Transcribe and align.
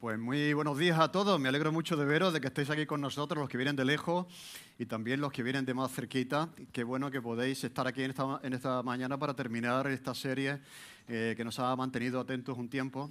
Pues 0.00 0.16
muy 0.16 0.52
buenos 0.52 0.78
días 0.78 0.96
a 1.00 1.10
todos. 1.10 1.40
Me 1.40 1.48
alegro 1.48 1.72
mucho 1.72 1.96
de 1.96 2.04
veros, 2.04 2.32
de 2.32 2.40
que 2.40 2.46
estéis 2.46 2.70
aquí 2.70 2.86
con 2.86 3.00
nosotros, 3.00 3.40
los 3.40 3.48
que 3.48 3.56
vienen 3.56 3.74
de 3.74 3.84
lejos 3.84 4.26
y 4.78 4.86
también 4.86 5.20
los 5.20 5.32
que 5.32 5.42
vienen 5.42 5.64
de 5.64 5.74
más 5.74 5.90
cerquita. 5.90 6.50
Qué 6.70 6.84
bueno 6.84 7.10
que 7.10 7.20
podéis 7.20 7.64
estar 7.64 7.84
aquí 7.88 8.04
en 8.04 8.12
esta, 8.52 8.82
mañana 8.84 9.18
para 9.18 9.34
terminar 9.34 9.88
esta 9.88 10.14
serie 10.14 10.60
eh, 11.08 11.34
que 11.36 11.44
nos 11.44 11.58
ha 11.58 11.74
mantenido 11.74 12.20
atentos 12.20 12.56
un 12.56 12.68
tiempo 12.68 13.10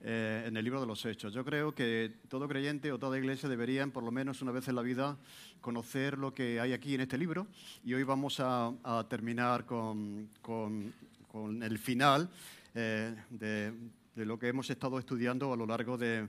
eh, 0.00 0.44
en 0.46 0.56
el 0.56 0.62
libro 0.62 0.80
de 0.80 0.86
los 0.86 1.04
Hechos. 1.04 1.34
Yo 1.34 1.44
creo 1.44 1.74
que 1.74 2.20
todo 2.28 2.46
creyente 2.46 2.92
o 2.92 3.00
toda 3.00 3.18
iglesia 3.18 3.48
deberían, 3.48 3.90
por 3.90 4.04
lo 4.04 4.12
menos 4.12 4.40
una 4.40 4.52
vez 4.52 4.68
en 4.68 4.76
la 4.76 4.82
vida, 4.82 5.16
conocer 5.60 6.18
lo 6.18 6.34
que 6.34 6.60
hay 6.60 6.72
aquí 6.72 6.94
en 6.94 7.00
este 7.00 7.18
libro. 7.18 7.48
Y 7.82 7.94
hoy 7.94 8.04
vamos 8.04 8.38
a, 8.38 8.72
terminar 9.10 9.66
con, 9.66 10.28
con, 10.40 10.94
con, 11.32 11.64
el 11.64 11.78
final 11.78 12.30
eh, 12.76 13.12
de 13.28 13.72
de 14.18 14.26
lo 14.26 14.36
que 14.36 14.48
hemos 14.48 14.68
estado 14.68 14.98
estudiando 14.98 15.52
a 15.52 15.56
lo 15.56 15.64
largo 15.64 15.96
de, 15.96 16.28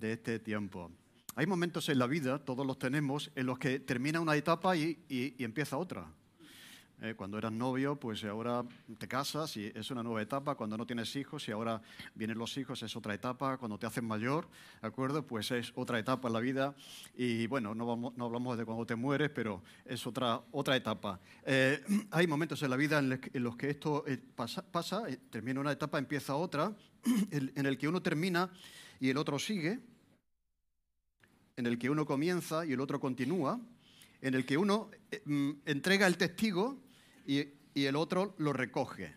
este 0.00 0.38
tiempo. 0.38 0.90
Hay 1.34 1.46
momentos 1.46 1.88
en 1.90 1.98
la 1.98 2.06
vida, 2.06 2.38
todos 2.38 2.66
los 2.66 2.78
tenemos, 2.78 3.30
en 3.34 3.44
los 3.44 3.58
que 3.58 3.78
termina 3.78 4.20
una 4.20 4.34
etapa 4.36 4.74
y 4.74 5.34
empieza 5.38 5.76
otra. 5.76 6.08
Eh, 7.02 7.14
cuando 7.14 7.36
eras 7.36 7.52
novio, 7.52 7.96
pues 7.96 8.24
ahora 8.24 8.64
te 8.96 9.06
casas 9.06 9.54
y 9.58 9.70
es 9.74 9.90
una 9.90 10.02
nueva 10.02 10.22
etapa. 10.22 10.54
Cuando 10.54 10.78
no 10.78 10.86
tienes 10.86 11.14
hijos 11.16 11.46
y 11.46 11.52
ahora 11.52 11.82
vienen 12.14 12.38
los 12.38 12.56
hijos, 12.56 12.82
es 12.82 12.96
otra 12.96 13.12
etapa. 13.12 13.58
Cuando 13.58 13.78
te 13.78 13.86
haces 13.86 14.02
mayor, 14.02 14.48
¿de 14.80 14.88
acuerdo? 14.88 15.26
Pues 15.26 15.50
es 15.50 15.72
otra 15.74 15.98
etapa 15.98 16.28
en 16.28 16.34
la 16.34 16.40
vida. 16.40 16.74
Y 17.14 17.46
bueno, 17.48 17.74
no, 17.74 17.84
vamos, 17.86 18.16
no 18.16 18.24
hablamos 18.24 18.56
de 18.56 18.64
cuando 18.64 18.86
te 18.86 18.96
mueres, 18.96 19.28
pero 19.28 19.62
es 19.84 20.06
otra, 20.06 20.40
otra 20.52 20.74
etapa. 20.74 21.20
Eh, 21.44 21.84
hay 22.12 22.26
momentos 22.26 22.62
en 22.62 22.70
la 22.70 22.76
vida 22.76 22.98
en, 22.98 23.20
los 23.34 23.56
que 23.56 23.68
esto 23.68 24.04
eh, 24.06 24.16
pasa, 24.16 24.62
pasa 24.62 25.04
termina 25.28 25.60
una 25.60 25.72
etapa, 25.72 25.98
empieza 25.98 26.34
otra, 26.34 26.74
en 27.30 27.66
el 27.66 27.76
que 27.76 27.88
uno 27.88 28.00
termina 28.00 28.50
y 29.00 29.10
el 29.10 29.18
otro 29.18 29.38
sigue, 29.38 29.80
en 31.56 31.66
el 31.66 31.78
que 31.78 31.90
uno 31.90 32.06
comienza 32.06 32.64
y 32.64 32.72
el 32.72 32.80
otro 32.80 33.00
continúa, 33.00 33.60
en 34.22 34.34
el 34.34 34.46
que 34.46 34.56
uno 34.56 34.90
mm, 35.26 35.50
entrega 35.66 36.06
el 36.06 36.16
testigo 36.16 36.85
y, 37.26 37.48
el 37.74 37.96
otro 37.96 38.34
lo 38.38 38.52
recoge. 38.52 39.14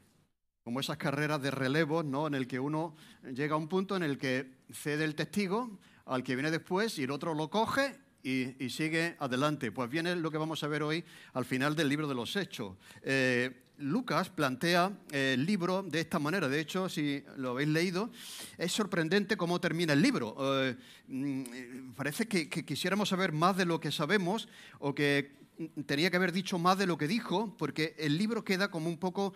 Como 0.64 0.82
esas 0.82 0.98
carreras 0.98 1.42
de 1.42 1.50
relevo, 1.50 2.04
¿no? 2.04 2.28
En 2.28 2.34
el 2.34 2.46
que 2.46 2.60
uno 2.60 2.96
llega 3.34 3.56
a 3.56 3.58
un 3.58 3.70
punto 3.70 3.96
en 3.96 4.04
el 4.04 4.18
que 4.18 4.52
cede 4.72 5.06
el 5.06 5.16
testigo 5.16 5.80
al 6.06 6.24
que 6.24 6.36
viene 6.36 6.52
después 6.52 6.98
y 7.00 7.04
el 7.04 7.12
otro 7.12 7.34
lo 7.34 7.50
coge 7.50 7.98
y, 8.22 8.70
sigue 8.70 9.16
adelante. 9.20 9.72
Pues 9.72 9.90
viene 9.90 10.16
lo 10.16 10.30
que 10.30 10.38
vamos 10.38 10.64
a 10.64 10.68
ver 10.68 10.84
hoy 10.84 11.04
al 11.34 11.46
final 11.46 11.76
del 11.76 11.88
libro 11.88 12.08
de 12.08 12.16
los 12.16 12.36
Hechos. 12.36 12.76
Eh, 13.02 13.70
Lucas 13.80 14.30
plantea 14.30 14.92
el 15.12 15.46
libro 15.46 15.84
de 15.84 16.02
esta 16.02 16.20
manera. 16.20 16.50
De 16.50 16.60
hecho, 16.60 16.90
si 16.90 17.24
lo 17.38 17.52
habéis 17.52 17.70
leído, 17.70 18.12
es 18.58 18.72
sorprendente 18.72 19.38
cómo 19.38 19.62
termina 19.62 19.94
el 19.94 20.02
libro. 20.02 20.36
Eh, 20.40 20.76
mm, 21.08 21.94
parece 21.96 22.28
que, 22.28 22.50
quisiéramos 22.50 23.10
saber 23.10 23.32
más 23.32 23.56
de 23.56 23.66
lo 23.66 23.80
que 23.80 23.92
sabemos 23.92 24.50
o 24.80 24.94
que 24.94 25.38
tenía 25.86 26.10
que 26.10 26.18
haber 26.18 26.32
dicho 26.32 26.58
más 26.58 26.78
de 26.78 26.88
lo 26.88 26.98
que 26.98 27.08
dijo, 27.08 27.56
porque 27.58 27.96
el 27.98 28.18
libro 28.18 28.44
queda 28.44 28.70
como 28.70 28.90
un 28.90 28.98
poco 28.98 29.34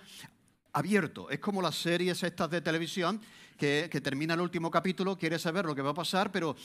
abierto. 0.71 1.29
Es 1.29 1.39
como 1.39 1.61
las 1.61 1.75
series 1.75 2.23
estas 2.23 2.49
de 2.49 2.61
televisión 2.61 3.21
que, 3.57 3.87
termina 4.03 4.33
el 4.33 4.41
último 4.41 4.71
capítulo, 4.71 5.17
quieres 5.17 5.41
saber 5.41 5.65
lo 5.65 5.75
que 5.75 5.81
va 5.81 5.91
a 5.91 5.95
pasar, 5.95 6.31
pero 6.31 6.55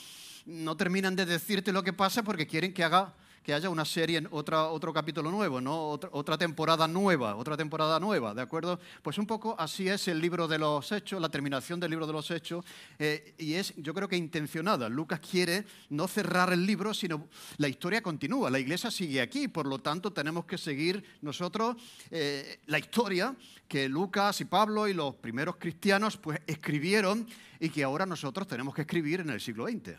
no 0.45 0.75
terminan 0.75 1.15
de 1.15 1.25
decirte 1.25 1.71
lo 1.71 1.83
que 1.83 1.93
pasa 1.93 2.23
porque 2.23 2.47
quieren 2.47 2.73
que 2.73 2.83
haga 2.83 3.13
que 3.43 3.53
haya 3.53 3.69
una 3.69 3.85
serie, 3.85 4.23
otra, 4.31 4.65
otro 4.65 4.93
capítulo 4.93 5.31
nuevo, 5.31 5.61
¿no? 5.61 5.89
Otra, 5.89 6.37
temporada 6.37 6.87
nueva, 6.87 7.35
otra 7.35 7.57
temporada 7.57 7.99
nueva, 7.99 8.33
¿de 8.33 8.41
acuerdo? 8.41 8.79
Pues 9.01 9.17
un 9.17 9.25
poco 9.25 9.55
así 9.57 9.87
es 9.87 10.07
el 10.07 10.19
libro 10.19 10.47
de 10.47 10.59
los 10.59 10.91
hechos, 10.91 11.21
la 11.21 11.29
terminación 11.29 11.79
del 11.79 11.91
libro 11.91 12.07
de 12.07 12.13
los 12.13 12.29
hechos, 12.31 12.63
eh, 12.97 13.33
y 13.37 13.53
es, 13.53 13.73
yo 13.77 13.93
creo 13.93 14.07
que 14.07 14.17
intencionada. 14.17 14.89
Lucas 14.89 15.19
quiere 15.19 15.65
no 15.89 16.07
cerrar 16.07 16.53
el 16.53 16.65
libro, 16.65 16.93
sino 16.93 17.27
la 17.57 17.67
historia 17.67 18.01
continúa, 18.01 18.49
la 18.49 18.59
iglesia 18.59 18.91
sigue 18.91 19.21
aquí, 19.21 19.47
por 19.47 19.65
lo 19.65 19.79
tanto 19.79 20.11
tenemos 20.11 20.45
que 20.45 20.57
seguir 20.57 21.03
nosotros 21.21 21.75
eh, 22.11 22.59
la 22.67 22.79
historia 22.79 23.35
que 23.67 23.87
Lucas 23.87 24.41
y 24.41 24.45
Pablo 24.45 24.87
y 24.87 24.93
los 24.93 25.15
primeros 25.15 25.57
cristianos 25.57 26.17
pues 26.17 26.39
escribieron 26.47 27.27
y 27.59 27.69
que 27.69 27.83
ahora 27.83 28.05
nosotros 28.05 28.47
tenemos 28.47 28.73
que 28.73 28.81
escribir 28.81 29.19
en 29.21 29.29
el 29.29 29.39
siglo 29.39 29.67
XX. 29.67 29.97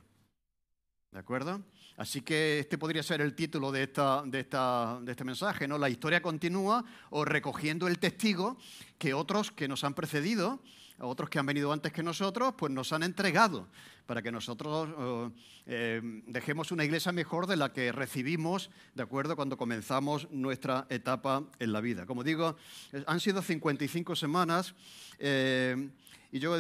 ¿De 1.13 1.19
acuerdo? 1.19 1.61
Así 2.01 2.23
que 2.23 2.61
este 2.61 2.79
podría 2.79 3.03
ser 3.03 3.21
el 3.21 3.35
título 3.35 3.71
de, 3.71 3.83
esta, 3.83 4.23
de, 4.25 4.41
esta, 4.41 4.99
de 5.03 5.11
este 5.11 5.23
mensaje, 5.23 5.69
¿no? 5.69 5.77
La 5.77 5.91
historia 5.91 6.23
continúa 6.23 6.83
o 7.11 7.27
recogiendo 7.27 7.87
el 7.89 7.99
testigo 7.99 8.57
que 8.97 9.13
otros 9.13 9.51
que 9.51 9.69
nos 9.69 9.85
han 9.85 9.93
precedido, 9.93 10.61
otros 10.99 11.29
que 11.29 11.39
han 11.39 11.45
venido 11.45 11.71
antes 11.75 11.93
que 11.93 12.03
nosotros, 12.03 12.55
pues 12.57 12.73
nos 12.73 12.95
han 12.95 13.03
entregado 13.03 13.69
para 14.07 14.23
que 14.23 14.33
nosotros 14.33 15.31
eh, 15.67 16.01
dejemos 16.27 16.73
una 16.73 16.87
iglesia 16.87 17.13
mejor 17.13 17.47
de 17.47 17.57
la 17.57 17.71
que 17.71 17.93
recibimos, 17.93 18.71
¿de 18.95 19.03
acuerdo?, 19.03 19.37
cuando 19.37 19.59
comenzamos 19.59 20.27
nuestra 20.31 20.87
etapa 20.89 21.45
en 21.59 21.71
la 21.71 21.83
vida. 21.83 22.07
Como 22.07 22.25
digo, 22.25 22.57
han 23.07 23.21
sido 23.21 23.43
55 23.43 24.17
semanas. 24.17 24.75
Eh, 25.19 25.91
y 26.33 26.39
yo 26.39 26.57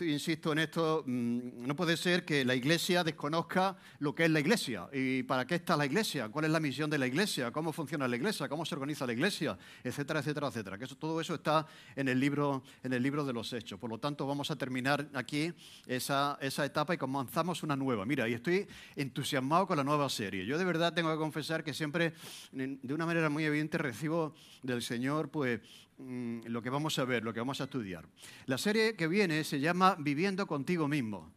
insisto 0.00 0.52
en 0.52 0.60
esto, 0.60 1.04
mm, 1.06 1.66
no 1.66 1.76
puede 1.76 1.98
ser 1.98 2.24
que 2.24 2.46
la 2.46 2.54
Iglesia 2.54 3.04
desconozca 3.04 3.76
lo 3.98 4.14
que 4.14 4.24
es 4.24 4.30
la 4.30 4.40
Iglesia 4.40 4.88
y 4.90 5.22
para 5.24 5.46
qué 5.46 5.56
está 5.56 5.76
la 5.76 5.84
Iglesia, 5.84 6.30
cuál 6.30 6.46
es 6.46 6.50
la 6.50 6.60
misión 6.60 6.88
de 6.88 6.96
la 6.96 7.06
Iglesia, 7.06 7.50
cómo 7.50 7.72
funciona 7.74 8.08
la 8.08 8.16
Iglesia, 8.16 8.48
cómo 8.48 8.64
se 8.64 8.74
organiza 8.74 9.06
la 9.06 9.12
Iglesia, 9.12 9.58
etcétera, 9.84 10.20
etcétera, 10.20 10.48
etcétera. 10.48 10.78
Que 10.78 10.86
todo 10.86 11.20
eso 11.20 11.34
está 11.34 11.66
en 11.94 12.08
el, 12.08 12.18
libro, 12.18 12.62
en 12.82 12.94
el 12.94 13.02
libro 13.02 13.24
de 13.24 13.34
los 13.34 13.52
Hechos. 13.52 13.78
Por 13.78 13.90
lo 13.90 13.98
tanto, 13.98 14.26
vamos 14.26 14.50
a 14.50 14.56
terminar 14.56 15.06
aquí 15.12 15.52
esa, 15.86 16.38
etapa 16.40 16.94
y 16.94 16.96
comenzamos 16.98 17.62
una 17.62 17.76
nueva. 17.76 18.06
Mira, 18.06 18.26
y 18.28 18.32
estoy 18.32 18.66
entusiasmado 18.96 19.66
con 19.66 19.76
la 19.76 19.84
nueva 19.84 20.08
serie. 20.08 20.46
Yo 20.46 20.56
de 20.56 20.64
verdad 20.64 20.94
tengo 20.94 21.10
que 21.10 21.18
confesar 21.18 21.62
que 21.62 21.74
siempre, 21.74 22.14
de 22.52 22.94
una 22.94 23.04
manera 23.04 23.28
muy 23.28 23.44
evidente, 23.44 23.76
recibo 23.76 24.34
del 24.62 24.80
Señor, 24.80 25.28
pues 25.30 25.60
lo 26.44 26.62
que 26.62 26.70
vamos 26.70 26.98
a 26.98 27.04
ver, 27.04 27.24
lo 27.24 27.32
que 27.32 27.40
vamos 27.40 27.60
a 27.60 27.64
estudiar. 27.64 28.08
La 28.46 28.58
serie 28.58 28.96
que 28.96 29.08
viene 29.08 29.44
se 29.44 29.60
llama 29.60 29.96
Viviendo 29.98 30.46
contigo 30.46 30.88
mismo. 30.88 31.32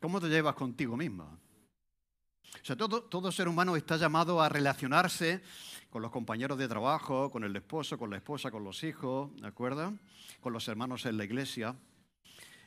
¿Cómo 0.00 0.20
te 0.20 0.28
llevas 0.28 0.54
contigo 0.54 0.96
mismo? 0.96 1.24
O 1.24 2.64
sea, 2.64 2.76
todo, 2.76 3.02
todo 3.02 3.32
ser 3.32 3.48
humano 3.48 3.76
está 3.76 3.96
llamado 3.96 4.40
a 4.40 4.48
relacionarse 4.48 5.42
con 5.90 6.02
los 6.02 6.10
compañeros 6.10 6.58
de 6.58 6.68
trabajo, 6.68 7.30
con 7.30 7.44
el 7.44 7.54
esposo, 7.56 7.98
con 7.98 8.10
la 8.10 8.16
esposa, 8.16 8.50
con 8.50 8.64
los 8.64 8.82
hijos, 8.84 9.34
¿de 9.40 9.46
acuerdo? 9.46 9.94
Con 10.40 10.52
los 10.52 10.68
hermanos 10.68 11.06
en 11.06 11.16
la 11.16 11.24
iglesia. 11.24 11.76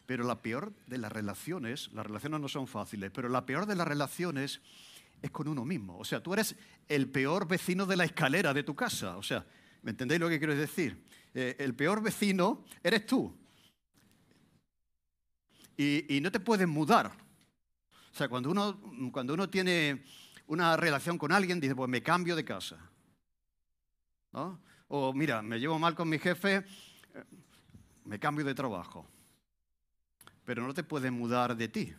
Pero 0.05 0.23
la 0.23 0.41
peor 0.41 0.73
de 0.87 0.97
las 0.97 1.11
relaciones, 1.11 1.91
las 1.93 2.05
relaciones 2.05 2.39
no 2.39 2.47
son 2.47 2.67
fáciles, 2.67 3.11
pero 3.13 3.29
la 3.29 3.45
peor 3.45 3.65
de 3.67 3.75
las 3.75 3.87
relaciones 3.87 4.61
es 5.21 5.31
con 5.31 5.47
uno 5.47 5.65
mismo. 5.65 5.97
O 5.97 6.05
sea, 6.05 6.21
tú 6.21 6.33
eres 6.33 6.55
el 6.87 7.09
peor 7.09 7.47
vecino 7.47 7.85
de 7.85 7.97
la 7.97 8.05
escalera 8.05 8.53
de 8.53 8.63
tu 8.63 8.75
casa. 8.75 9.17
O 9.17 9.23
sea, 9.23 9.45
¿me 9.81 9.91
entendéis 9.91 10.19
lo 10.19 10.29
que 10.29 10.39
quiero 10.39 10.55
decir? 10.55 11.03
Eh, 11.33 11.55
el 11.59 11.75
peor 11.75 12.01
vecino 12.01 12.63
eres 12.83 13.05
tú. 13.05 13.35
Y, 15.77 16.19
no 16.21 16.29
te 16.29 16.41
puedes 16.41 16.67
mudar. 16.67 17.07
O 18.11 18.15
sea, 18.15 18.27
cuando 18.27 18.51
uno, 18.51 18.81
cuando 19.13 19.33
uno 19.33 19.49
tiene 19.49 20.03
una 20.47 20.75
relación 20.75 21.17
con 21.17 21.31
alguien, 21.31 21.59
dice, 21.61 21.73
pues 21.73 21.89
me 21.89 22.03
cambio 22.03 22.35
de 22.35 22.43
casa. 22.43 22.77
¿No? 24.33 24.59
O 24.89 25.13
mira, 25.13 25.41
me 25.41 25.57
llevo 25.57 25.79
mal 25.79 25.95
con 25.95 26.09
mi 26.09 26.19
jefe, 26.19 26.55
eh, 26.55 26.63
me 28.03 28.19
cambio 28.19 28.43
de 28.43 28.53
trabajo. 28.53 29.07
Pero 30.43 30.67
no 30.67 30.73
te 30.73 30.83
puedes 30.83 31.11
mudar 31.13 31.55
de 31.55 31.69
ti. 31.69 31.93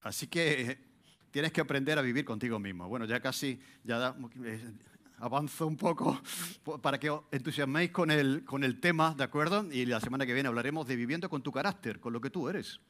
Así 0.00 0.26
que 0.26 0.89
tienes 1.30 1.52
que 1.52 1.60
aprender 1.60 1.98
a 1.98 2.02
vivir 2.02 2.24
contigo 2.24 2.58
mismo. 2.58 2.88
Bueno, 2.88 3.04
ya 3.04 3.20
casi, 3.20 3.60
ya 3.84 4.16
eh, 4.44 4.74
avanzo 5.18 5.66
un 5.66 5.76
poco 5.76 6.20
para 6.82 6.98
que 6.98 7.10
os 7.10 7.22
entusiasméis 7.30 7.90
con 7.90 8.10
el, 8.10 8.44
con 8.44 8.64
el 8.64 8.80
tema, 8.80 9.14
¿de 9.14 9.24
acuerdo? 9.24 9.66
Y 9.70 9.86
la 9.86 10.00
semana 10.00 10.26
que 10.26 10.34
viene 10.34 10.48
hablaremos 10.48 10.86
de 10.86 10.96
viviendo 10.96 11.28
con 11.28 11.42
tu 11.42 11.52
carácter, 11.52 12.00
con 12.00 12.12
lo 12.12 12.20
que 12.20 12.30
tú 12.30 12.48
eres. 12.48 12.80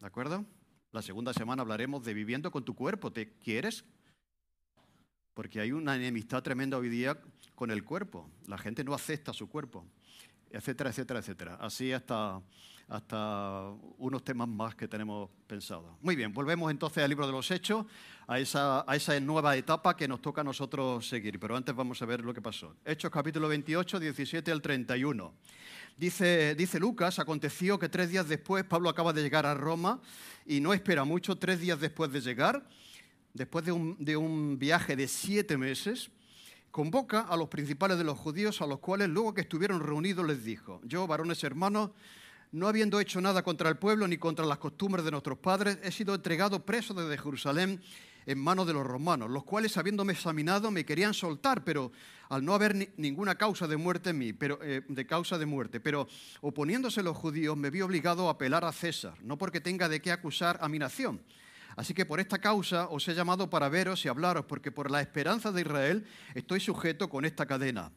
¿De 0.00 0.06
acuerdo? 0.06 0.46
La 0.92 1.02
segunda 1.02 1.32
semana 1.32 1.62
hablaremos 1.62 2.04
de 2.04 2.14
viviendo 2.14 2.50
con 2.50 2.64
tu 2.64 2.74
cuerpo. 2.74 3.12
¿Te 3.12 3.34
quieres? 3.34 3.84
Porque 5.34 5.60
hay 5.60 5.72
una 5.72 5.94
enemistad 5.94 6.42
tremenda 6.42 6.78
hoy 6.78 6.88
día 6.88 7.20
con 7.54 7.70
el 7.70 7.84
cuerpo. 7.84 8.30
La 8.46 8.58
gente 8.58 8.82
no 8.82 8.94
acepta 8.94 9.32
su 9.32 9.48
cuerpo, 9.48 9.86
etcétera, 10.50 10.90
etcétera, 10.90 11.20
etcétera. 11.20 11.54
Así 11.60 11.92
hasta 11.92 12.42
hasta 12.90 13.70
unos 13.98 14.24
temas 14.24 14.48
más 14.48 14.74
que 14.74 14.88
tenemos 14.88 15.30
pensados. 15.46 15.92
Muy 16.02 16.16
bien, 16.16 16.32
volvemos 16.32 16.72
entonces 16.72 17.02
al 17.04 17.08
libro 17.08 17.24
de 17.24 17.32
los 17.32 17.48
Hechos, 17.52 17.86
a 18.26 18.40
esa, 18.40 18.84
nueva 19.20 19.56
etapa 19.56 19.96
que 19.96 20.08
nos 20.08 20.20
toca 20.20 20.40
a 20.40 20.44
nosotros 20.44 21.08
seguir. 21.08 21.38
Pero 21.38 21.56
antes 21.56 21.74
vamos 21.74 22.02
a 22.02 22.06
ver 22.06 22.24
lo 22.24 22.34
que 22.34 22.42
pasó. 22.42 22.74
Hechos 22.84 23.10
capítulo 23.12 23.48
28, 23.48 24.00
17 24.00 24.50
al 24.50 24.60
31. 24.60 25.32
Dice, 25.96 26.56
dice 26.56 26.80
Lucas, 26.80 27.20
aconteció 27.20 27.78
que 27.78 27.88
tres 27.88 28.10
días 28.10 28.28
después 28.28 28.64
Pablo 28.64 28.88
acaba 28.88 29.12
de 29.12 29.22
llegar 29.22 29.46
a 29.46 29.54
Roma 29.54 30.00
y 30.44 30.60
no 30.60 30.74
espera 30.74 31.04
mucho, 31.04 31.36
tres 31.36 31.60
días 31.60 31.78
después 31.78 32.10
de 32.10 32.20
llegar, 32.20 32.66
después 33.34 33.64
de 33.64 33.70
un, 33.70 33.96
de 34.04 34.16
un 34.16 34.58
viaje 34.58 34.96
de 34.96 35.06
siete 35.06 35.56
meses, 35.56 36.10
convoca 36.72 37.20
a 37.20 37.36
los 37.36 37.48
principales 37.48 37.98
de 37.98 38.04
los 38.04 38.18
judíos, 38.18 38.60
a 38.62 38.66
los 38.66 38.80
cuales 38.80 39.08
luego 39.08 39.32
que 39.32 39.42
estuvieron 39.42 39.80
reunidos 39.80 40.26
les 40.26 40.42
dijo, 40.42 40.80
yo, 40.84 41.06
varones 41.06 41.44
hermanos, 41.44 41.90
no 42.52 42.68
habiendo 42.68 43.00
hecho 43.00 43.20
nada 43.20 43.42
contra 43.42 43.68
el 43.68 43.76
pueblo 43.76 44.08
ni 44.08 44.18
contra 44.18 44.44
las 44.44 44.58
costumbres 44.58 45.04
de 45.04 45.10
nuestros 45.10 45.38
padres, 45.38 45.78
he 45.82 45.92
sido 45.92 46.14
entregado 46.14 46.64
preso 46.64 46.94
desde 46.94 47.22
Jerusalén 47.22 47.80
en 48.26 48.38
manos 48.38 48.66
de 48.66 48.72
los 48.72 48.86
romanos, 48.86 49.30
los 49.30 49.44
cuales, 49.44 49.76
habiéndome 49.76 50.12
examinado, 50.12 50.70
me 50.70 50.84
querían 50.84 51.14
soltar, 51.14 51.64
pero 51.64 51.90
al 52.28 52.44
no 52.44 52.54
haber 52.54 52.92
ninguna 52.96 53.34
causa 53.36 53.66
de 53.66 53.76
muerte 53.76 54.10
en 54.10 54.18
mí, 54.18 54.32
pero, 54.32 54.58
eh, 54.62 54.82
de 54.86 55.06
causa 55.06 55.38
de 55.38 55.46
muerte, 55.46 55.80
pero 55.80 56.06
oponiéndose 56.40 57.02
los 57.02 57.16
judíos, 57.16 57.56
me 57.56 57.70
vi 57.70 57.80
obligado 57.80 58.28
a 58.28 58.32
apelar 58.32 58.64
a 58.64 58.72
César, 58.72 59.14
no 59.22 59.38
porque 59.38 59.60
tenga 59.60 59.88
de 59.88 60.00
qué 60.00 60.12
acusar 60.12 60.58
a 60.60 60.68
mi 60.68 60.78
nación. 60.78 61.20
Así 61.76 61.94
que 61.94 62.04
por 62.04 62.20
esta 62.20 62.38
causa 62.38 62.88
os 62.88 63.06
he 63.08 63.14
llamado 63.14 63.48
para 63.48 63.68
veros 63.68 64.04
y 64.04 64.08
hablaros, 64.08 64.44
porque 64.44 64.72
por 64.72 64.90
la 64.90 65.00
esperanza 65.00 65.52
de 65.52 65.62
Israel 65.62 66.06
estoy 66.34 66.60
sujeto 66.60 67.08
con 67.08 67.24
esta 67.24 67.46
cadena. 67.46 67.90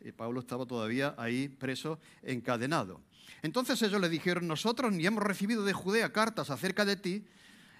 Y 0.00 0.12
Pablo 0.12 0.40
estaba 0.40 0.66
todavía 0.66 1.14
ahí 1.18 1.48
preso, 1.48 1.98
encadenado. 2.22 3.00
Entonces 3.42 3.80
ellos 3.82 4.00
le 4.00 4.08
dijeron, 4.08 4.46
nosotros 4.46 4.92
ni 4.92 5.06
hemos 5.06 5.22
recibido 5.22 5.64
de 5.64 5.72
Judea 5.72 6.12
cartas 6.12 6.50
acerca 6.50 6.84
de 6.84 6.96
ti, 6.96 7.24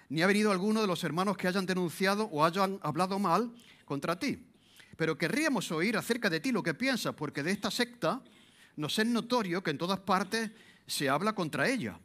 ni 0.09 0.21
ha 0.21 0.27
venido 0.27 0.51
alguno 0.51 0.81
de 0.81 0.87
los 0.87 1.03
hermanos 1.03 1.37
que 1.37 1.47
hayan 1.47 1.65
denunciado 1.65 2.25
o 2.25 2.43
hayan 2.43 2.79
hablado 2.83 3.19
mal 3.19 3.51
contra 3.85 4.19
ti. 4.19 4.47
Pero 4.97 5.17
querríamos 5.17 5.71
oír 5.71 5.97
acerca 5.97 6.29
de 6.29 6.39
ti 6.39 6.51
lo 6.51 6.63
que 6.63 6.73
piensas, 6.73 7.15
porque 7.15 7.43
de 7.43 7.51
esta 7.51 7.71
secta 7.71 8.21
nos 8.75 8.97
es 8.99 9.05
notorio 9.05 9.63
que 9.63 9.71
en 9.71 9.77
todas 9.77 9.99
partes 9.99 10.51
se 10.87 11.09
habla 11.09 11.33
contra 11.33 11.69
ella. 11.69 11.99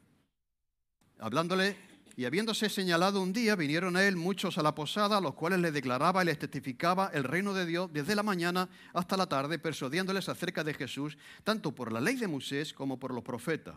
Hablándole 1.19 1.77
y 2.17 2.25
habiéndose 2.25 2.71
señalado 2.71 3.21
un 3.21 3.35
día, 3.35 3.57
vinieron 3.57 3.95
a 3.95 4.03
él 4.03 4.17
muchos 4.17 4.57
a 4.57 4.63
la 4.63 4.75
posada, 4.75 5.21
los 5.21 5.35
cuales 5.35 5.61
le 5.61 5.71
declaraba 5.71 6.23
y 6.23 6.27
les 6.27 6.39
testificaba 6.39 7.11
el 7.13 7.25
reino 7.25 7.53
de 7.53 7.67
Dios 7.67 7.93
desde 7.93 8.15
la 8.15 8.23
mañana 8.23 8.71
hasta 8.95 9.19
la 9.19 9.27
tarde, 9.27 9.59
persuadiéndoles 9.59 10.31
acerca 10.31 10.65
de 10.65 10.73
Jesús, 10.73 11.19
tanto 11.45 11.75
por 11.75 11.93
la 11.93 12.01
ley 12.01 12.17
de 12.17 12.27
Moisés 12.27 12.73
como 12.73 12.99
por 12.99 13.13
los 13.13 13.23
profetas. 13.23 13.77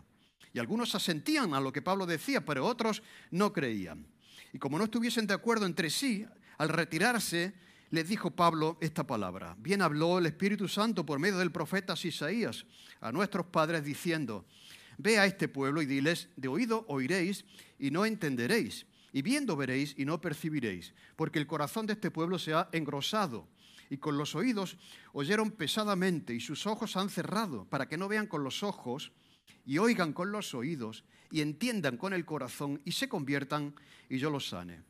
Y 0.54 0.60
algunos 0.60 0.96
asentían 0.96 1.54
a 1.54 1.60
lo 1.60 1.74
que 1.74 1.82
Pablo 1.82 2.06
decía, 2.06 2.46
pero 2.46 2.66
otros 2.66 3.04
no 3.30 3.52
creían. 3.52 4.08
Y 4.54 4.58
como 4.58 4.78
no 4.78 4.86
estuviesen 4.86 5.28
de 5.28 5.34
acuerdo 5.34 5.66
entre 5.66 5.90
sí, 5.90 6.26
al 6.58 6.70
retirarse, 6.70 7.54
les 7.92 8.08
dijo 8.08 8.32
Pablo 8.32 8.78
esta 8.80 9.06
palabra. 9.06 9.58
Bien 9.60 9.82
habló 9.82 10.18
el 10.18 10.26
Espíritu 10.28 10.70
Santo 10.70 11.06
por 11.06 11.20
medio 11.20 11.40
del 11.40 11.52
profeta 11.52 11.94
Isaías 12.02 12.66
a 13.02 13.12
nuestros 13.12 13.48
padres 13.48 13.84
diciendo, 13.84 14.46
Ve 15.02 15.18
a 15.18 15.26
este 15.26 15.48
pueblo 15.48 15.82
y 15.82 15.86
diles, 15.86 16.28
de 16.36 16.50
oído 16.50 16.84
oiréis 16.90 17.46
y 17.80 17.90
no 17.90 18.06
entenderéis, 18.06 18.86
y 19.14 19.22
viendo 19.22 19.56
veréis 19.56 19.96
y 19.98 20.04
no 20.04 20.20
percibiréis, 20.20 20.94
porque 21.16 21.40
el 21.40 21.48
corazón 21.48 21.86
de 21.86 21.94
este 21.94 22.12
pueblo 22.12 22.38
se 22.38 22.54
ha 22.54 22.68
engrosado, 22.74 23.48
y 23.90 23.98
con 23.98 24.18
los 24.18 24.36
oídos 24.36 24.78
oyeron 25.14 25.52
pesadamente, 25.52 26.34
y 26.34 26.42
sus 26.42 26.68
ojos 26.68 26.98
han 26.98 27.10
cerrado, 27.10 27.64
para 27.64 27.88
que 27.88 27.98
no 27.98 28.10
vean 28.10 28.28
con 28.28 28.44
los 28.44 28.62
ojos, 28.62 29.14
y 29.66 29.78
oigan 29.78 30.12
con 30.12 30.34
los 30.34 30.54
oídos, 30.54 31.06
y 31.32 31.40
entiendan 31.40 31.96
con 31.96 32.12
el 32.12 32.26
corazón, 32.26 32.82
y 32.84 32.92
se 32.92 33.08
conviertan, 33.08 33.74
y 34.10 34.18
yo 34.18 34.30
los 34.30 34.50
sane. 34.50 34.84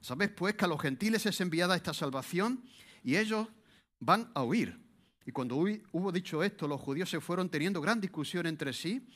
¿Sabes 0.00 0.30
pues 0.30 0.56
que 0.56 0.64
a 0.64 0.68
los 0.68 0.82
gentiles 0.82 1.26
es 1.26 1.40
enviada 1.40 1.76
esta 1.76 1.94
salvación? 1.94 2.64
Y 3.04 3.14
ellos 3.14 3.46
van 4.00 4.32
a 4.34 4.42
oír. 4.42 4.80
Y 5.28 5.30
cuando 5.30 5.56
hubo 5.56 6.10
dicho 6.10 6.42
esto, 6.42 6.66
los 6.66 6.80
judíos 6.80 7.10
se 7.10 7.20
fueron 7.20 7.50
teniendo 7.50 7.82
gran 7.82 8.00
discusión 8.00 8.46
entre 8.46 8.72
sí. 8.72 9.06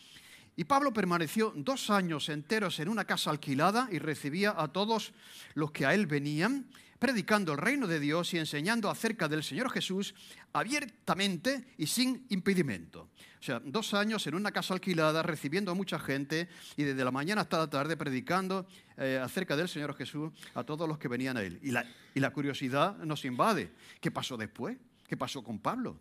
Y 0.56 0.64
Pablo 0.64 0.92
permaneció 0.92 1.52
dos 1.56 1.88
años 1.90 2.28
enteros 2.28 2.78
en 2.78 2.88
una 2.88 3.04
casa 3.04 3.30
alquilada 3.30 3.88
y 3.90 3.98
recibía 3.98 4.54
a 4.56 4.68
todos 4.68 5.12
los 5.54 5.70
que 5.70 5.86
a 5.86 5.94
él 5.94 6.06
venían, 6.06 6.66
predicando 6.98 7.52
el 7.52 7.58
reino 7.58 7.86
de 7.86 7.98
Dios 7.98 8.32
y 8.34 8.38
enseñando 8.38 8.90
acerca 8.90 9.28
del 9.28 9.42
Señor 9.42 9.70
Jesús 9.70 10.14
abiertamente 10.52 11.64
y 11.78 11.86
sin 11.86 12.26
impedimento. 12.28 13.08
O 13.40 13.42
sea, 13.44 13.60
dos 13.64 13.92
años 13.92 14.24
en 14.28 14.36
una 14.36 14.52
casa 14.52 14.74
alquilada, 14.74 15.22
recibiendo 15.22 15.72
a 15.72 15.74
mucha 15.74 15.98
gente 15.98 16.48
y 16.76 16.84
desde 16.84 17.04
la 17.04 17.10
mañana 17.10 17.40
hasta 17.40 17.58
la 17.58 17.68
tarde 17.68 17.96
predicando 17.96 18.66
eh, 18.98 19.18
acerca 19.20 19.56
del 19.56 19.68
Señor 19.68 19.96
Jesús 19.96 20.30
a 20.54 20.62
todos 20.62 20.86
los 20.86 20.98
que 20.98 21.08
venían 21.08 21.36
a 21.38 21.42
él. 21.42 21.58
Y 21.62 21.72
la, 21.72 21.84
y 22.14 22.20
la 22.20 22.30
curiosidad 22.30 22.96
nos 22.98 23.24
invade. 23.24 23.72
¿Qué 24.00 24.12
pasó 24.12 24.36
después? 24.36 24.76
¿Qué 25.08 25.16
pasó 25.16 25.42
con 25.42 25.58
Pablo? 25.58 25.98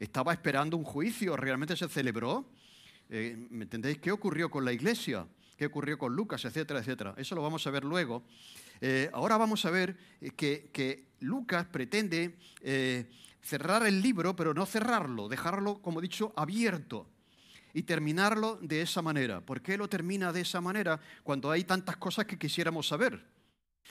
Estaba 0.00 0.32
esperando 0.32 0.76
un 0.76 0.84
juicio, 0.84 1.36
realmente 1.36 1.76
se 1.76 1.88
celebró. 1.88 2.50
Eh, 3.08 3.36
¿Me 3.50 3.64
entendéis? 3.64 3.98
¿Qué 3.98 4.10
ocurrió 4.10 4.50
con 4.50 4.64
la 4.64 4.72
iglesia? 4.72 5.26
¿Qué 5.56 5.66
ocurrió 5.66 5.96
con 5.98 6.14
Lucas? 6.14 6.44
Etcétera, 6.44 6.80
etcétera. 6.80 7.14
Eso 7.16 7.34
lo 7.34 7.42
vamos 7.42 7.66
a 7.66 7.70
ver 7.70 7.84
luego. 7.84 8.24
Eh, 8.80 9.10
ahora 9.12 9.36
vamos 9.36 9.64
a 9.64 9.70
ver 9.70 9.96
eh, 10.20 10.30
que, 10.30 11.06
Lucas 11.20 11.64
pretende 11.64 12.36
cerrar 13.40 13.86
el 13.86 14.02
libro, 14.02 14.36
pero 14.36 14.52
no 14.52 14.66
cerrarlo, 14.66 15.30
dejarlo, 15.30 15.80
como 15.80 16.00
he 16.00 16.02
dicho, 16.02 16.34
abierto 16.36 17.06
y 17.72 17.84
terminarlo 17.84 18.58
de 18.60 18.82
esa 18.82 19.00
manera. 19.00 19.40
¿Por 19.40 19.62
qué 19.62 19.78
lo 19.78 19.88
termina 19.88 20.30
de 20.30 20.42
esa 20.42 20.60
manera 20.60 21.00
cuando 21.22 21.50
hay 21.50 21.64
tantas 21.64 21.96
cosas 21.96 22.26
que 22.26 22.38
quisiéramos 22.38 22.88
saber? 22.88 23.24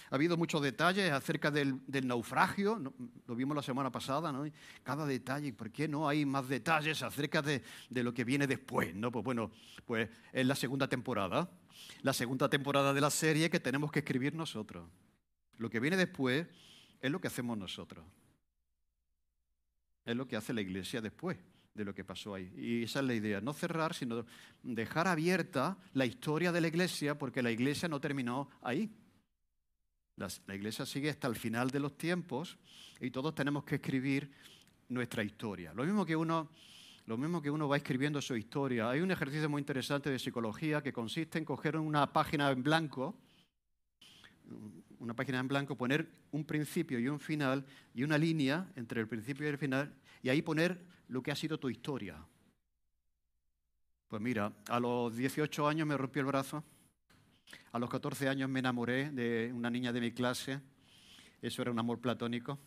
Ha 0.09 0.15
habido 0.15 0.37
muchos 0.37 0.61
detalles 0.61 1.11
acerca 1.11 1.51
del, 1.51 1.81
naufragio, 2.03 2.79
lo 3.27 3.35
vimos 3.35 3.55
la 3.55 3.63
semana 3.63 3.91
pasada, 3.91 4.31
¿no? 4.31 4.45
Cada 4.83 5.05
detalle, 5.05 5.51
¿por 5.53 5.71
qué 5.71 5.87
no 5.87 6.07
hay 6.07 6.25
más 6.25 6.47
detalles 6.47 7.01
acerca 7.01 7.41
de, 7.41 7.61
lo 7.89 8.13
que 8.13 8.23
viene 8.23 8.47
después? 8.47 8.95
¿no? 8.95 9.11
Pues 9.11 9.23
bueno, 9.25 9.51
pues 9.85 10.09
es 10.31 10.45
la 10.45 10.55
segunda 10.55 10.87
temporada, 10.87 11.49
la 12.01 12.13
segunda 12.13 12.49
temporada 12.49 12.93
de 12.93 13.01
la 13.01 13.09
serie 13.09 13.49
que 13.49 13.59
tenemos 13.59 13.91
que 13.91 13.99
escribir 13.99 14.35
nosotros. 14.35 14.87
Lo 15.57 15.69
que 15.69 15.79
viene 15.79 15.97
después 15.97 16.47
es 17.01 17.11
lo 17.11 17.19
que 17.19 17.27
hacemos 17.27 17.57
nosotros. 17.57 18.05
Es 20.05 20.15
lo 20.15 20.27
que 20.27 20.35
hace 20.35 20.53
la 20.53 20.61
iglesia 20.61 21.01
después 21.01 21.37
de 21.75 21.83
lo 21.83 21.93
que 21.93 22.03
pasó 22.03 22.33
ahí. 22.33 22.51
Y 22.55 22.83
esa 22.83 22.99
es 22.99 23.05
la 23.05 23.13
idea, 23.13 23.41
no 23.41 23.53
cerrar, 23.53 23.93
sino 23.93 24.25
dejar 24.63 25.07
abierta 25.07 25.77
la 25.93 26.05
historia 26.05 26.51
de 26.51 26.61
la 26.61 26.69
iglesia, 26.69 27.17
porque 27.17 27.43
la 27.43 27.51
iglesia 27.51 27.89
no 27.89 27.99
terminó 27.99 28.49
ahí. 28.61 28.89
La, 30.17 30.29
iglesia 30.55 30.85
sigue 30.85 31.09
hasta 31.09 31.27
el 31.27 31.35
final 31.35 31.69
de 31.69 31.79
los 31.79 31.97
tiempos 31.97 32.57
y 33.01 33.11
todos 33.11 33.35
tenemos 33.35 33.65
que 33.65 33.75
escribir 33.75 34.31
nuestra 34.87 35.23
historia. 35.23 35.73
Lo 35.73 35.83
mismo 35.83 36.05
que 36.05 36.15
uno, 36.15 36.49
lo 37.05 37.17
mismo 37.17 37.41
que 37.41 37.51
uno 37.51 37.67
va 37.67 37.75
escribiendo 37.75 38.21
su 38.21 38.35
historia. 38.37 38.89
Hay 38.89 39.01
un 39.01 39.11
ejercicio 39.11 39.49
muy 39.49 39.59
interesante 39.59 40.09
de 40.09 40.17
psicología 40.17 40.81
que 40.81 40.93
consiste 40.93 41.37
en 41.37 41.43
coger 41.43 41.75
una 41.75 42.13
página 42.13 42.49
en 42.49 42.63
blanco, 42.63 43.17
una 44.99 45.13
página 45.13 45.39
en 45.39 45.49
blanco, 45.49 45.75
poner 45.75 46.07
un 46.31 46.45
principio 46.45 46.97
y 46.97 47.09
un 47.09 47.19
final 47.19 47.65
y 47.93 48.03
una 48.03 48.17
línea 48.17 48.71
entre 48.77 49.01
el 49.01 49.09
principio 49.09 49.45
y 49.45 49.49
el 49.49 49.57
final 49.57 49.93
y 50.23 50.29
ahí 50.29 50.41
poner 50.41 50.79
lo 51.09 51.21
que 51.21 51.31
ha 51.31 51.35
sido 51.35 51.59
tu 51.59 51.69
historia. 51.69 52.25
Pues 54.07 54.21
mira, 54.21 54.53
a 54.69 54.79
los 54.79 55.13
18 55.13 55.67
años 55.67 55.85
me 55.85 55.97
rompí 55.97 56.19
el 56.19 56.25
brazo. 56.25 56.63
A 57.71 57.79
los 57.79 57.89
14 57.89 58.29
años 58.29 58.49
me 58.49 58.59
enamoré 58.59 59.11
de 59.11 59.51
una 59.53 59.69
niña 59.69 59.91
de 59.91 60.01
mi 60.01 60.11
clase. 60.11 60.59
Eso 61.41 61.61
era 61.61 61.71
un 61.71 61.79
amor 61.79 61.99
platónico. 61.99 62.59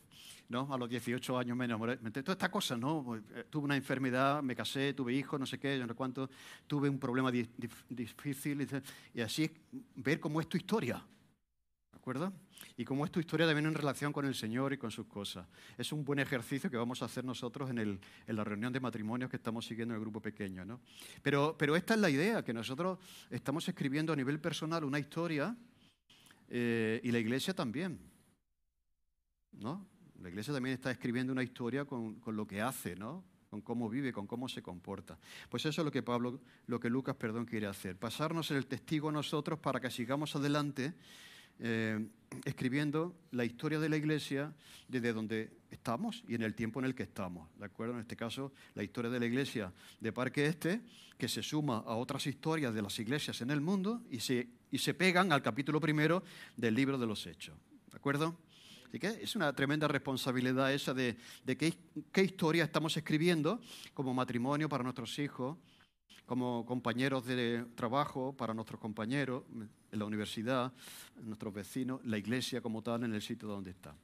¿no? 0.49 0.73
A 0.73 0.79
los 0.79 0.89
18 0.89 1.39
años 1.39 1.57
me 1.57 1.67
enamoré. 1.67 1.97
Toda 1.97 2.33
esta 2.33 2.51
cosa, 2.51 2.77
¿no? 2.77 3.17
Eh, 3.17 3.45
tuve 3.51 3.65
una 3.65 3.77
enfermedad, 3.77 4.43
me 4.43 4.57
casé, 4.57 4.95
tuve 4.95 5.13
hijos, 5.13 5.39
no 5.39 5.47
sé 5.47 5.59
qué, 5.59 5.79
no 5.79 5.87
sé 5.87 5.95
cuánto. 5.95 6.31
Tuve 6.67 6.89
un 6.89 6.99
problema 6.99 7.31
difícil. 7.31 8.67
Y 9.15 9.21
así 9.21 9.51
ver 9.97 10.21
cómo 10.21 10.41
es 10.41 10.49
tu 10.49 10.57
historia. 10.57 11.05
¿De 11.93 11.99
acuerdo? 11.99 12.33
Y 12.77 12.85
cómo 12.85 13.05
es 13.05 13.11
tu 13.11 13.21
historia 13.21 13.47
también 13.47 13.67
en 13.67 13.75
relación 13.75 14.13
con 14.13 14.25
el 14.25 14.35
Señor 14.35 14.73
y 14.73 14.79
con 14.79 14.91
sus 14.91 15.07
cosas. 15.07 15.47
Es 15.77 15.93
un 15.93 16.05
buen 16.05 16.19
ejercicio 16.19 16.71
que 16.71 16.77
vamos 16.77 17.03
a 17.03 17.07
hacer 17.07 17.25
nosotros 17.25 17.71
en, 17.71 17.79
el, 17.79 18.01
en 18.27 18.37
la 18.37 18.45
reunión 18.45 18.73
de 18.73 18.81
matrimonios 18.81 19.31
que 19.31 19.37
estamos 19.37 19.67
siguiendo 19.67 19.95
en 19.95 19.97
el 19.97 20.01
grupo 20.01 20.21
pequeño. 20.21 20.65
¿no? 20.65 20.81
Pero, 21.23 21.57
pero 21.59 21.77
esta 21.77 21.95
es 21.95 22.01
la 22.01 22.11
idea, 22.11 22.45
que 22.45 22.53
nosotros 22.53 22.99
estamos 23.31 23.69
escribiendo 23.69 24.13
a 24.13 24.17
nivel 24.17 24.41
personal 24.41 24.85
una 24.85 24.99
historia 24.99 25.57
eh, 26.49 27.01
y 27.03 27.11
la 27.11 27.19
iglesia 27.19 27.55
también. 27.55 27.99
¿no? 29.53 29.87
La 30.21 30.29
iglesia 30.29 30.55
también 30.55 30.75
está 30.75 30.91
escribiendo 30.91 31.33
una 31.33 31.43
historia 31.43 31.85
con, 31.85 32.21
con 32.21 32.37
lo 32.37 32.47
que 32.47 32.61
hace, 32.61 32.95
¿no? 32.95 33.25
con 33.51 33.63
cómo 33.63 33.89
vive, 33.89 34.13
con 34.13 34.27
cómo 34.27 34.49
se 34.49 34.63
comporta. 34.63 35.19
Pues 35.49 35.65
eso 35.65 35.81
es 35.81 35.85
lo 35.85 35.91
que 35.91 36.03
Pablo, 36.03 36.41
lo 36.67 36.79
que 36.79 36.91
Lucas, 36.91 37.17
perdón, 37.17 37.47
quiere 37.47 37.67
hacer, 37.67 37.97
pasarnos 37.97 38.51
el 38.51 38.67
testigo 38.67 39.09
a 39.09 39.13
nosotros 39.13 39.59
para 39.59 39.81
que 39.81 39.91
sigamos 39.91 40.37
adelante 40.37 40.95
eh, 41.61 42.07
escribiendo 42.45 43.15
la 43.33 43.45
historia 43.45 43.79
de 43.79 43.89
la 43.89 43.97
iglesia 43.97 44.53
desde 44.87 45.13
donde 45.13 45.51
estamos 45.71 46.23
y 46.29 46.35
en 46.35 46.43
el 46.43 46.55
tiempo 46.55 46.81
en 46.81 46.87
el 46.87 46.95
que 46.95 47.03
estamos. 47.03 47.49
¿De 47.59 47.65
acuerdo? 47.65 47.95
En 47.95 48.01
este 48.01 48.17
caso, 48.17 48.53
la 48.75 48.83
historia 48.83 49.11
de 49.11 49.21
la 49.21 49.27
iglesia 49.27 49.73
de 50.01 50.13
Parque 50.13 50.47
Este, 50.47 50.81
que 51.17 51.29
se 51.29 51.43
suma 51.43 51.79
a 51.79 51.97
otras 51.97 52.27
historias 52.27 52.75
de 52.75 52.83
las 52.83 52.99
iglesias 52.99 53.41
en 53.41 53.51
el 53.51 53.61
mundo 53.61 54.03
y 54.11 54.21
se, 54.21 54.49
y 54.71 54.79
se 54.79 54.95
pegan 54.95 55.33
al 55.33 55.43
capítulo 55.43 55.81
primero 55.81 56.23
del 56.57 56.75
libro 56.75 56.99
de 56.99 57.07
los 57.07 57.27
Hechos. 57.27 57.57
¿De 57.91 57.97
acuerdo? 57.97 58.37
Así 58.89 58.99
que 58.99 59.09
es 59.09 59.37
una 59.37 59.53
tremenda 59.53 59.87
responsabilidad 59.87 60.73
esa 60.73 60.95
de, 60.95 61.17
de 61.45 61.57
qué, 61.57 61.75
qué 62.13 62.23
historia 62.23 62.65
estamos 62.65 62.97
escribiendo 62.97 63.61
como 63.93 64.15
matrimonio 64.15 64.69
para 64.69 64.83
nuestros 64.83 65.19
hijos, 65.19 65.59
como 66.27 66.67
compañeros 66.67 67.25
de 67.25 67.65
trabajo 67.75 68.35
para 68.37 68.53
nuestros 68.53 68.81
compañeros 68.81 69.45
en 69.91 69.99
la 69.99 70.05
universidad, 70.05 70.73
nuestros 71.23 71.55
vecinos, 71.55 72.01
la 72.05 72.19
iglesia 72.19 72.61
como 72.61 72.83
tal 72.83 73.05
en 73.05 73.15
el 73.15 73.23
sitio 73.23 73.49
donde 73.49 73.71
está. 73.71 73.95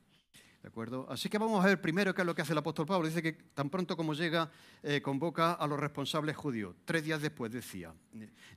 ¿De 0.64 0.68
acuerdo? 0.68 1.06
Así 1.10 1.28
que 1.28 1.36
vamos 1.36 1.62
a 1.62 1.68
ver 1.68 1.78
primero 1.78 2.14
qué 2.14 2.22
es 2.22 2.26
lo 2.26 2.34
que 2.34 2.40
hace 2.40 2.52
el 2.52 2.58
apóstol 2.58 2.86
Pablo. 2.86 3.06
Dice 3.06 3.22
que 3.22 3.34
tan 3.34 3.68
pronto 3.68 3.98
como 3.98 4.14
llega, 4.14 4.50
eh, 4.82 5.02
convoca 5.02 5.52
a 5.52 5.66
los 5.66 5.78
responsables 5.78 6.34
judíos. 6.34 6.74
Tres 6.86 7.04
días 7.04 7.20
después 7.20 7.52
decía. 7.52 7.92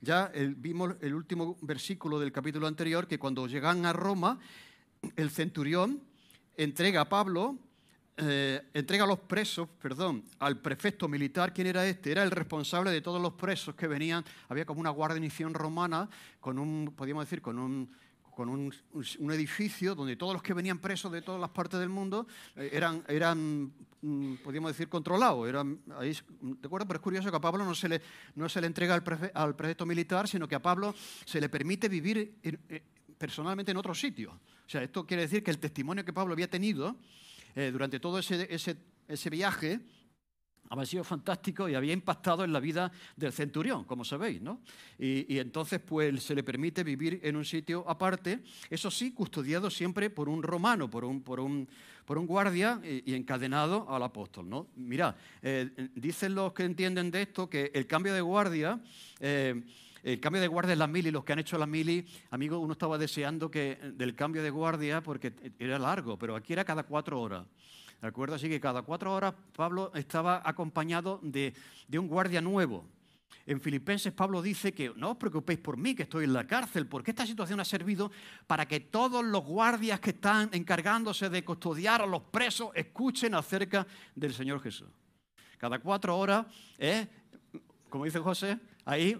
Ya 0.00 0.32
vimos 0.56 0.94
el 1.02 1.14
último 1.14 1.58
versículo 1.60 2.18
del 2.18 2.32
capítulo 2.32 2.66
anterior, 2.66 3.06
que 3.06 3.18
cuando 3.18 3.46
llegan 3.46 3.84
a 3.84 3.92
Roma, 3.92 4.38
el 5.16 5.28
centurión 5.28 6.00
entrega 6.56 7.02
a 7.02 7.08
Pablo, 7.10 7.58
eh, 8.20 8.62
entrega 8.74 9.04
a 9.04 9.06
los 9.06 9.20
presos, 9.20 9.68
perdón, 9.80 10.24
al 10.40 10.58
prefecto 10.58 11.08
militar. 11.08 11.54
¿Quién 11.54 11.68
era 11.68 11.86
este? 11.86 12.10
Era 12.10 12.22
el 12.22 12.30
responsable 12.30 12.90
de 12.90 13.00
todos 13.00 13.22
los 13.22 13.34
presos 13.34 13.74
que 13.74 13.86
venían. 13.86 14.24
Había 14.48 14.64
como 14.64 14.80
una 14.80 14.90
guarnición 14.90 15.54
romana 15.54 16.08
con 16.40 16.58
un, 16.58 16.92
podríamos 16.96 17.24
decir, 17.24 17.40
con 17.40 17.58
un 17.58 17.90
con 18.38 18.48
un, 18.48 18.72
edificio 19.32 19.96
donde 19.96 20.14
todos 20.14 20.32
los 20.32 20.44
que 20.44 20.54
venían 20.54 20.78
presos 20.78 21.10
de 21.10 21.22
todas 21.22 21.40
las 21.40 21.50
partes 21.50 21.80
del 21.80 21.88
mundo 21.88 22.28
eh, 22.54 22.70
eran, 22.72 23.02
eran 23.08 23.72
mm, 24.00 24.34
podríamos 24.44 24.70
decir, 24.70 24.88
controlados. 24.88 25.48
Eran, 25.48 25.80
ahí. 25.98 26.16
Pero 26.62 26.86
es 26.88 27.00
curioso 27.00 27.30
que 27.32 27.36
a 27.36 27.40
Pablo 27.40 27.64
no 27.64 27.74
se 27.74 27.88
le, 27.88 28.00
no 28.36 28.48
se 28.48 28.60
le 28.60 28.68
entrega 28.68 28.94
al, 28.94 29.32
al 29.34 29.56
prefecto 29.56 29.84
militar, 29.84 30.28
sino 30.28 30.46
que 30.46 30.54
a 30.54 30.62
Pablo 30.62 30.94
se 31.24 31.40
le 31.40 31.48
permite 31.48 31.88
vivir 31.88 32.38
eh, 32.44 32.82
personalmente 33.18 33.72
en 33.72 33.76
otro 33.76 33.92
sitio. 33.92 34.30
O 34.30 34.70
sea, 34.70 34.84
esto 34.84 35.04
quiere 35.04 35.24
decir 35.24 35.42
que 35.42 35.50
el 35.50 35.58
testimonio 35.58 36.04
que 36.04 36.12
Pablo 36.12 36.32
había 36.32 36.48
tenido 36.48 36.94
eh, 37.58 37.72
durante 37.72 37.98
todo 37.98 38.20
ese, 38.20 38.46
ese, 38.54 38.76
ese 39.08 39.30
viaje 39.30 39.80
había 40.70 40.86
sido 40.86 41.02
fantástico 41.02 41.68
y 41.68 41.74
había 41.74 41.92
impactado 41.92 42.44
en 42.44 42.52
la 42.52 42.60
vida 42.60 42.92
del 43.16 43.32
centurión, 43.32 43.82
como 43.82 44.04
sabéis, 44.04 44.40
¿no? 44.40 44.60
Y, 44.96 45.38
entonces, 45.38 45.80
pues, 45.80 46.22
se 46.22 46.36
le 46.36 46.44
permite 46.44 46.84
vivir 46.84 47.18
en 47.24 47.34
un 47.34 47.44
sitio 47.44 47.84
aparte, 47.88 48.44
eso 48.70 48.92
sí, 48.92 49.10
custodiado 49.12 49.70
siempre 49.70 50.08
por 50.08 50.28
un 50.28 50.40
romano, 50.40 50.88
por 50.88 51.04
un, 51.04 51.20
por 51.20 51.40
un, 51.40 51.68
por 52.04 52.16
un 52.16 52.28
guardia 52.28 52.80
y, 52.84 53.12
encadenado 53.12 53.92
al 53.92 54.04
apóstol, 54.04 54.48
¿no? 54.48 54.68
Mira, 54.76 55.16
eh, 55.42 55.90
dicen 55.96 56.36
los 56.36 56.52
que 56.52 56.62
entienden 56.62 57.10
de 57.10 57.22
esto 57.22 57.50
que 57.50 57.72
el 57.74 57.88
cambio 57.88 58.14
de 58.14 58.20
guardia... 58.20 58.80
Eh, 59.18 59.62
el 60.02 60.20
cambio 60.20 60.40
de 60.40 60.48
guardia 60.48 60.72
en 60.72 60.78
la 60.78 60.86
mili, 60.86 61.10
los 61.10 61.24
que 61.24 61.32
han 61.32 61.38
hecho 61.38 61.58
la 61.58 61.66
mili, 61.66 62.06
amigo, 62.30 62.58
uno 62.58 62.72
estaba 62.72 62.98
deseando 62.98 63.50
que 63.50 63.76
del 63.94 64.14
cambio 64.14 64.42
de 64.42 64.50
guardia 64.50 65.02
porque 65.02 65.32
era 65.58 65.78
largo, 65.78 66.18
pero 66.18 66.36
aquí 66.36 66.52
era 66.52 66.64
cada 66.64 66.82
cuatro 66.84 67.20
horas. 67.20 67.46
¿De 68.00 68.06
acuerdo? 68.06 68.36
Así 68.36 68.48
que 68.48 68.60
cada 68.60 68.82
cuatro 68.82 69.12
horas 69.12 69.34
Pablo 69.56 69.90
estaba 69.94 70.40
acompañado 70.44 71.18
de, 71.22 71.52
un 71.92 72.06
guardia 72.06 72.40
nuevo. 72.40 72.86
En 73.44 73.60
Filipenses 73.60 74.12
Pablo 74.12 74.42
dice 74.42 74.72
que 74.72 74.92
no 74.94 75.12
os 75.12 75.16
preocupéis 75.16 75.58
por 75.58 75.76
mí, 75.76 75.94
que 75.94 76.02
estoy 76.04 76.24
en 76.24 76.34
la 76.34 76.46
cárcel, 76.46 76.86
porque 76.86 77.10
esta 77.10 77.26
situación 77.26 77.58
ha 77.60 77.64
servido 77.64 78.12
para 78.46 78.68
que 78.68 78.80
todos 78.80 79.24
los 79.24 79.42
guardias 79.42 80.00
que 80.00 80.10
están 80.10 80.50
encargándose 80.52 81.30
de 81.30 81.44
custodiar 81.44 82.02
a 82.02 82.06
los 82.06 82.22
presos 82.24 82.70
escuchen 82.74 83.34
acerca 83.34 83.86
del 84.14 84.34
Señor 84.34 84.60
Jesús. 84.60 84.88
Cada 85.56 85.78
cuatro 85.80 86.16
horas, 86.16 86.46
¿eh? 86.78 87.06
como 87.88 88.04
dice 88.04 88.18
José, 88.18 88.58
ahí 88.84 89.18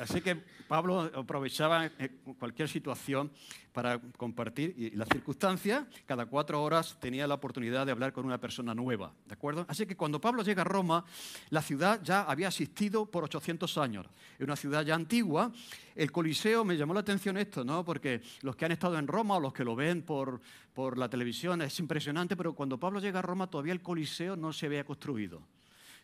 Así 0.00 0.20
que 0.20 0.36
Pablo 0.66 1.10
aprovechaba 1.14 1.86
eh, 1.86 2.10
cualquier 2.38 2.68
situación 2.68 3.30
para 3.72 4.00
compartir 4.16 4.74
y 4.76 4.90
las 4.90 5.08
circunstancias, 5.08 5.84
cada 6.06 6.26
cuatro 6.26 6.62
horas 6.62 6.96
tenía 7.00 7.26
la 7.26 7.34
oportunidad 7.34 7.86
de 7.86 7.92
hablar 7.92 8.12
con 8.12 8.24
una 8.24 8.38
persona 8.38 8.74
nueva, 8.74 9.12
¿de 9.26 9.34
acuerdo? 9.34 9.64
Así 9.68 9.86
que 9.86 9.96
cuando 9.96 10.20
Pablo 10.20 10.42
llega 10.42 10.62
a 10.62 10.64
Roma, 10.64 11.04
la 11.50 11.62
ciudad 11.62 12.00
ya 12.02 12.22
había 12.22 12.48
existido 12.48 13.06
por 13.06 13.24
800 13.24 13.78
años, 13.78 14.06
es 14.38 14.44
una 14.44 14.56
ciudad 14.56 14.84
ya 14.84 14.94
antigua. 14.94 15.52
El 15.94 16.10
Coliseo, 16.10 16.64
me 16.64 16.76
llamó 16.76 16.94
la 16.94 17.00
atención 17.00 17.36
esto, 17.36 17.64
¿no? 17.64 17.84
Porque 17.84 18.22
los 18.42 18.56
que 18.56 18.64
han 18.64 18.72
estado 18.72 18.98
en 18.98 19.06
Roma 19.06 19.36
o 19.36 19.40
los 19.40 19.52
que 19.52 19.64
lo 19.64 19.76
ven 19.76 20.02
por, 20.02 20.40
por 20.72 20.98
la 20.98 21.08
televisión 21.08 21.62
es 21.62 21.78
impresionante, 21.78 22.36
pero 22.36 22.54
cuando 22.54 22.78
Pablo 22.78 22.98
llega 22.98 23.20
a 23.20 23.22
Roma 23.22 23.48
todavía 23.48 23.72
el 23.72 23.82
Coliseo 23.82 24.36
no 24.36 24.52
se 24.52 24.66
había 24.66 24.84
construido 24.84 25.42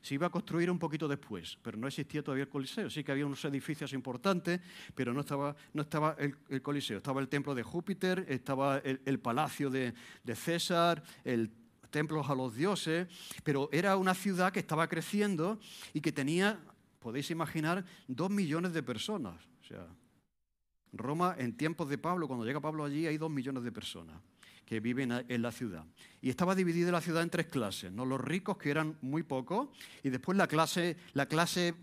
se 0.02 0.14
iba 0.14 0.26
a 0.26 0.30
construir 0.30 0.70
un 0.70 0.78
poquito 0.78 1.06
después, 1.06 1.58
pero 1.62 1.76
no 1.76 1.86
existía 1.86 2.22
todavía 2.22 2.44
el 2.44 2.50
Coliseo. 2.50 2.88
Sí 2.88 3.04
que 3.04 3.12
había 3.12 3.26
unos 3.26 3.44
edificios 3.44 3.92
importantes, 3.92 4.60
pero 4.94 5.12
no 5.12 5.20
estaba, 5.20 5.54
no 5.74 5.82
estaba 5.82 6.16
el, 6.18 6.62
Coliseo. 6.62 6.98
Estaba 6.98 7.20
el 7.20 7.28
templo 7.28 7.54
de 7.54 7.62
Júpiter, 7.62 8.24
estaba 8.28 8.78
el, 8.78 9.20
palacio 9.20 9.70
de, 9.70 9.94
César, 10.34 11.02
el 11.24 11.50
templo 11.90 12.24
a 12.24 12.34
los 12.34 12.54
dioses, 12.54 13.08
pero 13.42 13.68
era 13.72 13.96
una 13.96 14.14
ciudad 14.14 14.52
que 14.52 14.60
estaba 14.60 14.88
creciendo 14.88 15.58
y 15.92 16.00
que 16.00 16.12
tenía, 16.12 16.58
podéis 16.98 17.30
imaginar, 17.30 17.84
dos 18.08 18.30
millones 18.30 18.72
de 18.72 18.82
personas. 18.82 19.36
O 19.60 19.64
sea, 19.64 19.86
Roma 20.92 21.36
en 21.38 21.56
tiempos 21.56 21.88
de 21.88 21.98
Pablo, 21.98 22.26
cuando 22.26 22.44
llega 22.44 22.60
Pablo 22.60 22.84
allí, 22.84 23.06
hay 23.06 23.18
dos 23.18 23.30
millones 23.30 23.64
de 23.64 23.72
personas 23.72 24.20
que 24.70 24.78
viven 24.78 25.10
en 25.28 25.42
la 25.42 25.50
ciudad. 25.50 25.84
Y 26.22 26.30
estaba 26.30 26.54
dividida 26.54 26.92
la 26.92 27.00
ciudad 27.00 27.24
en 27.24 27.30
tres 27.30 27.46
clases, 27.46 27.90
¿no? 27.90 28.04
los 28.04 28.20
ricos, 28.20 28.56
que 28.56 28.70
eran 28.70 28.96
muy 29.02 29.24
pocos, 29.24 29.66
y 30.04 30.10
después 30.10 30.38
la 30.38 30.46
clase, 30.46 30.96
la 31.12 31.26
clase 31.26 31.74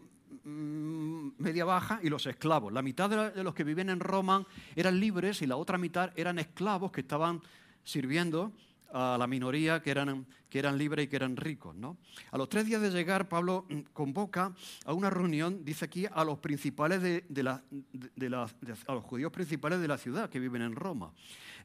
mm, 0.46 1.32
media 1.38 1.65
baja 1.65 2.00
y 2.01 2.08
los 2.08 2.25
esclavos. 2.27 2.72
La 2.72 2.82
mitad 2.82 3.10
de, 3.10 3.44
los 3.44 3.53
que 3.53 3.65
vivían 3.65 3.89
en 3.89 4.00
Roma 4.00 4.48
eran 4.74 5.01
libres 5.01 5.41
y 5.41 5.48
la 5.48 5.58
otra 5.58 5.77
mitad 5.77 6.13
eran 6.15 6.39
esclavos 6.39 6.94
que 6.94 7.01
estaban 7.01 7.41
sirviendo 7.84 8.53
a 8.91 9.17
la 9.17 9.27
minoría 9.27 9.82
que 9.82 9.91
eran, 9.91 10.25
que 10.50 10.60
eran 10.60 10.77
libres 10.77 11.06
y 11.06 11.08
que 11.08 11.15
eran 11.15 11.36
ricos. 11.36 11.75
¿no? 11.75 11.98
A 12.32 12.38
los 12.38 12.50
tres 12.50 12.65
días 12.65 12.82
de 12.82 12.89
llegar, 12.89 13.27
Pablo 13.27 13.65
mm, 13.70 13.79
convoca 13.94 14.53
a 14.86 14.94
una 14.94 15.10
reunión, 15.10 15.63
dice 15.63 15.86
aquí, 15.86 16.06
a 16.12 16.24
los 16.24 16.39
principales 16.39 17.01
de, 17.01 17.44
la, 17.44 17.63
de, 17.70 18.27
a 18.27 18.94
los 18.94 19.03
judíos 19.03 19.32
principales 19.32 19.79
de 19.79 19.88
la 19.88 19.98
ciudad 19.98 20.29
que 20.29 20.39
viven 20.39 20.62
en 20.62 20.75
Roma. 20.75 21.12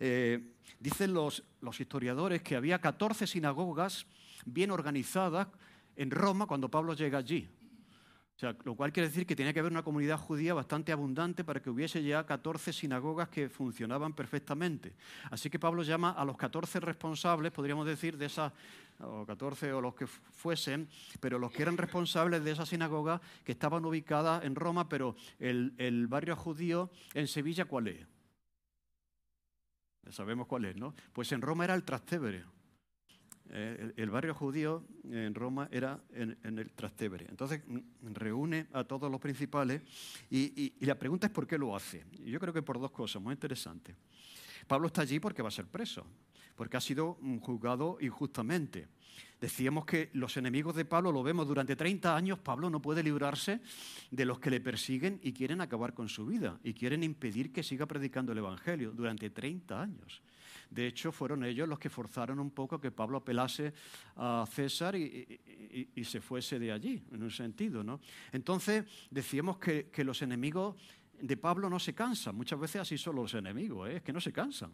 Eh, 0.00 0.52
dicen 0.80 1.12
los, 1.12 1.44
los 1.60 1.80
historiadores 1.80 2.42
que 2.42 2.56
había 2.56 2.80
14 2.80 3.26
sinagogas 3.26 4.06
bien 4.44 4.70
organizadas 4.70 5.48
en 5.96 6.10
Roma 6.10 6.46
cuando 6.46 6.68
Pablo 6.68 6.94
llega 6.94 7.18
allí. 7.18 7.48
Lo 8.64 8.74
cual 8.74 8.92
quiere 8.92 9.08
decir 9.08 9.24
que 9.24 9.36
tenía 9.36 9.52
que 9.52 9.60
haber 9.60 9.70
una 9.70 9.84
comunidad 9.84 10.18
judía 10.18 10.52
bastante 10.52 10.90
abundante 10.90 11.44
para 11.44 11.62
que 11.62 11.70
hubiese 11.70 12.02
ya 12.02 12.26
14 12.26 12.72
sinagogas 12.72 13.28
que 13.28 13.48
funcionaban 13.48 14.14
perfectamente. 14.14 14.94
Así 15.30 15.48
que 15.48 15.60
Pablo 15.60 15.84
llama 15.84 16.10
a 16.10 16.24
los 16.24 16.36
14 16.36 16.80
responsables, 16.80 17.52
podríamos 17.52 17.86
decir, 17.86 18.16
de 18.16 18.26
esas, 18.26 18.52
o 18.98 19.24
14 19.24 19.72
o 19.72 19.80
los 19.80 19.94
que 19.94 20.06
fuesen, 20.06 20.88
pero 21.20 21.38
los 21.38 21.52
que 21.52 21.62
eran 21.62 21.76
responsables 21.76 22.42
de 22.42 22.50
esas 22.50 22.68
sinagogas 22.68 23.20
que 23.44 23.52
estaban 23.52 23.84
ubicadas 23.84 24.44
en 24.44 24.56
Roma, 24.56 24.88
pero 24.88 25.14
el, 25.38 25.74
el 25.78 26.08
barrio 26.08 26.34
judío 26.34 26.90
en 27.14 27.28
Sevilla, 27.28 27.66
¿cuál 27.66 27.88
es? 27.88 28.06
Sabemos 30.10 30.48
cuál 30.48 30.64
es, 30.64 30.76
¿no? 30.76 30.94
Pues 31.12 31.30
en 31.30 31.42
Roma 31.42 31.64
era 31.64 31.74
el 31.74 31.84
Trastevere. 31.84 32.44
Eh, 33.54 33.92
el, 33.96 34.08
barrio 34.08 34.34
judío 34.34 34.82
en 35.04 35.34
Roma 35.34 35.68
era 35.70 36.00
en, 36.14 36.38
el 36.42 36.70
Trastevere. 36.72 37.26
Entonces 37.28 37.60
mm, 37.66 38.14
reúne 38.14 38.66
a 38.72 38.84
todos 38.84 39.10
los 39.10 39.20
principales 39.20 39.82
y, 40.30 40.72
y, 40.80 40.86
la 40.86 40.98
pregunta 40.98 41.26
es 41.26 41.32
por 41.32 41.46
qué 41.46 41.58
lo 41.58 41.76
hace. 41.76 42.04
Yo 42.24 42.40
creo 42.40 42.54
que 42.54 42.62
por 42.62 42.80
dos 42.80 42.90
cosas 42.90 43.20
muy 43.20 43.34
interesantes. 43.34 43.94
Pablo 44.66 44.86
está 44.86 45.02
allí 45.02 45.20
porque 45.20 45.42
va 45.42 45.48
a 45.48 45.52
ser 45.52 45.66
preso, 45.66 46.06
porque 46.56 46.78
ha 46.78 46.80
sido 46.80 47.18
mm, 47.20 47.38
juzgado 47.38 47.98
injustamente. 48.00 48.88
Decíamos 49.38 49.84
que 49.84 50.08
los 50.14 50.36
enemigos 50.38 50.74
de 50.74 50.86
Pablo 50.86 51.12
lo 51.12 51.22
vemos 51.22 51.46
durante 51.46 51.76
30 51.76 52.16
años. 52.16 52.38
Pablo 52.38 52.70
no 52.70 52.80
puede 52.80 53.02
librarse 53.02 53.60
de 54.10 54.24
los 54.24 54.38
que 54.38 54.50
le 54.50 54.60
persiguen 54.60 55.20
y 55.22 55.34
quieren 55.34 55.60
acabar 55.60 55.92
con 55.92 56.08
su 56.08 56.24
vida 56.24 56.58
y 56.64 56.72
quieren 56.72 57.02
impedir 57.02 57.52
que 57.52 57.62
siga 57.62 57.84
predicando 57.84 58.32
el 58.32 58.38
Evangelio 58.38 58.92
durante 58.92 59.28
30 59.28 59.82
años. 59.82 60.22
De 60.72 60.86
hecho, 60.86 61.12
fueron 61.12 61.44
ellos 61.44 61.68
los 61.68 61.78
que 61.78 61.90
forzaron 61.90 62.38
un 62.40 62.50
poco 62.50 62.80
que 62.80 62.90
Pablo 62.90 63.18
apelase 63.18 63.74
a 64.16 64.46
César 64.50 64.96
y, 64.96 66.04
se 66.04 66.20
fuese 66.22 66.58
de 66.58 66.72
allí, 66.72 67.04
en 67.12 67.22
un 67.22 67.30
sentido. 67.30 67.84
¿no? 67.84 68.00
Entonces, 68.32 68.86
decíamos 69.10 69.58
que, 69.58 69.90
los 70.02 70.22
enemigos 70.22 70.76
de 71.20 71.36
Pablo 71.36 71.68
no 71.68 71.78
se 71.78 71.94
cansan. 71.94 72.34
Muchas 72.34 72.58
veces 72.58 72.80
así 72.80 72.96
son 72.96 73.16
los 73.16 73.34
enemigos, 73.34 73.90
¿eh? 73.90 73.96
es 73.96 74.02
que 74.02 74.14
no 74.14 74.20
se 74.20 74.32
cansan. 74.32 74.72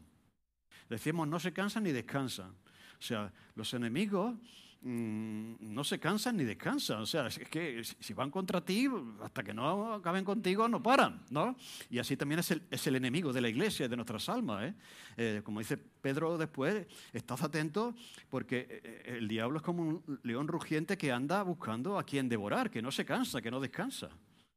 Decíamos, 0.89 1.27
no 1.27 1.41
se 1.41 1.53
cansan 1.53 1.83
ni 1.83 1.91
descansan. 1.91 2.51
O 2.51 3.03
sea, 3.03 3.33
los 3.57 3.75
enemigos 3.75 4.37
mm, 4.83 5.55
no 5.61 5.85
se 5.85 5.99
cansan 5.99 6.37
ni 6.37 6.45
descansan. 6.45 7.01
O 7.01 7.07
sea, 7.07 7.27
es 7.27 7.39
que 7.39 7.83
si 7.85 8.15
van 8.15 8.31
contra 8.31 8.61
ti, 8.65 8.89
hasta 9.23 9.43
que 9.43 9.55
no 9.55 9.95
acaben 9.95 10.25
contigo, 10.25 10.69
no 10.69 10.83
paran, 10.83 11.23
¿no? 11.31 11.57
Y 11.91 11.99
así 11.99 12.17
también 12.17 12.41
es 12.41 12.51
el, 12.51 12.63
es 12.71 12.87
el 12.87 12.97
enemigo 12.97 13.33
de 13.33 13.41
la 13.41 13.49
iglesia, 13.49 13.89
de 13.89 13.97
nuestras 13.97 14.29
almas. 14.29 14.65
¿eh? 14.65 14.75
Eh, 15.17 15.41
como 15.45 15.61
dice 15.61 15.77
Pedro 15.77 16.39
después, 16.39 16.87
estad 17.13 17.43
atentos 17.43 17.95
porque 18.29 18.81
eh, 18.85 19.17
el 19.19 19.29
diablo 19.29 19.59
es 19.59 19.63
como 19.63 19.83
un 19.83 20.21
león 20.23 20.49
rugiente 20.49 20.97
que 20.97 21.13
anda 21.13 21.43
buscando 21.43 21.99
a 21.99 22.05
quien 22.05 22.29
devorar, 22.29 22.71
que 22.71 22.83
no 22.83 22.91
se 22.91 23.05
cansa, 23.05 23.41
que 23.43 23.51
no 23.51 23.61
descansa. 23.61 24.09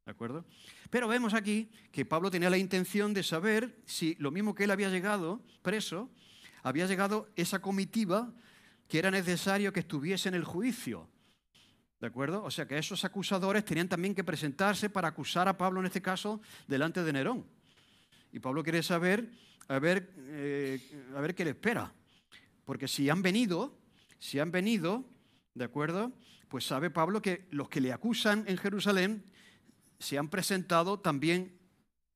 ¿De 0.06 0.12
acuerdo? 0.12 0.46
Pero 0.90 1.08
vemos 1.08 1.34
aquí 1.34 1.70
que 1.92 2.06
Pablo 2.06 2.32
tenía 2.32 2.50
la 2.50 2.58
intención 2.58 3.14
de 3.14 3.22
saber 3.22 3.78
si 3.86 4.16
lo 4.16 4.32
mismo 4.32 4.56
que 4.56 4.64
él 4.64 4.72
había 4.72 4.90
llegado 4.90 5.42
preso, 5.62 6.10
había 6.64 6.88
llegado 6.88 7.30
esa 7.36 7.60
comitiva 7.60 8.34
que 8.92 9.00
era 9.00 9.10
necesario 9.10 9.72
que 9.72 9.80
estuviese 9.80 10.28
en 10.28 10.36
el 10.36 10.44
juicio. 10.44 11.08
¿De 12.02 12.08
acuerdo? 12.08 12.44
O 12.44 12.52
sea 12.52 12.68
que 12.68 12.78
esos 12.78 13.06
acusadores 13.06 13.64
tenían 13.64 13.88
también 13.88 14.14
que 14.14 14.22
presentarse 14.22 14.90
para 14.90 15.08
acusar 15.08 15.48
a 15.48 15.58
Pablo, 15.58 15.80
en 15.80 15.86
este 15.86 16.02
caso, 16.02 16.42
delante 16.68 17.02
de 17.02 17.14
Nerón. 17.14 17.46
Y 18.34 18.40
Pablo 18.40 18.62
quiere 18.64 18.84
saber 18.84 19.32
eh, 19.70 20.78
a 21.16 21.22
ver 21.22 21.34
qué 21.34 21.46
le 21.46 21.52
espera. 21.52 21.94
porque 22.66 22.90
si 22.90 23.10
han 23.10 23.22
venido, 23.22 23.80
si 24.20 24.40
han 24.40 24.52
venido, 24.52 25.06
¿de 25.54 25.64
acuerdo? 25.64 26.12
Pues 26.50 26.66
sabe 26.66 26.90
Pablo 26.90 27.22
que 27.22 27.48
los 27.52 27.70
que 27.70 27.80
le 27.80 27.94
acusan 27.94 28.44
en 28.46 28.58
Jerusalén 28.58 29.24
se 30.00 30.18
han 30.18 30.28
presentado 30.28 31.00
también 31.00 31.58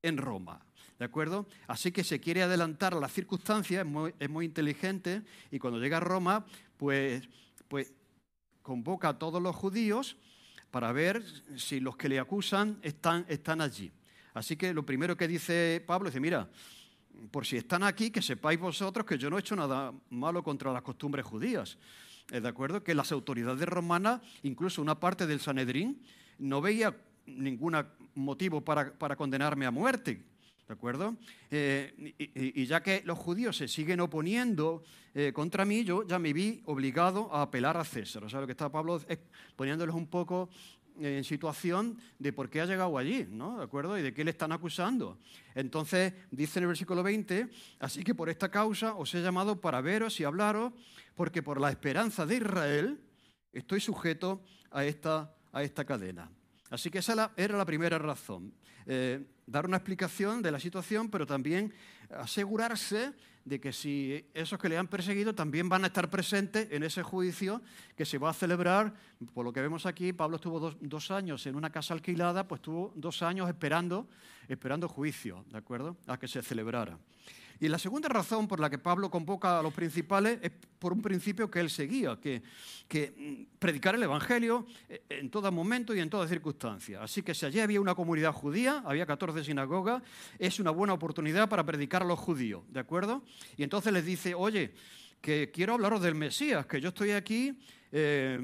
en 0.01 0.17
Roma. 0.17 0.65
¿De 0.97 1.03
acuerdo? 1.03 1.45
Así 1.67 1.91
que 1.91 2.05
se 2.05 2.21
quiere 2.21 2.41
adelantar 2.41 2.93
a 2.93 2.99
las 2.99 3.11
circunstancias, 3.11 3.85
es 4.19 4.29
muy, 4.29 4.45
inteligente, 4.45 5.23
y 5.51 5.59
cuando 5.59 5.79
llega 5.79 5.97
a 5.97 5.99
Roma, 6.01 6.45
pues, 6.77 7.27
pues 7.67 7.93
convoca 8.61 9.09
a 9.09 9.19
todos 9.19 9.41
los 9.41 9.55
judíos 9.55 10.17
para 10.71 10.91
ver 10.91 11.23
si 11.55 11.79
los 11.79 11.95
que 11.95 12.09
le 12.09 12.19
acusan 12.19 12.79
están, 12.81 13.25
están 13.29 13.61
allí. 13.61 13.91
Así 14.33 14.57
que 14.57 14.73
lo 14.73 14.85
primero 14.85 15.15
que 15.15 15.27
dice 15.27 15.83
Pablo 15.85 16.09
es, 16.09 16.19
mira, 16.19 16.49
por 17.31 17.45
si 17.45 17.57
están 17.57 17.83
aquí, 17.83 18.11
que 18.11 18.21
sepáis 18.21 18.59
vosotros 18.59 19.05
que 19.05 19.17
yo 19.17 19.29
no 19.29 19.37
he 19.37 19.39
hecho 19.39 19.55
nada 19.55 19.93
malo 20.09 20.43
contra 20.43 20.73
las 20.73 20.81
costumbres 20.81 21.25
judías. 21.25 21.77
¿De 22.27 22.47
acuerdo? 22.47 22.83
Que 22.83 22.95
las 22.95 23.11
autoridades 23.11 23.67
romanas, 23.67 24.21
incluso 24.43 24.81
una 24.81 24.99
parte 24.99 25.27
del 25.27 25.39
Sanedrín, 25.39 26.01
no 26.39 26.59
veía 26.59 26.95
ningún 27.25 27.77
motivo 28.15 28.61
para, 28.61 28.91
para 28.93 29.15
condenarme 29.15 29.65
a 29.65 29.71
muerte. 29.71 30.21
¿De 30.67 30.73
acuerdo? 30.73 31.15
Eh, 31.51 32.15
y, 32.17 32.65
ya 32.65 32.81
que 32.81 33.03
los 33.05 33.19
judíos 33.19 33.55
se 33.55 33.67
siguen 33.67 33.99
oponiendo 33.99 34.83
eh, 35.13 35.31
contra 35.31 35.63
mí, 35.63 35.83
yo 35.83 36.07
ya 36.07 36.17
me 36.17 36.33
vi 36.33 36.63
obligado 36.65 37.31
a 37.31 37.43
apelar 37.43 37.77
a 37.77 37.83
César. 37.83 38.23
O 38.23 38.29
sea, 38.29 38.41
lo 38.41 38.47
que 38.47 38.53
está 38.53 38.71
Pablo 38.71 38.99
es 39.07 39.19
un 39.93 40.07
poco 40.07 40.49
en 40.99 41.23
situación 41.23 41.97
de 42.17 42.33
por 42.33 42.49
qué 42.49 42.61
ha 42.61 42.65
llegado 42.65 42.97
allí, 42.97 43.27
¿no? 43.29 43.57
¿De 43.57 43.63
acuerdo? 43.63 43.97
Y 43.97 44.01
de 44.01 44.13
qué 44.13 44.23
le 44.23 44.31
están 44.31 44.51
acusando. 44.51 45.19
Entonces, 45.53 46.13
dice 46.31 46.59
en 46.59 46.63
el 46.63 46.67
versículo 46.69 47.03
20, 47.03 47.49
así 47.79 48.03
que 48.03 48.15
por 48.15 48.29
esta 48.29 48.49
causa 48.49 48.95
os 48.95 49.13
he 49.13 49.21
llamado 49.21 49.59
para 49.59 49.81
veros 49.81 50.19
y 50.19 50.23
hablaros, 50.23 50.73
porque 51.13 51.43
por 51.43 51.59
la 51.59 51.69
esperanza 51.69 52.25
de 52.25 52.37
Israel 52.37 53.01
estoy 53.53 53.81
sujeto 53.81 54.41
a 54.71 54.85
esta, 54.85 55.35
a 55.51 55.63
esta 55.63 55.85
cadena. 55.85 56.31
Así 56.75 56.89
que 56.89 56.99
esa 56.99 57.31
era 57.37 57.57
la 57.57 57.63
primera 57.63 57.97
razón. 57.97 58.51
Eh, 58.85 59.25
dar 59.47 59.65
una 59.65 59.77
explicación 59.77 60.41
de 60.41 60.51
la 60.51 60.59
situación, 60.59 61.09
pero 61.09 61.25
también 61.25 61.73
asegurarse 62.09 63.13
de 63.45 63.61
que 63.61 63.71
si 63.71 64.25
esos 64.33 64.59
que 64.59 64.67
le 64.67 64.77
han 64.77 64.89
perseguido 64.89 65.33
también 65.33 65.69
van 65.69 65.85
a 65.85 65.87
estar 65.87 66.09
presentes 66.09 66.67
en 66.71 66.83
ese 66.83 67.01
juicio 67.01 67.61
que 67.95 68.03
se 68.03 68.17
va 68.17 68.31
a 68.31 68.33
celebrar, 68.33 68.93
por 69.33 69.45
lo 69.45 69.53
que 69.53 69.61
vemos 69.61 69.85
aquí, 69.85 70.11
Pablo 70.11 70.35
estuvo 70.35 70.59
dos, 70.59 71.11
años 71.11 71.45
en 71.45 71.55
una 71.55 71.69
casa 71.69 71.93
alquilada, 71.93 72.45
pues 72.45 72.59
estuvo 72.59 72.91
dos 72.97 73.21
años 73.21 73.47
esperando, 73.47 74.09
esperando 74.49 74.89
juicio, 74.89 75.45
¿de 75.51 75.57
acuerdo? 75.57 75.95
A 76.07 76.19
que 76.19 76.27
se 76.27 76.41
celebrara. 76.41 76.99
Y 77.59 77.67
la 77.67 77.79
segunda 77.79 78.09
razón 78.09 78.47
por 78.47 78.59
la 78.59 78.69
que 78.69 78.77
Pablo 78.77 79.09
convoca 79.09 79.59
a 79.59 79.63
los 79.63 79.73
principales 79.73 80.39
es 80.41 80.51
por 80.79 80.93
un 80.93 81.01
principio 81.01 81.49
que 81.49 81.59
él 81.59 81.69
seguía, 81.69 82.19
que, 82.19 82.41
mm, 82.91 83.57
predicar 83.59 83.95
el 83.95 84.03
Evangelio 84.03 84.65
eh, 84.89 85.03
en 85.09 85.29
todo 85.29 85.51
momento 85.51 85.95
y 85.95 85.99
en 85.99 86.09
toda 86.09 86.27
circunstancia. 86.27 87.01
Así 87.01 87.21
que 87.21 87.33
si 87.33 87.45
allí 87.45 87.59
había 87.59 87.81
una 87.81 87.95
comunidad 87.95 88.33
judía, 88.33 88.83
había 88.85 89.05
14 89.05 89.43
sinagogas, 89.43 90.03
es 90.37 90.59
una 90.59 90.71
buena 90.71 90.93
oportunidad 90.93 91.49
para 91.49 91.65
predicar 91.65 92.03
a 92.03 92.05
los 92.05 92.19
judíos, 92.19 92.63
¿de 92.69 92.79
acuerdo? 92.79 93.23
Y 93.57 93.63
entonces 93.63 93.91
les 93.93 94.05
dice, 94.05 94.35
oye, 94.35 94.73
que 95.21 95.49
quiero 95.51 95.73
hablaros 95.73 96.01
del 96.01 96.13
Mesías, 96.13 96.67
que 96.67 96.79
yo 96.79 96.89
estoy 96.89 97.11
aquí, 97.11 97.57
eh, 97.91 98.37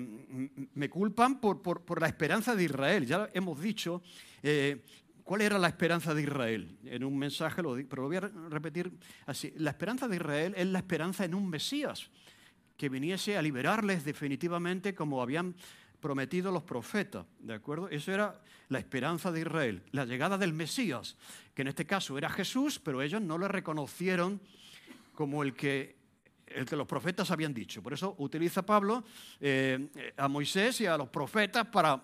me 0.73 0.89
culpan 0.89 1.39
por, 1.39 1.99
la 1.99 2.07
esperanza 2.07 2.55
de 2.55 2.63
Israel. 2.63 3.05
Ya 3.05 3.29
hemos 3.33 3.61
dicho 3.61 4.01
eh, 4.41 4.81
¿Cuál 5.31 5.43
era 5.43 5.57
la 5.57 5.69
esperanza 5.69 6.13
de 6.13 6.23
Israel? 6.23 6.77
En 6.83 7.05
un 7.05 7.17
mensaje, 7.17 7.61
lo, 7.61 7.77
pero 7.87 8.01
lo 8.01 8.09
voy 8.09 8.17
a 8.17 8.29
repetir 8.49 8.91
así. 9.25 9.53
La 9.55 9.69
esperanza 9.69 10.09
de 10.09 10.17
Israel 10.17 10.53
es 10.57 10.67
la 10.67 10.79
esperanza 10.79 11.23
en 11.23 11.33
un 11.33 11.49
Mesías 11.49 12.09
que 12.75 12.89
viniese 12.89 13.37
a 13.37 13.41
liberarles 13.41 14.03
definitivamente 14.03 14.93
como 14.93 15.21
habían 15.21 15.55
prometido 16.01 16.51
los 16.51 16.63
profetas, 16.63 17.25
¿de 17.39 17.53
acuerdo? 17.53 17.87
Eso 17.87 18.11
era 18.11 18.41
la 18.67 18.79
esperanza 18.79 19.31
de 19.31 19.39
Israel, 19.39 19.83
la 19.93 20.03
llegada 20.03 20.37
del 20.37 20.51
Mesías, 20.51 21.15
que 21.53 21.61
en 21.61 21.69
este 21.69 21.85
caso 21.85 22.17
era 22.17 22.29
Jesús, 22.29 22.77
pero 22.77 23.01
ellos 23.01 23.21
no 23.21 23.37
lo 23.37 23.47
reconocieron 23.47 24.41
como 25.13 25.43
el 25.43 25.53
que, 25.53 25.95
el 26.47 26.65
que 26.65 26.75
los 26.75 26.87
profetas 26.87 27.31
habían 27.31 27.53
dicho. 27.53 27.81
Por 27.81 27.93
eso 27.93 28.15
utiliza 28.17 28.65
Pablo 28.65 29.05
eh, 29.39 30.13
a 30.17 30.27
Moisés 30.27 30.81
y 30.81 30.87
a 30.87 30.97
los 30.97 31.07
profetas 31.07 31.67
para 31.67 32.03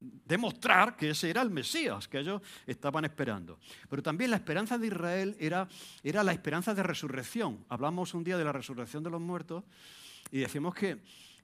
demostrar 0.00 0.96
que 0.96 1.10
ese 1.10 1.30
era 1.30 1.42
el 1.42 1.50
Mesías 1.50 2.06
que 2.08 2.18
ellos 2.18 2.42
estaban 2.66 3.04
esperando. 3.04 3.58
Pero 3.88 4.02
también 4.02 4.30
la 4.30 4.36
esperanza 4.36 4.78
de 4.78 4.88
Israel 4.88 5.36
era, 5.38 5.68
era 6.02 6.22
la 6.22 6.32
esperanza 6.32 6.74
de 6.74 6.82
resurrección. 6.82 7.64
Hablamos 7.68 8.14
un 8.14 8.24
día 8.24 8.36
de 8.36 8.44
la 8.44 8.52
resurrección 8.52 9.02
de 9.02 9.10
los 9.10 9.20
muertos 9.20 9.64
y 10.30 10.40
decimos 10.40 10.74
que, 10.74 10.98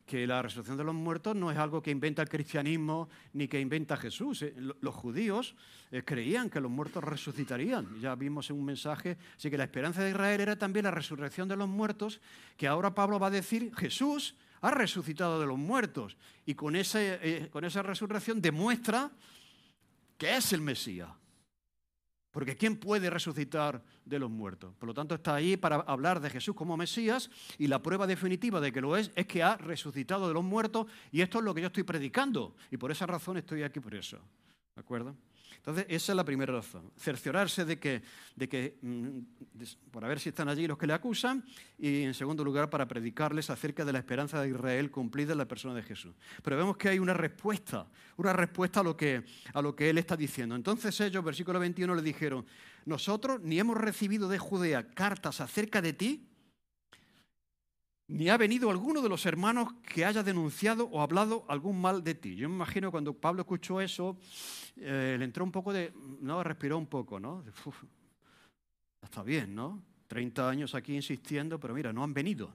que 0.07 0.27
la 0.27 0.43
resurrección 0.43 0.77
de 0.77 0.85
los 0.85 0.95
muertos 0.95 1.37
no 1.37 1.51
es 1.51 1.59
algo 1.59 1.83
que 1.83 1.91
inventa 1.91 2.23
el 2.23 2.29
cristianismo 2.29 3.09
ni 3.33 3.49
que 3.49 3.61
inventa 3.61 3.97
Jesús. 3.97 4.43
Eh, 4.43 4.55
los 4.81 4.95
judíos 4.95 5.55
eh, 5.91 6.03
creían 6.05 6.51
que 6.51 6.61
los 6.61 6.71
muertos 6.71 7.03
resucitarían. 7.05 8.01
Ya 8.01 8.15
vimos 8.15 8.51
en 8.51 8.57
un 8.57 8.65
mensaje. 8.65 9.17
Así 9.37 9.51
que 9.51 9.57
la 9.57 9.65
esperanza 9.65 10.03
de 10.03 10.11
Israel 10.11 10.41
era 10.41 10.57
también 10.57 10.85
la 10.85 10.91
resurrección 10.91 11.49
de 11.49 11.57
los 11.57 11.69
muertos, 11.69 12.21
que 12.57 12.67
ahora 12.67 12.95
Pablo 12.95 13.19
va 13.19 13.29
a 13.29 13.31
decir, 13.31 13.73
Jesús 13.77 14.35
ha 14.61 14.71
resucitado 14.71 15.41
de 15.41 15.47
los 15.47 15.59
muertos 15.59 16.17
y 16.47 16.55
con, 16.55 16.75
eh, 16.77 17.49
con 17.53 17.65
esa 17.65 17.83
resurrección 17.83 18.41
demuestra 18.41 19.11
que 20.19 20.37
es 20.37 20.53
el 20.53 20.61
Mesías. 20.61 21.09
Porque 22.33 22.57
¿quién 22.57 22.77
puede 22.77 23.11
resucitar 23.11 23.83
de 24.07 24.19
los 24.19 24.31
muertos? 24.31 24.75
Por 24.79 24.89
lo 24.89 24.95
tanto, 24.95 25.15
está 25.15 25.35
ahí 25.35 25.57
para 25.59 25.77
hablar 25.77 26.19
de 26.19 26.31
Jesús 26.31 26.57
como 26.57 26.77
Mesías 26.79 27.31
y 27.59 27.67
la 27.69 27.83
prueba 27.83 28.07
definitiva 28.07 28.61
de 28.61 28.73
que 28.73 28.81
lo 28.81 28.97
es 28.97 29.13
es 29.15 29.27
que 29.27 29.43
ha 29.43 29.57
resucitado 29.59 30.27
de 30.27 30.35
los 30.35 30.43
muertos 30.43 30.87
y 31.13 31.21
esto 31.21 31.39
es 31.39 31.45
lo 31.45 31.55
que 31.55 31.61
yo 31.61 31.67
estoy 31.67 31.83
predicando 31.83 32.57
y 32.71 32.79
por 32.79 32.91
esa 32.91 33.07
razón 33.07 33.37
estoy 33.37 33.63
aquí 33.63 33.81
por 33.81 33.95
eso. 33.95 34.19
¿De 34.75 34.81
acuerdo? 34.81 35.15
Entonces, 35.57 35.87
esa 35.89 36.13
es 36.13 36.17
la 36.17 36.25
primera 36.25 36.53
razón. 36.53 36.91
Cerciorarse 36.99 37.65
de 37.65 37.79
que, 37.79 38.03
de 38.37 38.49
que 38.49 38.79
mm, 38.83 39.19
para 39.91 40.09
ver 40.09 40.21
si 40.21 40.31
están 40.31 40.49
allí 40.49 40.67
los 40.67 40.79
que 40.79 40.87
le 40.87 40.93
acusan, 40.93 41.45
y 41.79 42.03
en 42.03 42.15
segundo 42.15 42.45
lugar, 42.45 42.71
para 42.71 42.87
predicarles 42.87 43.51
acerca 43.51 43.85
de 43.85 43.93
la 43.93 43.99
esperanza 43.99 44.41
de 44.41 44.49
Israel 44.49 44.91
cumplida 44.91 45.33
en 45.33 45.39
la 45.39 45.47
persona 45.47 45.75
de 45.75 45.83
Jesús. 45.83 46.15
Pero 46.43 46.57
vemos 46.57 46.77
que 46.77 46.89
hay 46.89 46.99
una 46.99 47.15
respuesta, 47.15 47.87
una 48.17 48.33
respuesta 48.33 48.81
a 48.81 48.83
lo 48.83 48.97
que, 48.97 49.25
a 49.53 49.63
lo 49.63 49.75
que 49.75 49.91
él 49.91 49.99
está 49.99 50.17
diciendo. 50.17 50.55
Entonces 50.55 50.99
ellos, 51.01 51.25
versículo 51.25 51.59
21, 51.59 51.95
le 51.95 52.03
dijeron, 52.03 52.47
nosotros 52.85 53.41
ni 53.43 53.59
hemos 53.59 53.77
recibido 53.77 54.29
de 54.29 54.39
Judea 54.39 54.89
cartas 54.89 55.41
acerca 55.41 55.81
de 55.81 55.93
ti, 55.93 56.29
ni 58.09 58.29
ha 58.29 58.37
venido 58.37 58.71
alguno 58.71 59.01
de 59.01 59.09
los 59.09 59.25
hermanos 59.27 59.73
que 59.83 60.05
haya 60.05 60.23
denunciado 60.23 60.87
o 60.89 61.01
hablado 61.01 61.45
algún 61.49 61.81
mal 61.81 62.05
de 62.05 62.15
ti. 62.15 62.35
Yo 62.37 62.49
me 62.49 62.57
imagino 62.57 62.91
cuando 62.91 63.15
Pablo 63.15 63.43
escuchó 63.43 63.81
eso, 63.81 64.19
eh, 64.77 65.17
le 65.19 65.25
entró 65.25 65.45
un 65.45 65.53
poco 65.53 65.73
de, 65.73 65.93
no, 66.21 66.43
respiró 66.43 66.79
un 66.79 66.87
poco, 66.87 67.19
¿no? 67.19 67.45
está 69.03 69.23
bien, 69.23 69.55
¿no? 69.55 69.83
30 70.09 70.49
años 70.49 70.75
aquí 70.75 70.95
insistiendo, 70.95 71.59
pero 71.59 71.75
mira, 71.75 71.93
no 71.93 72.03
han 72.03 72.13
venido. 72.13 72.55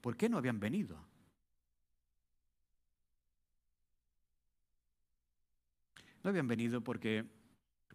¿Por 0.00 0.16
qué 0.16 0.28
no 0.28 0.36
habían 0.36 0.60
venido? 0.60 0.98
No 6.22 6.30
habían 6.30 6.46
venido 6.46 6.82
porque, 6.82 7.24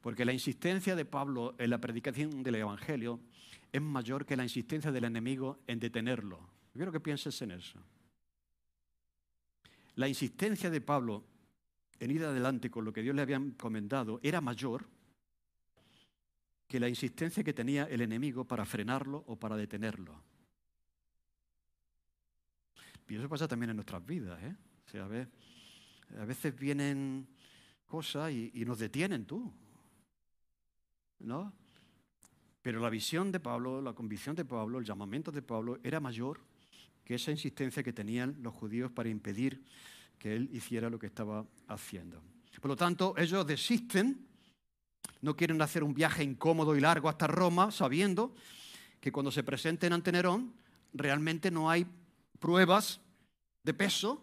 porque 0.02 0.26
la 0.26 0.34
insistencia 0.34 0.96
de 0.96 1.06
Pablo 1.06 1.56
en 1.60 1.70
la 1.70 1.80
predicación 1.80 2.44
del 2.44 2.56
Evangelio 2.56 3.20
es 3.72 3.82
mayor 3.82 4.26
que 4.26 4.36
la 4.36 4.44
insistencia 4.44 4.92
del 4.92 5.06
enemigo 5.06 5.60
en 5.68 5.80
detenerlo. 5.80 6.57
Quiero 6.78 6.92
que 6.92 7.00
pienses 7.00 7.42
en 7.42 7.52
eso. 7.52 7.80
La 9.96 10.08
insistencia 10.08 10.70
de 10.70 10.80
Pablo 10.80 11.24
en 12.00 12.12
ir 12.12 12.24
adelante 12.24 12.70
con 12.70 12.86
lo 12.86 12.94
que 12.94 13.02
Dios 13.02 13.16
le 13.16 13.24
había 13.24 13.38
encomendado 13.38 14.20
era 14.22 14.42
mayor 14.42 14.86
que 16.68 16.80
la 16.80 16.88
insistencia 16.88 17.44
que 17.44 17.54
tenía 17.54 17.86
el 17.86 18.02
enemigo 18.02 18.46
para 18.46 18.64
frenarlo 18.64 19.24
o 19.26 19.36
para 19.36 19.56
detenerlo. 19.56 20.22
Y 23.10 23.16
eso 23.16 23.28
pasa 23.28 23.48
también 23.48 23.72
en 23.72 23.78
nuestras 23.78 24.06
vidas. 24.06 24.40
¿eh? 24.44 24.56
O 24.86 24.90
sea, 24.90 25.06
a, 25.06 26.26
veces 26.26 26.56
vienen 26.56 27.28
cosas 27.88 28.32
y, 28.32 28.52
y 28.54 28.66
nos 28.66 28.78
detienen 28.78 29.26
tú. 29.26 29.52
¿No? 31.20 31.52
Pero 32.62 32.80
la 32.80 32.92
visión 32.92 33.32
de 33.32 33.40
Pablo, 33.40 33.82
la 33.82 33.94
convicción 33.94 34.36
de 34.36 34.46
Pablo, 34.46 34.78
el 34.78 34.86
llamamiento 34.86 35.32
de 35.32 35.42
Pablo 35.42 35.80
era 35.84 36.00
mayor 36.00 36.40
que 37.08 37.16
esa 37.16 37.32
insistencia 37.32 37.82
que 37.84 37.94
tenían 37.94 38.36
los 38.42 38.54
judíos 38.54 38.92
para 38.92 39.08
impedir 39.08 39.64
que 40.20 40.36
él 40.36 40.50
hiciera 40.52 40.90
lo 40.90 41.00
que 41.00 41.08
estaba 41.08 41.46
haciendo. 41.70 42.22
Por 42.60 42.68
lo 42.68 42.76
tanto, 42.76 43.16
ellos 43.18 43.48
desisten, 43.48 44.28
no 45.22 45.34
quieren 45.34 45.62
hacer 45.62 45.86
un 45.86 45.94
viaje 45.94 46.22
incómodo 46.22 46.76
y 46.76 46.82
largo 46.82 47.08
hasta 47.08 47.26
Roma, 47.26 47.72
sabiendo 47.72 48.36
que 49.00 49.14
cuando 49.14 49.32
se 49.32 49.42
presenten 49.42 49.94
ante 49.94 50.12
Nerón 50.12 50.54
realmente 50.94 51.50
no 51.50 51.70
hay 51.70 51.88
pruebas 52.40 53.00
de 53.64 53.74
peso 53.74 54.22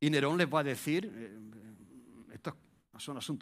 y 0.00 0.08
Nerón 0.08 0.38
les 0.38 0.48
va 0.48 0.60
a 0.60 0.64
decir, 0.64 1.12
eh, 1.14 1.38
esto 2.32 2.56
es 2.96 3.28
un 3.28 3.38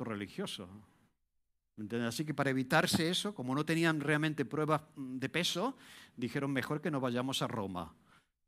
Así 2.07 2.25
que 2.25 2.35
para 2.35 2.51
evitarse 2.51 3.09
eso, 3.09 3.35
como 3.35 3.55
no 3.55 3.64
tenían 3.64 4.01
realmente 4.01 4.45
pruebas 4.45 4.83
mm, 4.97 5.19
de 5.19 5.29
peso, 5.29 5.77
dijeron 6.17 6.51
mejor 6.51 6.81
que 6.81 6.91
no 6.91 7.01
vayamos 7.01 7.43
a 7.43 7.47
Roma. 7.47 7.95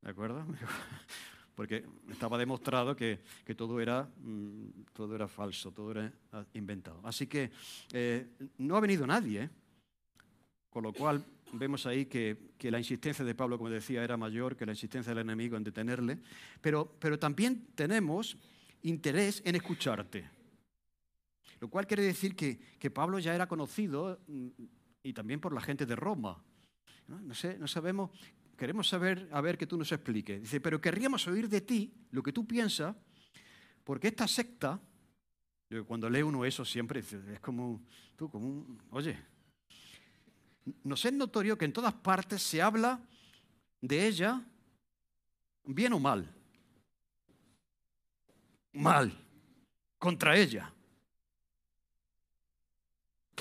¿De 0.02 0.10
acuerdo? 0.10 0.44
Porque 1.54 1.84
estaba 2.10 2.38
demostrado 2.38 2.96
que, 2.96 3.20
todo, 3.56 3.80
era, 3.80 4.08
mm, 4.18 4.84
todo 4.92 5.14
era 5.14 5.28
falso, 5.28 5.70
todo 5.72 5.92
era 5.92 6.12
ah, 6.32 6.44
inventado. 6.54 7.00
Así 7.04 7.26
que 7.26 7.50
eh, 7.92 8.26
no 8.58 8.76
ha 8.76 8.80
venido 8.80 9.06
nadie, 9.06 9.42
¿eh? 9.42 9.50
con 10.70 10.84
lo 10.84 10.92
cual 10.92 11.24
vemos 11.52 11.84
ahí 11.86 12.06
que, 12.06 12.36
la 12.62 12.78
insistencia 12.78 13.24
de 13.24 13.34
Pablo, 13.34 13.58
como 13.58 13.70
decía, 13.70 14.02
era 14.02 14.16
mayor 14.16 14.56
que 14.56 14.66
la 14.66 14.72
insistencia 14.72 15.10
del 15.10 15.24
enemigo 15.24 15.56
en 15.56 15.64
detenerle. 15.64 16.18
Pero, 16.60 16.96
pero 16.98 17.18
también 17.18 17.66
tenemos 17.74 18.36
interés 18.82 19.42
en 19.44 19.56
escucharte. 19.56 20.39
Lo 21.60 21.68
cual 21.68 21.86
quiere 21.86 22.02
decir 22.02 22.34
que, 22.34 22.90
Pablo 22.90 23.18
ya 23.18 23.34
era 23.34 23.46
conocido 23.46 24.18
mm, 24.26 24.48
y 25.02 25.12
también 25.12 25.40
por 25.40 25.52
la 25.52 25.60
gente 25.60 25.86
de 25.86 25.94
Roma. 25.94 26.42
No, 27.06 27.34
sé, 27.34 27.58
no 27.58 27.66
sabemos, 27.66 28.10
queremos 28.56 28.88
saber, 28.88 29.28
a 29.32 29.40
ver 29.40 29.58
que 29.58 29.66
tú 29.66 29.76
nos 29.76 29.92
expliques. 29.92 30.40
Dice, 30.40 30.60
pero 30.60 30.80
querríamos 30.80 31.26
oír 31.26 31.48
de 31.48 31.60
ti 31.60 31.92
lo 32.12 32.22
que 32.22 32.32
tú 32.32 32.46
piensas, 32.46 32.96
porque 33.84 34.08
esta 34.08 34.26
secta, 34.26 34.80
cuando 35.86 36.08
lee 36.08 36.22
uno 36.22 36.44
eso 36.44 36.64
siempre 36.64 37.00
es 37.00 37.40
como, 37.40 37.82
tú, 38.16 38.30
como 38.30 38.46
un, 38.46 38.82
oye, 38.90 39.18
nos 40.84 41.04
es 41.04 41.12
notorio 41.12 41.58
que 41.58 41.64
en 41.64 41.72
todas 41.72 41.94
partes 41.94 42.42
se 42.42 42.62
habla 42.62 43.00
de 43.80 44.06
ella 44.06 44.42
bien 45.64 45.92
o 45.92 45.98
mal. 45.98 46.32
Mal, 48.72 49.12
contra 49.98 50.36
ella. 50.36 50.72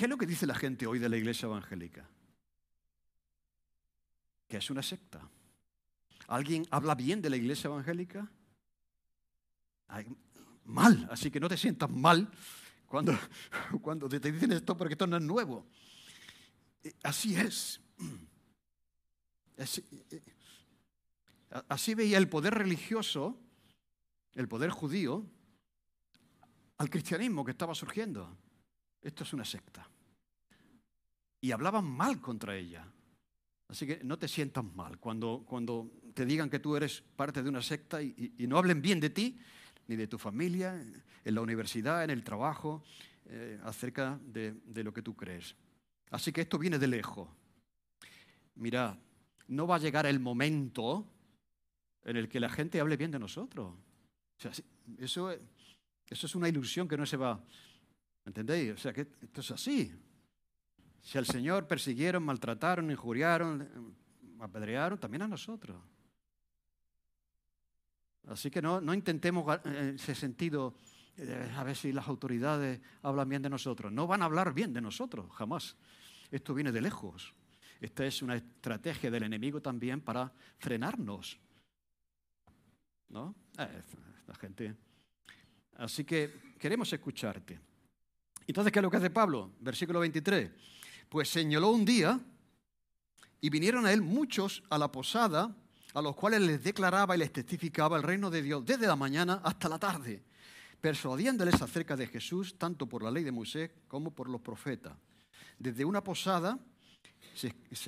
¿Qué 0.00 0.06
es 0.06 0.10
lo 0.10 0.16
que 0.16 0.24
dice 0.24 0.46
la 0.46 0.54
gente 0.54 0.86
hoy 0.86 0.98
de 0.98 1.10
la 1.10 1.18
iglesia 1.18 1.44
evangélica? 1.44 2.08
Que 4.48 4.56
es 4.56 4.70
una 4.70 4.82
secta. 4.82 5.20
¿Alguien 6.28 6.66
habla 6.70 6.94
bien 6.94 7.20
de 7.20 7.28
la 7.28 7.36
iglesia 7.36 7.68
evangélica? 7.68 8.26
mal, 10.64 11.06
así 11.10 11.30
que 11.30 11.38
no 11.38 11.50
te 11.50 11.58
sientas 11.58 11.90
mal 11.90 12.30
cuando, 12.86 13.12
te 14.08 14.32
dicen 14.32 14.52
esto 14.52 14.74
porque 14.74 14.94
esto 14.94 15.06
no 15.06 15.18
es 15.18 15.22
nuevo. 15.22 15.66
Eh, 16.82 16.94
así 17.02 17.36
es. 17.36 17.82
Así, 19.58 19.84
eh, 20.08 20.22
así 21.68 21.94
veía 21.94 22.16
el 22.16 22.30
poder 22.30 22.54
religioso, 22.54 23.38
el 24.32 24.48
poder 24.48 24.70
judío, 24.70 25.26
al 26.78 26.88
cristianismo 26.88 27.44
que 27.44 27.50
estaba 27.50 27.74
surgiendo. 27.74 28.34
Esto 29.02 29.24
es 29.24 29.32
una 29.32 29.44
secta. 29.44 29.88
Y 31.40 31.52
hablaban 31.52 31.84
mal 31.84 32.20
contra 32.20 32.56
ella. 32.56 32.86
Así 33.68 33.86
que 33.86 34.00
no 34.02 34.18
te 34.18 34.28
sientas 34.28 34.64
mal 34.64 34.98
cuando, 34.98 35.44
cuando 35.46 35.90
te 36.12 36.26
digan 36.26 36.50
que 36.50 36.58
tú 36.58 36.76
eres 36.76 37.02
parte 37.16 37.42
de 37.42 37.48
una 37.48 37.62
secta 37.62 38.02
y, 38.02 38.34
no 38.40 38.58
hablen 38.58 38.82
bien 38.82 38.98
de 38.98 39.10
ti, 39.10 39.38
ni 39.86 39.96
de 39.96 40.08
tu 40.08 40.18
familia, 40.18 40.74
en 41.24 41.34
la 41.34 41.40
universidad, 41.40 42.02
en 42.02 42.10
el 42.10 42.24
trabajo, 42.24 42.82
eh, 43.26 43.60
acerca 43.64 44.18
de, 44.22 44.52
de 44.64 44.84
lo 44.84 44.92
que 44.92 45.02
tú 45.02 45.14
crees. 45.14 45.54
Así 46.10 46.32
que 46.32 46.40
esto 46.40 46.58
viene 46.58 46.78
de 46.78 46.88
lejos. 46.88 47.28
Mira, 48.56 48.98
no 49.46 49.66
va 49.66 49.76
a 49.76 49.80
llegar 49.80 50.04
el 50.06 50.18
momento 50.18 51.06
en 52.04 52.16
el 52.16 52.28
que 52.28 52.40
la 52.40 52.48
gente 52.48 52.80
hable 52.80 52.96
bien 52.96 53.10
de 53.10 53.18
nosotros. 53.18 53.74
eso, 54.98 55.30
eso 55.30 56.26
es 56.26 56.34
una 56.34 56.48
ilusión 56.48 56.88
que 56.88 56.96
no 56.96 57.06
se 57.06 57.16
va, 57.16 57.42
¿Entendéis? 58.24 58.72
O 58.72 58.78
sea, 58.78 58.92
que 58.92 59.02
esto 59.02 59.40
es 59.40 59.50
así. 59.50 59.92
Si 61.02 61.18
al 61.18 61.26
Señor 61.26 61.66
persiguieron, 61.66 62.22
maltrataron, 62.22 62.90
injuriaron, 62.90 63.96
apedrearon, 64.38 64.98
también 64.98 65.22
a 65.22 65.28
nosotros. 65.28 65.80
Así 68.26 68.50
que 68.50 68.60
no, 68.60 68.80
no 68.80 68.94
intentemos 68.94 69.58
en 69.64 69.74
eh, 69.74 69.92
ese 69.96 70.14
sentido 70.14 70.74
eh, 71.16 71.52
a 71.56 71.64
ver 71.64 71.76
si 71.76 71.92
las 71.92 72.06
autoridades 72.06 72.80
hablan 73.02 73.28
bien 73.28 73.42
de 73.42 73.50
nosotros. 73.50 73.92
No 73.92 74.06
van 74.06 74.22
a 74.22 74.26
hablar 74.26 74.54
bien 74.54 74.72
de 74.72 74.80
nosotros, 74.80 75.30
jamás. 75.32 75.76
Esto 76.30 76.54
viene 76.54 76.70
de 76.70 76.80
lejos. 76.80 77.34
Esta 77.80 78.04
es 78.04 78.22
una 78.22 78.36
estrategia 78.36 79.10
del 79.10 79.24
enemigo 79.24 79.60
también 79.60 80.00
para 80.00 80.32
frenarnos. 80.58 81.38
¿No? 83.08 83.34
Eh, 83.58 83.82
la 84.26 84.34
gente. 84.34 84.76
Así 85.76 86.04
que 86.04 86.54
queremos 86.58 86.92
escucharte. 86.92 87.69
Entonces, 88.50 88.72
¿qué 88.72 88.80
es 88.80 88.82
lo 88.82 88.90
que 88.90 88.96
hace 88.96 89.10
Pablo? 89.10 89.52
Versículo 89.60 90.00
23. 90.00 90.50
Pues 91.08 91.28
señaló 91.28 91.70
un 91.70 91.84
día 91.84 92.18
y 93.40 93.48
vinieron 93.48 93.86
a 93.86 93.92
él 93.92 94.02
muchos 94.02 94.64
a 94.70 94.76
la 94.76 94.90
posada, 94.90 95.54
a 95.94 96.02
los 96.02 96.16
cuales 96.16 96.40
les 96.40 96.60
declaraba 96.60 97.14
y 97.14 97.20
les 97.20 97.32
testificaba 97.32 97.96
el 97.96 98.02
reino 98.02 98.28
de 98.28 98.42
Dios 98.42 98.66
desde 98.66 98.88
la 98.88 98.96
mañana 98.96 99.40
hasta 99.44 99.68
la 99.68 99.78
tarde, 99.78 100.24
persuadiéndoles 100.80 101.62
acerca 101.62 101.94
de 101.94 102.08
Jesús, 102.08 102.58
tanto 102.58 102.88
por 102.88 103.04
la 103.04 103.12
ley 103.12 103.22
de 103.22 103.30
Moisés 103.30 103.70
como 103.86 104.12
por 104.12 104.28
los 104.28 104.40
profetas. 104.40 104.94
Desde 105.56 105.84
una 105.84 106.02
posada, 106.02 106.58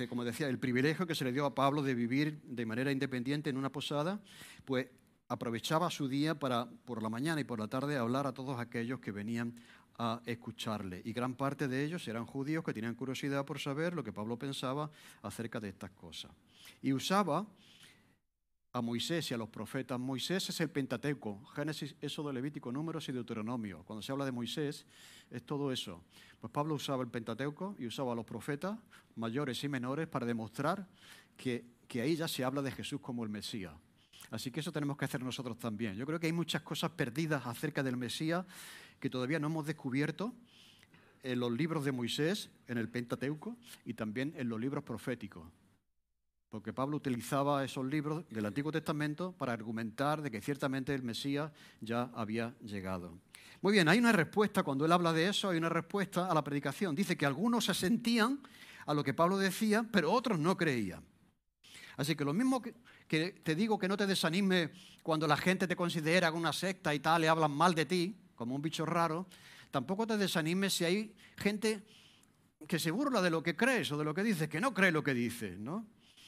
como 0.07 0.23
decía, 0.23 0.47
el 0.47 0.59
privilegio 0.59 1.05
que 1.05 1.13
se 1.13 1.25
le 1.25 1.33
dio 1.33 1.45
a 1.45 1.53
Pablo 1.53 1.81
de 1.81 1.93
vivir 1.93 2.39
de 2.41 2.65
manera 2.65 2.89
independiente 2.89 3.49
en 3.49 3.57
una 3.57 3.69
posada, 3.69 4.21
pues 4.63 4.87
aprovechaba 5.27 5.89
su 5.89 6.07
día 6.07 6.39
para 6.39 6.69
por 6.85 7.03
la 7.03 7.09
mañana 7.09 7.41
y 7.41 7.43
por 7.43 7.59
la 7.59 7.67
tarde 7.67 7.97
hablar 7.97 8.27
a 8.27 8.33
todos 8.33 8.59
aquellos 8.59 8.99
que 8.99 9.11
venían 9.11 9.55
a 9.97 10.21
escucharle. 10.25 11.01
Y 11.05 11.13
gran 11.13 11.35
parte 11.35 11.67
de 11.67 11.83
ellos 11.83 12.07
eran 12.07 12.25
judíos 12.25 12.63
que 12.63 12.73
tenían 12.73 12.95
curiosidad 12.95 13.45
por 13.45 13.59
saber 13.59 13.93
lo 13.93 14.03
que 14.03 14.11
Pablo 14.11 14.37
pensaba 14.37 14.89
acerca 15.21 15.59
de 15.59 15.69
estas 15.69 15.91
cosas. 15.91 16.31
Y 16.81 16.93
usaba 16.93 17.45
a 18.73 18.81
Moisés 18.81 19.29
y 19.29 19.33
a 19.35 19.37
los 19.37 19.49
profetas. 19.49 19.99
Moisés 19.99 20.49
es 20.49 20.59
el 20.59 20.69
Pentateuco, 20.69 21.45
Génesis, 21.55 21.95
Éxodo, 22.01 22.33
Levítico, 22.33 22.71
Números 22.71 23.07
y 23.07 23.11
Deuteronomio. 23.11 23.83
Cuando 23.85 24.01
se 24.01 24.11
habla 24.11 24.25
de 24.25 24.31
Moisés, 24.31 24.85
es 25.29 25.43
todo 25.43 25.71
eso. 25.71 26.03
Pues 26.41 26.51
Pablo 26.51 26.73
usaba 26.75 27.03
el 27.03 27.09
Pentateuco 27.09 27.75
y 27.77 27.85
usaba 27.85 28.13
a 28.13 28.15
los 28.15 28.25
profetas, 28.25 28.79
mayores 29.15 29.63
y 29.63 29.69
menores, 29.69 30.07
para 30.07 30.25
demostrar 30.25 30.87
que, 31.37 31.65
que 31.87 32.01
ahí 32.01 32.15
ya 32.15 32.27
se 32.27 32.43
habla 32.43 32.63
de 32.63 32.71
Jesús 32.71 32.99
como 32.99 33.23
el 33.23 33.29
Mesías. 33.29 33.73
Así 34.31 34.49
que 34.49 34.61
eso 34.61 34.71
tenemos 34.71 34.97
que 34.97 35.05
hacer 35.05 35.21
nosotros 35.21 35.59
también. 35.59 35.95
Yo 35.95 36.07
creo 36.07 36.19
que 36.19 36.25
hay 36.25 36.33
muchas 36.33 36.63
cosas 36.63 36.89
perdidas 36.91 37.45
acerca 37.45 37.83
del 37.83 37.95
Mesías 37.95 38.43
que 39.03 39.09
todavía 39.09 39.37
no 39.37 39.47
hemos 39.47 39.65
descubierto 39.65 40.33
en 41.23 41.37
los 41.41 41.51
libros 41.51 41.83
de 41.83 41.91
Moisés, 41.91 42.49
en 42.69 42.77
el 42.77 42.87
Pentateuco 42.87 43.57
y 43.83 43.95
también 43.95 44.33
en 44.37 44.47
los 44.47 44.57
libros 44.57 44.81
proféticos. 44.85 45.43
Porque 46.47 46.71
Pablo 46.71 46.95
utilizaba 46.95 47.65
esos 47.65 47.85
libros 47.85 48.23
del 48.29 48.45
Antiguo 48.45 48.71
Testamento 48.71 49.33
para 49.33 49.51
argumentar 49.51 50.21
de 50.21 50.31
que 50.31 50.39
ciertamente 50.39 50.95
el 50.95 51.03
Mesías 51.03 51.51
ya 51.81 52.11
había 52.15 52.55
llegado. 52.61 53.19
Muy 53.61 53.73
bien, 53.73 53.89
hay 53.89 53.99
una 53.99 54.13
respuesta, 54.13 54.63
cuando 54.63 54.85
él 54.85 54.91
habla 54.93 55.11
de 55.11 55.27
eso, 55.27 55.49
hay 55.49 55.57
una 55.57 55.67
respuesta 55.67 56.31
a 56.31 56.33
la 56.33 56.41
predicación. 56.41 56.95
Dice 56.95 57.17
que 57.17 57.25
algunos 57.25 57.65
se 57.65 57.73
sentían 57.73 58.39
a 58.85 58.93
lo 58.93 59.03
que 59.03 59.13
Pablo 59.13 59.37
decía, 59.37 59.85
pero 59.91 60.13
otros 60.13 60.39
no 60.39 60.55
creían. 60.55 61.03
Así 61.97 62.15
que 62.15 62.23
lo 62.23 62.33
mismo 62.33 62.61
que, 62.61 63.31
te 63.43 63.53
digo 63.53 63.77
que 63.77 63.89
no 63.89 63.97
te 63.97 64.07
desanime 64.07 64.71
cuando 65.03 65.27
la 65.27 65.35
gente 65.35 65.67
te 65.67 65.75
considera 65.75 66.31
una 66.31 66.53
secta 66.53 66.95
y 66.95 67.01
tal, 67.01 67.25
y 67.25 67.27
hablan 67.27 67.51
mal 67.51 67.75
de 67.75 67.85
ti, 67.85 68.22
como 68.43 68.55
un 68.55 68.61
bicho 68.61 68.85
raro, 68.85 69.25
tampoco 69.71 70.05
te 70.05 70.17
desanimes 70.17 70.73
si 70.73 70.83
hay 70.83 71.15
gente 71.37 71.81
que 72.67 72.77
se 72.77 72.91
burla 72.91 73.21
de 73.21 73.29
lo 73.29 73.41
que 73.41 73.55
crees 73.55 73.89
o 73.93 73.97
de 73.97 74.03
lo 74.03 74.13
que 74.13 74.21
dices, 74.21 74.49
que 74.49 74.59
no 74.59 74.73
cree 74.73 74.91
lo 74.91 75.01
que 75.01 75.13
dices, 75.13 75.57
¿no? 75.57 75.85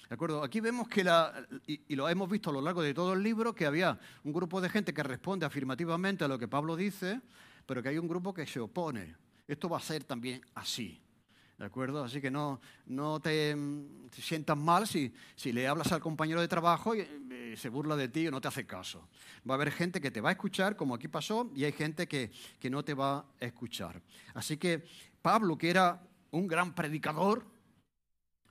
¿De 0.08 0.16
acuerdo? 0.16 0.42
Aquí 0.42 0.62
vemos 0.62 0.88
que, 0.88 1.04
la, 1.04 1.46
y, 1.68 1.94
lo 1.94 2.08
hemos 2.08 2.30
visto 2.30 2.52
a 2.52 2.54
lo 2.54 2.62
largo 2.62 2.82
de 2.82 2.94
todo 2.94 3.12
el 3.12 3.22
libro, 3.22 3.54
que 3.54 3.66
había 3.66 4.00
un 4.24 4.32
grupo 4.32 4.62
de 4.62 4.70
gente 4.70 4.94
que 4.94 5.04
responde 5.04 5.46
afirmativamente 5.46 6.24
a 6.24 6.30
lo 6.30 6.40
que 6.40 6.48
Pablo 6.48 6.78
dice, 6.78 7.20
pero 7.66 7.84
que 7.84 7.90
hay 7.90 7.98
un 7.98 8.08
grupo 8.08 8.34
que 8.34 8.48
se 8.48 8.62
opone. 8.62 9.14
Esto 9.46 9.68
va 9.68 9.76
a 9.76 9.82
ser 9.82 10.06
también 10.06 10.40
así. 10.54 11.02
¿De 11.58 11.64
acuerdo? 11.64 12.04
Así 12.04 12.20
que 12.20 12.30
no, 12.30 12.60
no 12.86 13.22
te, 13.22 13.56
sientas 14.12 14.58
mal 14.58 14.88
si, 14.88 15.14
si, 15.36 15.54
le 15.54 15.68
hablas 15.68 15.92
al 15.94 16.02
compañero 16.02 16.42
de 16.42 16.50
trabajo 16.50 16.94
y, 16.96 17.08
se 17.56 17.70
burla 17.70 17.96
de 17.96 18.10
ti 18.10 18.28
o 18.28 18.32
no 18.32 18.42
te 18.42 18.50
hace 18.50 18.66
caso. 18.66 19.08
Va 19.50 19.54
a 19.54 19.56
haber 19.56 19.72
gente 19.72 20.02
que 20.02 20.12
te 20.12 20.20
va 20.20 20.30
a 20.30 20.32
escuchar, 20.34 20.76
como 20.76 20.94
aquí 20.94 21.08
pasó, 21.08 21.50
y 21.56 21.64
hay 21.64 21.72
gente 21.72 22.08
que, 22.08 22.30
que 22.60 22.70
no 22.70 22.84
te 22.84 22.94
va 22.94 23.20
a 23.20 23.26
escuchar. 23.40 24.02
Así 24.34 24.58
que 24.58 24.84
Pablo, 25.22 25.58
que 25.58 25.70
era 25.70 26.02
un 26.32 26.48
gran 26.48 26.76
predicador, 26.76 27.46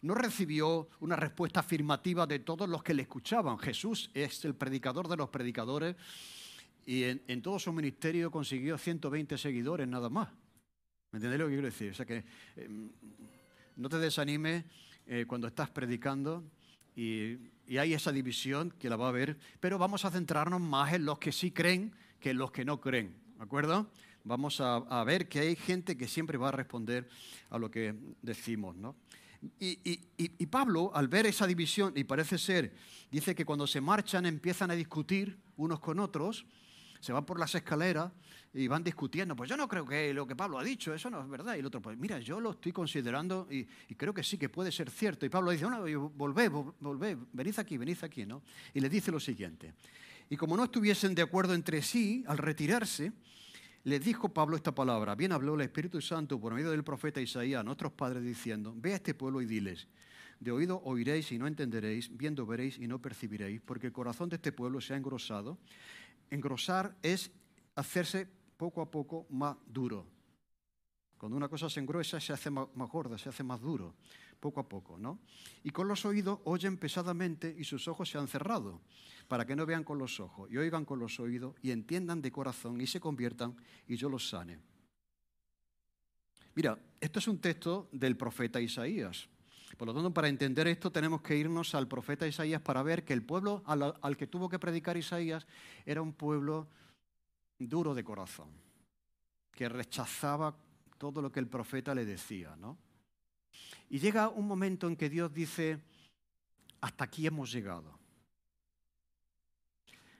no 0.01 0.15
recibió 0.15 0.89
una 1.01 1.17
respuesta 1.17 1.61
afirmativa 1.61 2.27
de 2.27 2.39
todos 2.39 2.67
los 2.67 2.83
que 2.83 2.95
le 2.95 3.03
escuchaban. 3.03 3.59
Jesús 3.59 4.11
es 4.15 4.43
el 4.47 4.55
predicador 4.55 5.09
de 5.09 5.17
los 5.17 5.29
predicadores 5.29 5.97
y 6.87 7.05
en 7.05 7.43
todo 7.43 7.59
su 7.59 7.73
ministerio 7.73 8.31
consiguió 8.31 8.79
120 8.79 9.37
seguidores 9.37 9.87
nada 9.87 10.09
más. 10.09 10.29
¿Me 11.15 11.19
entendéis 11.19 11.39
lo 11.43 11.47
que 11.47 11.53
quiero 11.53 11.67
decir? 11.67 11.93
O 11.93 11.95
sea 11.95 12.05
que 12.05 12.25
em, 12.57 12.91
no 13.77 13.89
te 13.89 13.99
desanimes 13.99 14.65
eh, 15.07 15.27
cuando 15.29 15.47
estás 15.47 15.71
predicando 15.71 16.43
y, 16.97 17.39
hay 17.79 17.95
esa 17.95 18.11
división 18.11 18.75
que 18.81 18.91
la 18.91 18.97
va 18.97 19.07
a 19.07 19.09
haber, 19.11 19.39
pero 19.61 19.79
vamos 19.79 20.05
a 20.05 20.11
centrarnos 20.11 20.61
más 20.61 20.93
en 20.93 21.05
los 21.05 21.21
que 21.21 21.31
sí 21.31 21.53
creen 21.53 21.95
que 22.19 22.31
en 22.31 22.39
los 22.39 22.51
que 22.51 22.65
no 22.65 22.81
creen, 22.81 23.15
¿de 23.37 23.45
acuerdo? 23.45 23.89
vamos 24.25 24.61
a, 24.61 25.05
ver 25.05 25.29
que 25.29 25.39
hay 25.39 25.55
gente 25.55 25.97
que 25.97 26.09
siempre 26.09 26.37
va 26.37 26.49
a 26.49 26.53
responder 26.53 27.09
a 27.49 27.59
lo 27.59 27.71
que 27.71 27.95
decimos. 28.21 28.75
¿no? 28.75 28.97
Y, 29.61 30.47
Pablo, 30.47 30.91
al 30.95 31.07
ver 31.07 31.27
esa 31.27 31.47
división, 31.47 31.93
y 31.95 32.03
parece 32.03 32.39
ser, 32.39 32.75
dice 33.09 33.37
que 33.37 33.45
cuando 33.45 33.69
se 33.69 33.81
marchan 33.81 34.27
empiezan 34.27 34.73
a 34.73 34.75
discutir 34.75 35.39
unos 35.57 35.79
con 35.79 36.01
otros, 36.01 36.45
se 37.05 37.13
van 37.13 37.27
por 37.27 37.39
las 37.39 37.55
escaleras 37.55 38.11
y 38.55 38.67
van 38.67 38.83
discutiendo. 38.83 39.37
Pues 39.37 39.51
yo 39.51 39.59
no 39.59 39.69
creo 39.69 39.85
que 39.85 40.15
lo 40.15 40.27
que 40.27 40.35
Pablo 40.35 40.59
ha 40.59 40.65
dicho, 40.65 40.95
eso 40.95 41.11
no 41.11 41.21
es 41.21 41.29
verdad. 41.29 41.55
Y 41.55 41.59
el 41.59 41.67
otro, 41.67 41.83
pues 41.83 41.99
mira, 41.99 42.19
yo 42.19 42.41
lo 42.41 42.53
estoy 42.53 42.73
considerando 42.73 43.47
y, 43.51 43.67
creo 43.95 44.15
que 44.15 44.23
sí, 44.23 44.39
que 44.39 44.49
puede 44.49 44.73
ser 44.73 44.89
cierto. 44.89 45.27
Y 45.27 45.29
Pablo 45.29 45.51
dice, 45.51 45.69
no, 45.69 45.83
volvé, 46.11 46.49
volvé, 46.49 47.19
venid 47.35 47.59
aquí, 47.59 47.77
venid 47.77 47.99
aquí, 48.03 48.25
¿no? 48.25 48.43
Y 48.73 48.81
le 48.81 48.89
dice 48.89 49.13
lo 49.13 49.21
siguiente. 49.21 49.75
Y 50.31 50.39
como 50.39 50.57
no 50.57 50.65
estuviesen 50.65 51.15
de 51.15 51.21
acuerdo 51.21 51.53
entre 51.53 51.83
sí, 51.83 52.25
al 52.27 52.39
retirarse, 52.39 53.13
les 53.83 54.03
dijo 54.03 54.31
Pablo 54.31 54.57
esta 54.57 54.75
palabra. 54.75 55.15
Bien 55.15 55.33
habló 55.33 55.57
el 55.57 55.61
Espíritu 55.61 56.01
Santo 56.01 56.41
por 56.41 56.55
medio 56.55 56.71
del 56.71 56.85
profeta 56.85 57.21
Isaías 57.21 57.61
a 57.61 57.65
nuestros 57.65 57.93
padres 57.93 58.25
diciendo, 58.25 58.73
ve 58.75 58.95
a 58.95 58.97
este 58.97 59.13
pueblo 59.13 59.43
y 59.43 59.45
diles, 59.45 59.89
de 60.41 60.51
oído 60.53 60.81
oiréis 60.85 61.33
y 61.33 61.39
no 61.39 61.47
entenderéis, 61.47 62.15
viendo 62.17 62.47
veréis 62.47 62.79
y 62.79 62.87
no 62.87 63.01
percibiréis, 63.01 63.61
porque 63.61 63.89
el 63.89 63.93
corazón 63.93 64.29
de 64.29 64.37
este 64.37 64.53
pueblo 64.53 64.81
se 64.81 64.95
ha 64.95 64.97
engrosado. 64.97 65.59
Engrosar 66.31 66.97
es 67.03 67.31
hacerse 67.75 68.29
poco 68.57 68.81
a 68.81 68.91
poco 68.91 69.27
más 69.31 69.57
duro. 69.67 70.07
Cuando 71.19 71.37
una 71.37 71.49
cosa 71.49 71.71
se 71.71 71.81
engruesa, 71.81 72.21
se 72.21 72.33
hace 72.33 72.51
más, 72.51 72.69
gorda, 72.91 73.17
se 73.17 73.29
hace 73.29 73.43
más 73.43 73.61
duro, 73.61 73.95
poco 74.41 74.61
a 74.61 74.69
poco, 74.69 74.99
¿no? 74.99 75.21
Y 75.63 75.71
con 75.71 75.89
los 75.89 76.05
oídos 76.05 76.41
oyen 76.45 76.77
pesadamente 76.77 77.55
y 77.57 77.65
sus 77.65 77.89
ojos 77.89 78.11
se 78.11 78.19
han 78.19 78.29
cerrado 78.29 78.83
para 79.29 79.47
que 79.47 79.57
no 79.57 79.65
vean 79.65 79.85
con 79.85 79.99
los 79.99 80.21
ojos 80.21 80.51
y 80.51 80.59
oigan 80.59 80.85
con 80.85 80.99
los 80.99 81.19
oídos 81.21 81.55
y 81.63 81.71
entiendan 81.71 82.21
de 82.21 82.31
corazón 82.31 82.81
y 82.81 82.87
se 82.87 83.01
conviertan 83.01 83.57
y 83.87 83.97
yo 83.97 84.09
los 84.09 84.29
sane. 84.29 84.61
Mira, 86.55 86.79
esto 87.01 87.19
es 87.19 87.29
un 87.29 87.41
texto 87.41 87.89
del 87.91 88.17
profeta 88.17 88.61
Isaías. 88.61 89.29
Por 89.77 89.89
lo 89.89 89.95
tanto, 89.95 90.13
para 90.13 90.29
entender 90.29 90.69
esto 90.69 90.93
tenemos 90.93 91.23
que 91.23 91.37
irnos 91.37 91.75
al 91.75 91.89
profeta 91.89 92.27
Isaías 92.27 92.61
para 92.61 92.83
ver 92.83 93.05
que 93.05 93.13
el 93.13 93.23
pueblo 93.23 93.63
al, 93.67 94.17
que 94.17 94.27
tuvo 94.27 94.49
que 94.49 94.59
predicar 94.59 94.97
Isaías 94.97 95.47
era 95.85 96.03
un 96.03 96.13
pueblo 96.13 96.69
duro 97.59 97.95
de 97.95 98.05
corazón, 98.05 98.51
que 99.51 99.69
rechazaba 99.69 100.57
todo 100.99 101.21
lo 101.21 101.33
que 101.33 101.41
el 101.41 101.49
profeta 101.49 101.95
le 101.95 102.05
decía, 102.05 102.55
¿no? 102.57 102.79
Y 103.91 103.99
llega 103.99 104.29
un 104.29 104.47
momento 104.47 104.87
en 104.87 104.97
que 104.97 105.11
Dios 105.11 105.33
dice, 105.33 105.81
hasta 106.81 107.05
aquí 107.05 107.27
hemos 107.27 107.53
llegado. 107.53 107.99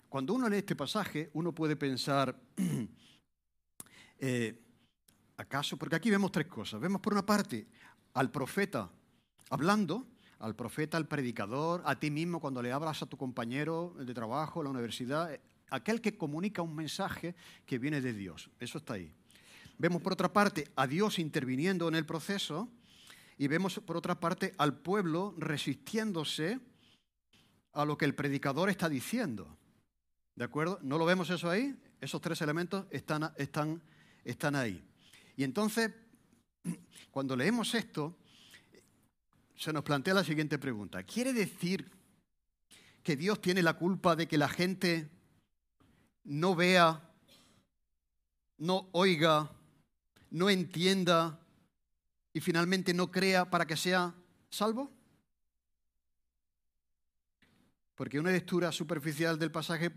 Cuando 0.09 0.35
uno 0.35 0.49
lee 0.49 0.59
este 0.59 0.77
pasaje, 0.77 1.31
uno 1.35 1.53
puede 1.53 1.77
pensar, 1.77 2.39
eh, 4.19 4.63
¿acaso? 5.37 5.77
Porque 5.77 5.97
aquí 5.97 6.11
vemos 6.11 6.31
tres 6.31 6.47
cosas. 6.47 6.81
Vemos 6.81 7.01
por 7.01 7.13
una 7.13 7.27
parte 7.27 7.67
al 8.13 8.31
profeta 8.31 8.89
hablando, 9.55 10.07
al 10.41 10.57
profeta, 10.57 10.97
al 10.97 11.07
predicador, 11.07 11.83
a 11.87 11.99
ti 11.99 12.11
mismo 12.11 12.41
cuando 12.41 12.61
le 12.61 12.73
hablas 12.73 13.03
a 13.03 13.07
tu 13.07 13.17
compañero 13.17 13.95
de 13.99 14.13
trabajo, 14.13 14.61
a 14.61 14.65
la 14.65 14.71
universidad, 14.71 15.41
aquel 15.71 16.01
que 16.01 16.19
comunica 16.19 16.61
un 16.61 16.75
mensaje 16.75 17.35
que 17.65 17.79
viene 17.79 18.01
de 18.01 18.13
Dios. 18.13 18.51
Eso 18.59 18.79
está 18.79 18.95
ahí. 18.95 19.15
Vemos 19.79 20.03
por 20.03 20.13
otra 20.13 20.33
parte 20.33 20.69
a 20.77 20.87
Dios 20.87 21.19
interviniendo 21.19 21.89
en 21.89 21.95
el 21.95 22.05
proceso 22.05 22.69
y 23.39 23.49
vemos 23.49 23.81
por 23.81 23.97
otra 23.97 24.19
parte 24.19 24.55
al 24.59 24.75
pueblo 24.75 25.35
resistiéndose 25.39 26.61
a 27.73 27.85
lo 27.85 27.97
que 27.97 28.05
el 28.05 28.15
predicador 28.15 28.71
está 28.71 28.89
diciendo. 28.89 29.57
¿De 30.35 30.45
acuerdo? 30.45 30.79
¿No 30.83 30.99
lo 30.99 31.05
vemos 31.05 31.31
eso 31.31 31.49
ahí? 31.49 31.77
Esos 32.01 32.21
tres 32.21 32.41
elementos 32.43 32.87
están, 32.91 33.33
están, 33.37 33.81
están 34.25 34.57
ahí. 34.57 34.85
Y 35.37 35.45
entonces, 35.45 35.93
cuando 37.11 37.37
leemos 37.37 37.75
esto, 37.75 38.17
se 39.57 39.73
nos 39.73 39.85
plantea 39.85 40.15
la 40.15 40.25
siguiente 40.25 40.59
pregunta. 40.59 41.03
¿Quiere 41.03 41.33
decir 41.33 41.91
que 43.03 43.17
Dios 43.17 43.41
tiene 43.41 43.63
la 43.63 43.75
culpa 43.75 44.17
de 44.17 44.27
que 44.27 44.39
la 44.39 44.49
gente 44.49 45.09
no 46.25 46.55
vea, 46.55 47.11
no 48.59 48.89
oiga, 48.93 49.51
no 50.31 50.51
entienda 50.51 51.39
y 52.33 52.41
finalmente 52.41 52.93
no 52.95 53.11
crea 53.11 53.49
para 53.49 53.67
que 53.67 53.77
sea 53.77 54.15
salvo? 54.51 54.91
Porque 57.95 58.19
una 58.19 58.33
lectura 58.33 58.73
superficial 58.73 59.39
del 59.39 59.53
pasaje. 59.53 59.93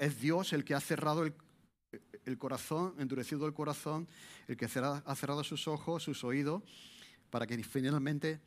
Es 0.00 0.20
Dios 0.20 0.52
el 0.52 0.64
que 0.64 0.74
ha 0.74 0.80
cerrado 0.80 1.24
el, 1.24 2.38
corazón, 2.38 2.96
endurecido 2.98 3.46
el 3.46 3.54
corazón, 3.54 4.08
el 4.48 4.56
que 4.56 4.64
ha 4.64 5.14
cerrado 5.14 5.44
sus 5.44 5.68
ojos, 5.68 6.02
sus 6.02 6.24
oídos, 6.24 6.64
para 7.30 7.46
que 7.46 7.62
finalmente... 7.62 8.40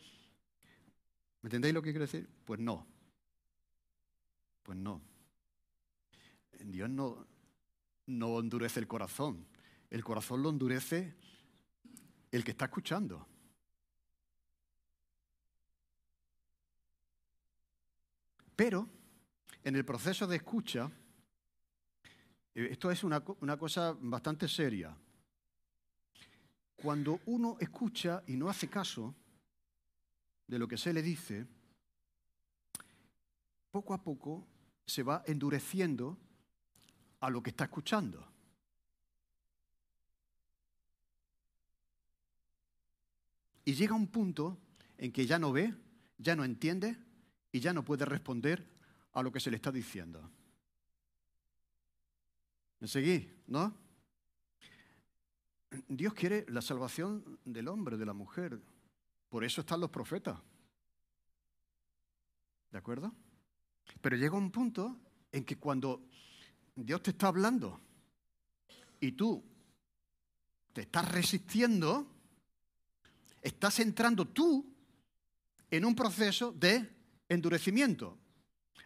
¿Me 1.41 1.47
entendéis 1.47 1.73
lo 1.73 1.81
que 1.81 1.91
quiero 1.91 2.05
decir? 2.05 2.29
Pues 2.45 2.59
no. 2.59 2.85
Pues 4.63 4.77
no. 4.77 5.01
Dios 6.65 6.89
no, 6.89 7.25
no 8.05 8.39
endurece 8.39 8.79
el 8.79 8.87
corazón. 8.87 9.45
El 9.89 10.03
corazón 10.03 10.43
lo 10.43 10.49
endurece 10.49 11.15
el 12.31 12.43
que 12.43 12.51
está 12.51 12.65
escuchando. 12.65 13.27
Pero 18.55 18.87
en 19.63 19.75
el 19.75 19.83
proceso 19.83 20.27
de 20.27 20.35
escucha, 20.35 20.91
eh, 22.53 22.67
esto 22.71 22.91
es 22.91 23.03
una, 23.03 23.21
cosa 23.21 23.95
bastante 23.99 24.47
seria. 24.47 24.95
Cuando 26.75 27.19
uno 27.25 27.57
escucha 27.59 28.23
y 28.27 28.35
no 28.35 28.49
hace 28.49 28.67
caso 28.67 29.15
de 30.51 30.59
lo 30.59 30.67
que 30.67 30.77
se 30.77 30.91
le 30.91 31.01
dice, 31.01 31.47
poco 33.71 33.93
a 33.93 34.03
poco 34.03 34.45
se 34.85 35.01
va 35.01 35.23
endureciendo 35.25 36.17
a 37.21 37.29
lo 37.29 37.41
que 37.41 37.51
está 37.51 37.63
escuchando. 37.63 38.27
Y 43.63 43.73
llega 43.75 43.95
un 43.95 44.07
punto 44.07 44.57
en 44.97 45.13
que 45.13 45.25
ya 45.25 45.39
no 45.39 45.53
ve, 45.53 45.73
ya 46.17 46.35
no 46.35 46.43
entiende 46.43 46.97
y 47.53 47.61
ya 47.61 47.71
no 47.71 47.85
puede 47.85 48.03
responder 48.03 48.67
a 49.13 49.23
lo 49.23 49.31
que 49.31 49.39
se 49.39 49.51
le 49.51 49.55
está 49.55 49.71
diciendo. 49.71 50.29
¿Me 52.81 52.89
seguí? 52.89 53.31
¿No? 53.47 53.73
Dios 55.87 56.13
quiere 56.13 56.45
la 56.49 56.61
salvación 56.61 57.39
del 57.45 57.69
hombre, 57.69 57.95
de 57.95 58.05
la 58.05 58.13
mujer. 58.13 58.59
Por 59.31 59.45
eso 59.45 59.61
están 59.61 59.79
los 59.79 59.89
profetas. 59.89 60.37
¿De 62.69 62.77
acuerdo? 62.77 63.15
Pero 64.01 64.17
llega 64.17 64.35
un 64.35 64.51
punto 64.51 64.99
en 65.31 65.45
que 65.45 65.57
cuando 65.57 66.01
Dios 66.75 67.01
te 67.01 67.11
está 67.11 67.27
hablando 67.27 67.79
y 68.99 69.13
tú 69.13 69.41
te 70.73 70.81
estás 70.81 71.09
resistiendo, 71.13 72.07
estás 73.41 73.79
entrando 73.79 74.27
tú 74.27 74.69
en 75.69 75.85
un 75.85 75.95
proceso 75.95 76.51
de 76.51 76.93
endurecimiento. 77.29 78.17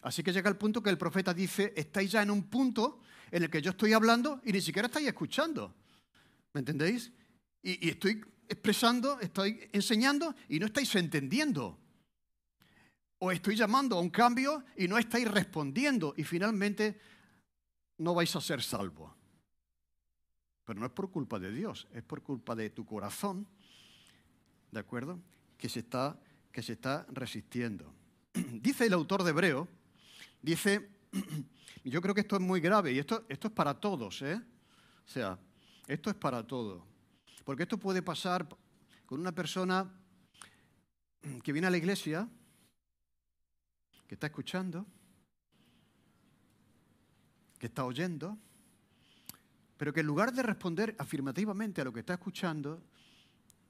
Así 0.03 0.21
que 0.21 0.31
llega 0.31 0.47
el 0.47 0.57
punto 0.57 0.83
que 0.83 0.91
el 0.91 0.99
profeta 0.99 1.33
dice, 1.33 1.73
estáis 1.75 2.11
ya 2.11 2.21
en 2.21 2.29
un 2.29 2.43
punto 2.43 2.99
en 3.31 3.41
el 3.41 3.49
que 3.49 3.63
yo 3.63 3.71
estoy 3.71 3.93
hablando 3.93 4.41
y 4.45 4.51
ni 4.51 4.61
siquiera 4.61 4.89
estáis 4.89 5.07
escuchando. 5.07 5.73
¿Me 6.53 6.59
entendéis? 6.59 7.11
Y, 7.63 7.89
estoy 7.89 8.23
expresando, 8.49 9.19
estoy 9.19 9.69
enseñando 9.71 10.35
y 10.49 10.59
no 10.59 10.67
estáis 10.67 10.93
entendiendo. 10.95 11.79
O 13.19 13.31
estoy 13.31 13.55
llamando 13.55 13.97
a 13.97 14.01
un 14.01 14.09
cambio 14.09 14.63
y 14.75 14.87
no 14.87 14.97
estáis 14.97 15.29
respondiendo 15.29 16.13
y 16.17 16.23
finalmente 16.23 16.99
no 17.97 18.13
vais 18.13 18.35
a 18.35 18.41
ser 18.41 18.61
salvos. 18.61 19.11
Pero 20.65 20.79
no 20.79 20.85
es 20.85 20.91
por 20.91 21.11
culpa 21.11 21.39
de 21.39 21.51
Dios, 21.51 21.87
es 21.93 22.03
por 22.03 22.23
culpa 22.23 22.55
de 22.55 22.69
tu 22.71 22.85
corazón, 22.85 23.47
¿de 24.71 24.79
acuerdo? 24.79 25.19
Que 25.57 25.69
se 25.69 25.79
está, 25.79 26.19
que 26.51 26.61
se 26.61 26.73
está 26.73 27.05
resistiendo. 27.09 27.93
dice 28.33 28.85
el 28.85 28.93
autor 28.93 29.23
de 29.23 29.29
Hebreo, 29.29 29.67
dice, 30.41 30.89
yo 31.83 32.01
creo 32.01 32.13
que 32.13 32.21
esto 32.21 32.35
es 32.35 32.41
muy 32.41 32.59
grave 32.59 32.91
y 32.91 32.99
esto, 32.99 33.25
esto 33.29 33.47
es 33.47 33.53
para 33.53 33.79
todos, 33.79 34.21
¿eh? 34.23 34.41
O 35.05 35.07
sea, 35.07 35.39
esto 35.87 36.09
es 36.09 36.15
para 36.15 36.45
todos. 36.45 36.81
Porque 37.45 37.63
esto 37.63 37.77
puede 37.77 38.01
pasar 38.01 38.49
con 39.05 39.21
una 39.21 39.31
persona 39.31 39.89
que 41.43 41.53
viene 41.53 41.67
a 41.67 41.71
la 41.71 41.77
iglesia, 41.77 42.27
que 44.07 44.15
está 44.15 44.27
escuchando, 44.27 44.85
que 47.57 47.67
está 47.67 47.85
oyendo, 47.85 48.37
pero 49.77 49.93
que 49.93 50.01
en 50.01 50.07
lugar 50.07 50.33
de 50.33 50.43
responder 50.43 50.95
afirmativamente 50.99 51.81
a 51.81 51.85
lo 51.85 51.93
que 51.93 52.01
está 52.01 52.15
escuchando, 52.15 52.83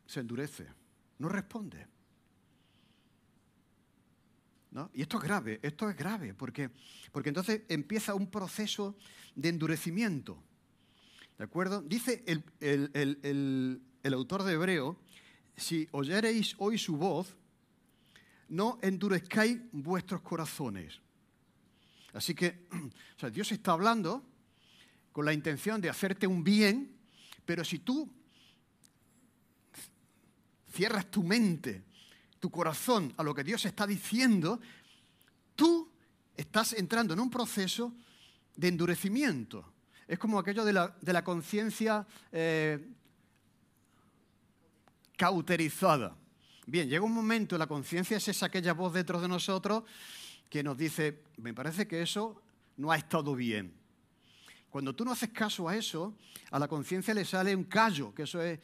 se 0.06 0.22
endurece, 0.22 0.68
no 1.20 1.30
responde. 1.30 1.88
Y 4.94 5.02
esto 5.02 5.18
es 5.18 5.24
grave, 5.24 5.60
esto 5.64 5.90
es 5.90 5.96
grave, 5.96 6.34
porque, 6.34 6.70
porque 7.12 7.30
entonces 7.30 7.62
empieza 7.70 8.14
un 8.14 8.30
proceso 8.30 8.98
de 9.34 9.50
endurecimiento. 9.50 10.44
¿De 11.38 11.44
acuerdo? 11.44 11.82
Dice 11.82 12.24
el, 12.26 13.82
autor 14.14 14.44
de 14.44 14.54
Hebreo, 14.54 14.98
si 15.58 15.88
oyereis 15.92 16.56
hoy 16.60 16.78
su 16.78 16.96
voz, 16.96 17.36
no 18.48 18.80
endurezcáis 18.82 19.58
vuestros 19.72 20.22
corazones. 20.22 21.02
Así 22.14 22.34
que 22.34 22.68
Dios 23.34 23.52
está 23.52 23.74
hablando 23.74 24.24
con 25.12 25.26
la 25.26 25.34
intención 25.34 25.82
de 25.82 25.90
hacerte 25.90 26.26
un 26.26 26.44
bien, 26.44 26.96
pero 27.46 27.66
si 27.66 27.80
tú 27.80 28.10
cierras 30.72 31.10
tu 31.12 31.24
mente, 31.24 31.84
tu 32.40 32.50
corazón 32.50 33.14
a 33.18 33.24
lo 33.24 33.34
que 33.34 33.44
Dios 33.44 33.66
está 33.66 33.86
diciendo, 33.86 34.60
tú 35.56 35.92
estás 36.36 36.74
entrando 36.74 37.14
en 37.14 37.20
un 37.20 37.30
proceso 37.30 37.94
de 38.56 38.68
endurecimiento. 38.70 39.75
Es 40.08 40.20
como 40.20 40.38
aquello 40.38 40.64
de 40.64 40.74
la, 40.74 41.24
conciencia 41.24 42.06
eh, 42.32 42.88
cauterizada. 45.18 46.16
Bien, 46.68 46.90
llega 46.90 47.04
un 47.04 47.14
momento, 47.14 47.58
la 47.58 47.68
conciencia 47.68 48.18
es 48.18 48.28
esa 48.28 48.48
aquella 48.48 48.74
voz 48.74 48.94
dentro 48.94 49.20
de 49.20 49.28
nosotros 49.28 49.84
que 50.50 50.64
nos 50.64 50.78
dice, 50.78 51.24
me 51.38 51.54
parece 51.54 51.88
que 51.88 52.02
eso 52.02 52.42
no 52.78 52.92
ha 52.92 52.98
estado 52.98 53.36
bien. 53.36 53.74
Cuando 54.70 54.94
tú 54.94 55.06
no 55.06 55.12
haces 55.12 55.30
caso 55.30 55.70
a 55.70 55.76
eso, 55.76 56.16
a 56.52 56.60
la 56.60 56.68
conciencia 56.68 57.14
le 57.14 57.24
sale 57.24 57.56
un 57.56 57.64
callo, 57.64 58.14
que 58.14 58.24
eso 58.24 58.42
es, 58.42 58.60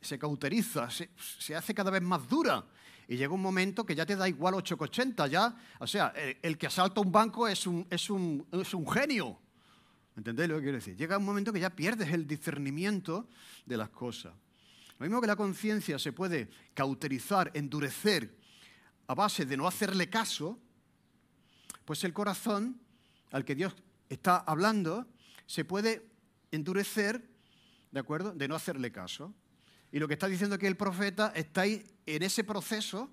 se 0.00 0.18
cauteriza, 0.18 0.88
se, 0.88 1.54
hace 1.54 1.74
cada 1.74 1.90
vez 1.90 2.00
más 2.00 2.28
dura. 2.28 2.64
Y 3.08 3.16
llega 3.16 3.32
un 3.34 3.42
momento 3.42 3.84
que 3.84 3.94
ya 3.94 4.06
te 4.06 4.14
da 4.14 4.28
igual 4.28 4.54
8,80, 4.54 5.28
ya, 5.28 5.56
o 5.80 5.86
sea, 5.86 6.12
el, 6.42 6.56
que 6.56 6.66
asalta 6.66 7.00
un 7.00 7.10
banco 7.10 7.48
es 7.48 7.66
un, 7.66 7.86
es 7.90 8.08
un, 8.08 8.46
es 8.52 8.72
un 8.72 8.88
genio. 8.88 9.38
¿Entendéis 10.18 10.48
lo 10.48 10.56
que 10.56 10.62
quiero 10.62 10.78
decir? 10.78 10.96
Llega 10.96 11.16
un 11.16 11.24
momento 11.24 11.52
que 11.52 11.60
ya 11.60 11.70
pierdes 11.70 12.12
el 12.12 12.26
discernimiento 12.26 13.28
de 13.64 13.76
las 13.76 13.90
cosas. 13.90 14.34
Lo 14.98 15.06
mismo 15.06 15.20
que 15.20 15.28
la 15.28 15.36
conciencia 15.36 15.96
se 15.96 16.12
puede 16.12 16.50
cauterizar, 16.74 17.52
endurecer 17.54 18.36
a 19.06 19.14
base 19.14 19.46
de 19.46 19.56
no 19.56 19.68
hacerle 19.68 20.10
caso, 20.10 20.58
pues 21.84 22.02
el 22.02 22.12
corazón 22.12 22.80
al 23.30 23.44
que 23.44 23.54
Dios 23.54 23.76
está 24.08 24.38
hablando 24.38 25.06
se 25.46 25.64
puede 25.64 26.10
endurecer, 26.50 27.24
¿de 27.92 28.00
acuerdo? 28.00 28.32
De 28.32 28.48
no 28.48 28.56
hacerle 28.56 28.90
caso. 28.90 29.32
Y 29.92 30.00
lo 30.00 30.08
que 30.08 30.14
está 30.14 30.26
diciendo 30.26 30.56
aquí 30.56 30.66
el 30.66 30.76
profeta, 30.76 31.32
estáis 31.36 31.84
en 32.06 32.24
ese 32.24 32.42
proceso 32.42 33.08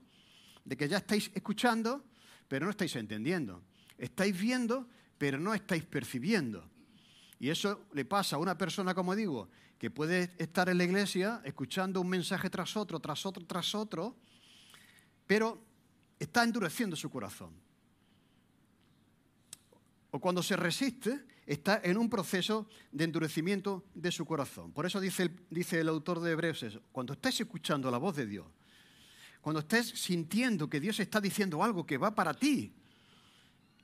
de 0.63 0.75
que 0.75 0.87
ya 0.87 0.97
estáis 0.97 1.29
escuchando, 1.35 2.03
pero 2.47 2.65
no 2.65 2.71
estáis 2.71 2.95
entendiendo. 2.95 3.61
Estáis 3.95 4.35
viendo, 4.35 4.89
pero 5.19 5.39
no 5.39 5.53
estáis 5.53 5.85
percibiendo. 5.85 6.67
Y 7.39 7.49
eso 7.49 7.85
le 7.93 8.05
pasa 8.05 8.35
a 8.35 8.39
una 8.39 8.57
persona, 8.57 8.93
como 8.93 9.15
digo, 9.15 9.49
que 9.77 9.91
puede 9.91 10.31
estar 10.37 10.69
en 10.69 10.77
la 10.77 10.85
iglesia 10.85 11.41
escuchando 11.43 12.01
un 12.01 12.09
mensaje 12.09 12.49
tras 12.49 12.77
otro, 12.77 12.99
tras 12.99 13.25
otro, 13.25 13.45
tras 13.45 13.75
otro, 13.75 14.15
pero 15.27 15.61
está 16.19 16.43
endureciendo 16.43 16.95
su 16.95 17.09
corazón. 17.09 17.53
O 20.11 20.19
cuando 20.19 20.41
se 20.41 20.55
resiste, 20.55 21.25
está 21.45 21.81
en 21.83 21.97
un 21.97 22.09
proceso 22.09 22.67
de 22.91 23.03
endurecimiento 23.03 23.83
de 23.93 24.11
su 24.11 24.25
corazón. 24.25 24.71
Por 24.71 24.85
eso 24.85 24.99
dice 24.99 25.29
dice 25.49 25.79
el 25.81 25.89
autor 25.89 26.21
de 26.21 26.31
Hebreos. 26.31 26.79
Cuando 26.91 27.13
estés 27.13 27.41
escuchando 27.41 27.91
la 27.91 27.97
voz 27.97 28.15
de 28.15 28.25
Dios, 28.25 28.47
cuando 29.41 29.59
estés 29.59 29.89
sintiendo 29.89 30.69
que 30.69 30.79
Dios 30.79 30.99
está 30.99 31.21
diciendo 31.21 31.63
algo 31.63 31.85
que 31.85 31.97
va 31.97 32.15
para 32.15 32.33
ti, 32.33 32.73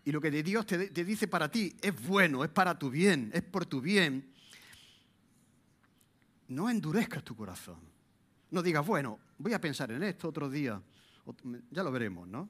y 0.03 0.11
lo 0.11 0.19
que 0.19 0.31
de 0.31 0.43
Dios 0.43 0.65
te, 0.65 0.89
dice 0.89 1.27
para 1.27 1.49
ti 1.49 1.75
es 1.81 2.07
bueno, 2.07 2.43
es 2.43 2.49
para 2.49 2.77
tu 2.77 2.89
bien, 2.89 3.29
es 3.33 3.43
por 3.43 3.65
tu 3.65 3.81
bien, 3.81 4.31
no 6.47 6.69
endurezcas 6.69 7.23
tu 7.23 7.35
corazón. 7.35 7.79
No 8.49 8.61
digas, 8.61 8.85
bueno, 8.85 9.19
voy 9.37 9.53
a 9.53 9.61
pensar 9.61 9.91
en 9.91 10.03
esto 10.03 10.27
otro 10.27 10.49
día, 10.49 10.81
ya 11.69 11.83
lo 11.83 11.91
veremos, 11.91 12.27
¿no? 12.27 12.49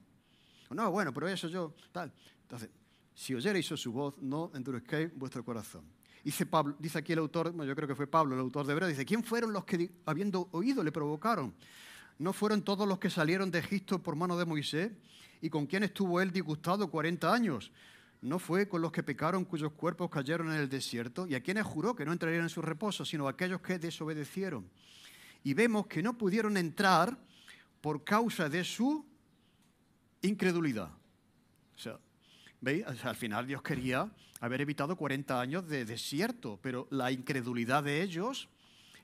No, 0.72 0.90
bueno, 0.90 1.14
pero 1.14 1.28
eso 1.28 1.48
yo, 1.50 1.76
tal. 1.92 2.12
Entonces, 2.44 2.70
si 3.14 3.36
oyereis 3.36 3.68
su 3.68 3.92
voz, 3.92 4.16
no 4.20 4.52
endurezcáis 4.56 5.14
vuestro 5.16 5.44
corazón. 5.44 5.84
Dice, 6.24 6.46
Pablo, 6.46 6.76
dice 6.80 7.00
aquí 7.00 7.14
el 7.14 7.20
autor, 7.20 7.54
yo 7.66 7.76
creo 7.76 7.88
que 7.88 7.96
fue 7.96 8.08
Pablo, 8.08 8.36
el 8.36 8.42
autor 8.42 8.66
de 8.66 8.74
Hebreo, 8.74 8.88
dice, 8.88 9.06
¿quién 9.06 9.24
fueron 9.24 9.54
los 9.54 9.66
que, 9.66 9.92
habiendo 10.06 10.48
oído, 10.52 10.84
le 10.84 10.92
provocaron? 10.92 11.54
¿No 12.20 12.34
fueron 12.34 12.62
todos 12.62 12.88
los 12.88 13.00
que 13.00 13.10
salieron 13.10 13.50
de 13.52 13.60
Egipto 13.60 14.02
por 14.02 14.16
mano 14.16 14.38
de 14.38 14.46
Moisés? 14.46 14.92
Y 15.42 15.50
con 15.50 15.66
quién 15.66 15.84
estuvo 15.84 16.22
él 16.22 16.32
disgustado 16.32 16.90
40 16.90 17.34
años. 17.34 17.72
¿No 18.22 18.38
fue 18.38 18.70
con 18.70 18.82
los 18.82 18.92
que 18.92 19.02
pecaron 19.02 19.44
cuyos 19.46 19.74
cuerpos 19.74 20.10
cayeron 20.12 20.52
en 20.52 20.60
el 20.60 20.70
desierto? 20.70 21.26
¿Y 21.26 21.34
a 21.34 21.42
quienes 21.42 21.66
juró 21.66 21.96
que 21.96 22.06
no 22.06 22.14
entrarían 22.14 22.44
en 22.44 22.50
su 22.50 22.62
reposo, 22.62 23.04
sino 23.04 23.28
a 23.28 23.32
aquellos 23.32 23.62
que 23.62 23.80
desobedecieron? 23.80 24.70
Y 25.44 25.56
vemos 25.56 25.88
que 25.88 26.04
no 26.04 26.16
pudieron 26.16 26.56
entrar 26.56 27.18
por 27.82 28.04
causa 28.04 28.48
de 28.48 28.64
su 28.64 29.04
incredulidad. 30.22 30.92
O 31.76 31.80
sea, 31.80 31.98
¿veis? 32.60 32.86
al 32.86 33.16
final 33.16 33.48
Dios 33.48 33.64
quería 33.64 34.08
haber 34.40 34.62
evitado 34.62 34.96
40 34.96 35.42
años 35.42 35.68
de 35.68 35.86
desierto, 35.86 36.60
pero 36.62 36.88
la 36.92 37.12
incredulidad 37.12 37.84
de 37.84 38.04
ellos 38.04 38.50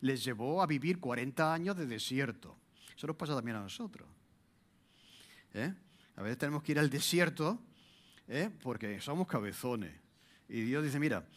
les 0.02 0.24
llevó 0.24 0.62
a 0.62 0.68
vivir 0.68 1.00
40 1.00 1.54
años 1.54 1.76
de 1.76 1.88
desierto. 1.88 2.56
Eso 2.96 3.08
nos 3.08 3.16
pasa 3.16 3.36
también 3.36 3.58
a 3.58 3.62
nosotros. 3.62 4.08
¿Eh? 5.56 5.74
A 6.18 6.24
veces 6.24 6.40
tenemos 6.40 6.64
que 6.64 6.72
ir 6.74 6.80
al 6.80 6.90
desierto 6.90 7.60
¿eh? 8.28 8.50
porque 8.62 9.00
somos 9.00 9.28
cabezones. 9.28 9.94
Y 10.50 10.62
Dios 10.62 10.84
dice, 10.84 11.00
mira, 11.00 11.28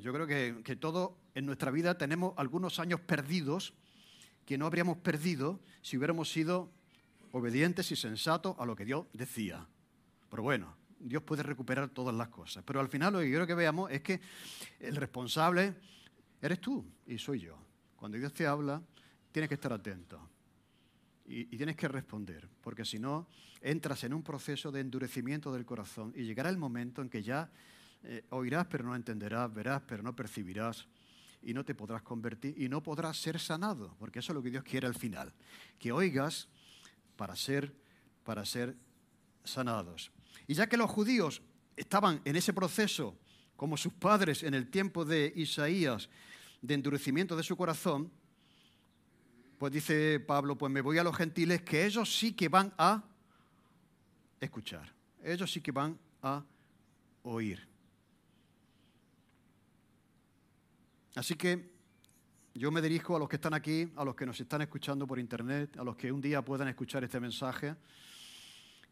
yo 0.00 0.12
creo 0.12 0.26
que, 0.26 0.62
que 0.64 0.74
todo 0.74 1.18
en 1.34 1.44
nuestra 1.44 1.70
vida 1.70 1.98
tenemos 1.98 2.32
algunos 2.38 2.78
años 2.78 3.00
perdidos 3.00 3.74
que 4.46 4.56
no 4.56 4.66
habríamos 4.66 4.96
perdido 4.98 5.60
si 5.82 5.98
hubiéramos 5.98 6.32
sido 6.32 6.70
obedientes 7.32 7.90
y 7.92 7.96
sensatos 7.96 8.56
a 8.58 8.64
lo 8.64 8.74
que 8.74 8.86
Dios 8.86 9.06
decía. 9.12 9.66
Pero 10.30 10.42
bueno, 10.42 10.74
Dios 10.98 11.22
puede 11.22 11.42
recuperar 11.42 11.90
todas 11.90 12.14
las 12.14 12.28
cosas. 12.28 12.64
Pero 12.66 12.80
al 12.80 12.88
final 12.88 13.12
lo 13.12 13.20
que 13.20 13.28
quiero 13.28 13.46
que 13.46 13.54
veamos 13.54 13.90
es 13.90 14.00
que 14.00 14.18
el 14.80 14.96
responsable 14.96 15.74
eres 16.40 16.58
tú 16.58 16.86
y 17.06 17.18
soy 17.18 17.40
yo. 17.40 17.58
Cuando 17.96 18.16
Dios 18.16 18.32
te 18.32 18.46
habla, 18.46 18.80
tienes 19.30 19.50
que 19.50 19.56
estar 19.56 19.74
atento 19.74 20.31
y, 21.24 21.44
tienes 21.56 21.76
que 21.76 21.88
responder, 21.88 22.48
porque 22.60 22.84
si 22.84 22.98
no, 22.98 23.26
entras 23.60 24.04
en 24.04 24.12
un 24.12 24.22
proceso 24.22 24.72
de 24.72 24.80
endurecimiento 24.80 25.52
del 25.52 25.64
corazón 25.64 26.12
y 26.16 26.24
llegará 26.24 26.50
el 26.50 26.58
momento 26.58 27.00
en 27.02 27.08
que 27.08 27.22
ya 27.22 27.50
eh, 28.02 28.24
oirás 28.30 28.66
pero 28.66 28.84
no 28.84 28.96
entenderás, 28.96 29.52
verás 29.52 29.82
pero 29.86 30.02
no 30.02 30.16
percibirás 30.16 30.86
y 31.42 31.54
no 31.54 31.64
te 31.64 31.74
podrás 31.74 32.02
convertir 32.02 32.54
y 32.56 32.68
no 32.68 32.82
podrás 32.82 33.16
ser 33.16 33.38
sanado, 33.38 33.94
porque 33.98 34.18
eso 34.18 34.32
es 34.32 34.36
lo 34.36 34.42
que 34.42 34.50
Dios 34.50 34.64
quiere 34.64 34.86
al 34.86 34.94
final, 34.94 35.32
que 35.78 35.92
oigas 35.92 36.48
para 37.16 37.36
ser, 37.36 37.72
para 38.24 38.44
ser 38.44 38.76
sanados. 39.44 40.10
Y 40.46 40.54
ya 40.54 40.66
que 40.66 40.76
los 40.76 40.90
judíos 40.90 41.42
estaban 41.76 42.20
en 42.24 42.36
ese 42.36 42.52
proceso, 42.52 43.16
como 43.56 43.76
sus 43.76 43.92
padres 43.92 44.42
en 44.42 44.54
el 44.54 44.70
tiempo 44.70 45.04
de 45.04 45.32
Isaías, 45.36 46.08
de 46.60 46.74
endurecimiento 46.74 47.36
de 47.36 47.42
su 47.42 47.56
corazón, 47.56 48.10
pues 49.62 49.72
dice 49.72 50.18
Pablo, 50.18 50.58
pues 50.58 50.72
me 50.72 50.80
voy 50.80 50.98
a 50.98 51.04
los 51.04 51.16
gentiles, 51.16 51.62
que 51.62 51.86
ellos 51.86 52.12
sí 52.18 52.32
que 52.32 52.48
van 52.48 52.74
a 52.76 53.00
escuchar, 54.40 54.92
ellos 55.22 55.52
sí 55.52 55.60
que 55.60 55.70
van 55.70 55.96
a 56.20 56.42
oír. 57.22 57.64
Así 61.14 61.36
que 61.36 61.70
yo 62.54 62.72
me 62.72 62.82
dirijo 62.82 63.14
a 63.14 63.20
los 63.20 63.28
que 63.28 63.36
están 63.36 63.54
aquí, 63.54 63.88
a 63.94 64.04
los 64.04 64.16
que 64.16 64.26
nos 64.26 64.40
están 64.40 64.62
escuchando 64.62 65.06
por 65.06 65.20
internet, 65.20 65.76
a 65.78 65.84
los 65.84 65.94
que 65.94 66.10
un 66.10 66.20
día 66.20 66.44
puedan 66.44 66.66
escuchar 66.66 67.04
este 67.04 67.20
mensaje. 67.20 67.76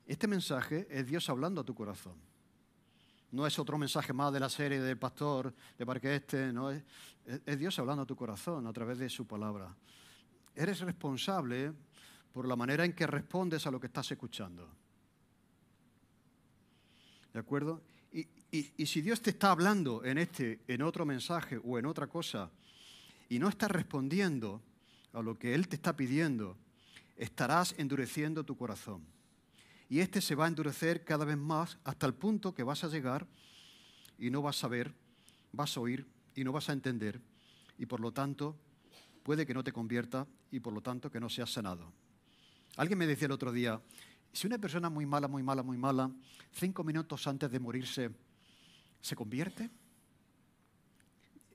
Este 0.07 0.29
mensaje 0.29 0.87
es 0.89 1.05
Dios 1.05 1.29
hablando 1.29 1.63
a 1.63 1.65
tu 1.65 1.75
corazón. 1.75 2.15
No 3.33 3.45
es 3.45 3.59
otro 3.59 3.77
mensaje 3.77 4.13
más 4.13 4.33
de 4.33 4.39
la 4.39 4.49
serie 4.49 4.81
del 4.81 4.99
pastor 4.99 5.53
de 5.77 5.85
Parque 5.85 6.15
Este, 6.15 6.53
no 6.53 6.71
es, 6.71 6.85
es 7.45 7.59
Dios 7.59 7.77
hablando 7.81 8.05
a 8.05 8.07
tu 8.07 8.15
corazón 8.15 8.69
a 8.69 8.73
través 8.73 8.99
de 8.99 9.09
su 9.09 9.27
palabra 9.27 9.77
eres 10.55 10.81
responsable 10.81 11.73
por 12.33 12.47
la 12.47 12.57
manera 12.57 12.85
en 12.85 12.93
que 12.93 13.07
respondes 13.07 13.67
a 13.67 13.71
lo 13.71 13.81
que 13.81 13.87
estás 13.87 14.11
escuchando. 14.11 14.69
¿De 17.33 17.39
acuerdo? 17.39 17.83
Y, 18.13 18.87
si 18.87 19.01
Dios 19.01 19.23
te 19.23 19.31
está 19.31 19.53
hablando 19.53 20.05
en 20.05 20.19
este, 20.19 20.61
en 20.67 20.83
otro 20.83 21.07
mensaje 21.07 21.61
o 21.63 21.79
en 21.79 21.87
otra 21.87 22.09
cosa, 22.09 22.51
y 23.29 23.39
no 23.39 23.49
estás 23.49 23.71
respondiendo 23.71 24.61
a 25.13 25.23
lo 25.23 25.39
que 25.39 25.55
Él 25.55 25.69
te 25.69 25.77
está 25.77 25.97
pidiendo, 25.97 26.57
estarás 27.17 27.75
endureciendo 27.79 28.45
tu 28.45 28.57
corazón. 28.57 29.05
Y 29.89 30.01
este 30.01 30.21
se 30.21 30.35
va 30.35 30.47
a 30.47 30.49
endurecer 30.49 31.05
cada 31.05 31.25
vez 31.25 31.37
más 31.37 31.79
hasta 31.85 32.07
el 32.07 32.15
punto 32.15 32.55
que 32.55 32.63
vas 32.63 32.83
a 32.83 32.89
llegar 32.89 33.27
y 34.19 34.31
no 34.31 34.43
vas 34.43 34.63
a 34.65 34.69
ver, 34.69 34.93
vas 35.53 35.77
a 35.77 35.81
oír 35.81 36.07
y 36.35 36.43
no 36.43 36.53
vas 36.53 36.69
a 36.69 36.73
entender. 36.73 37.21
Y 37.79 37.87
por 37.87 38.01
lo 38.01 38.13
tanto 38.13 38.57
puede 39.31 39.47
que 39.47 39.55
no 39.55 39.63
te 39.63 39.73
convierta 39.73 40.27
y 40.51 40.59
por 40.59 40.73
lo 40.73 40.81
tanto 40.81 41.09
que 41.09 41.21
no 41.21 41.29
seas 41.29 41.53
sanado. 41.53 41.93
Alguien 42.77 42.99
me 42.99 43.07
decía 43.07 43.27
el 43.27 43.31
otro 43.31 43.53
día, 43.53 43.81
si 44.33 44.49
una 44.49 44.59
persona 44.59 44.91
muy 44.91 45.07
mala, 45.07 45.29
muy 45.29 45.45
mala, 45.45 45.63
muy 45.63 45.79
mala, 45.79 46.11
cinco 46.51 46.83
minutos 46.83 47.29
antes 47.29 47.49
de 47.49 47.61
morirse, 47.61 48.11
¿se 49.01 49.15
convierte? 49.15 49.71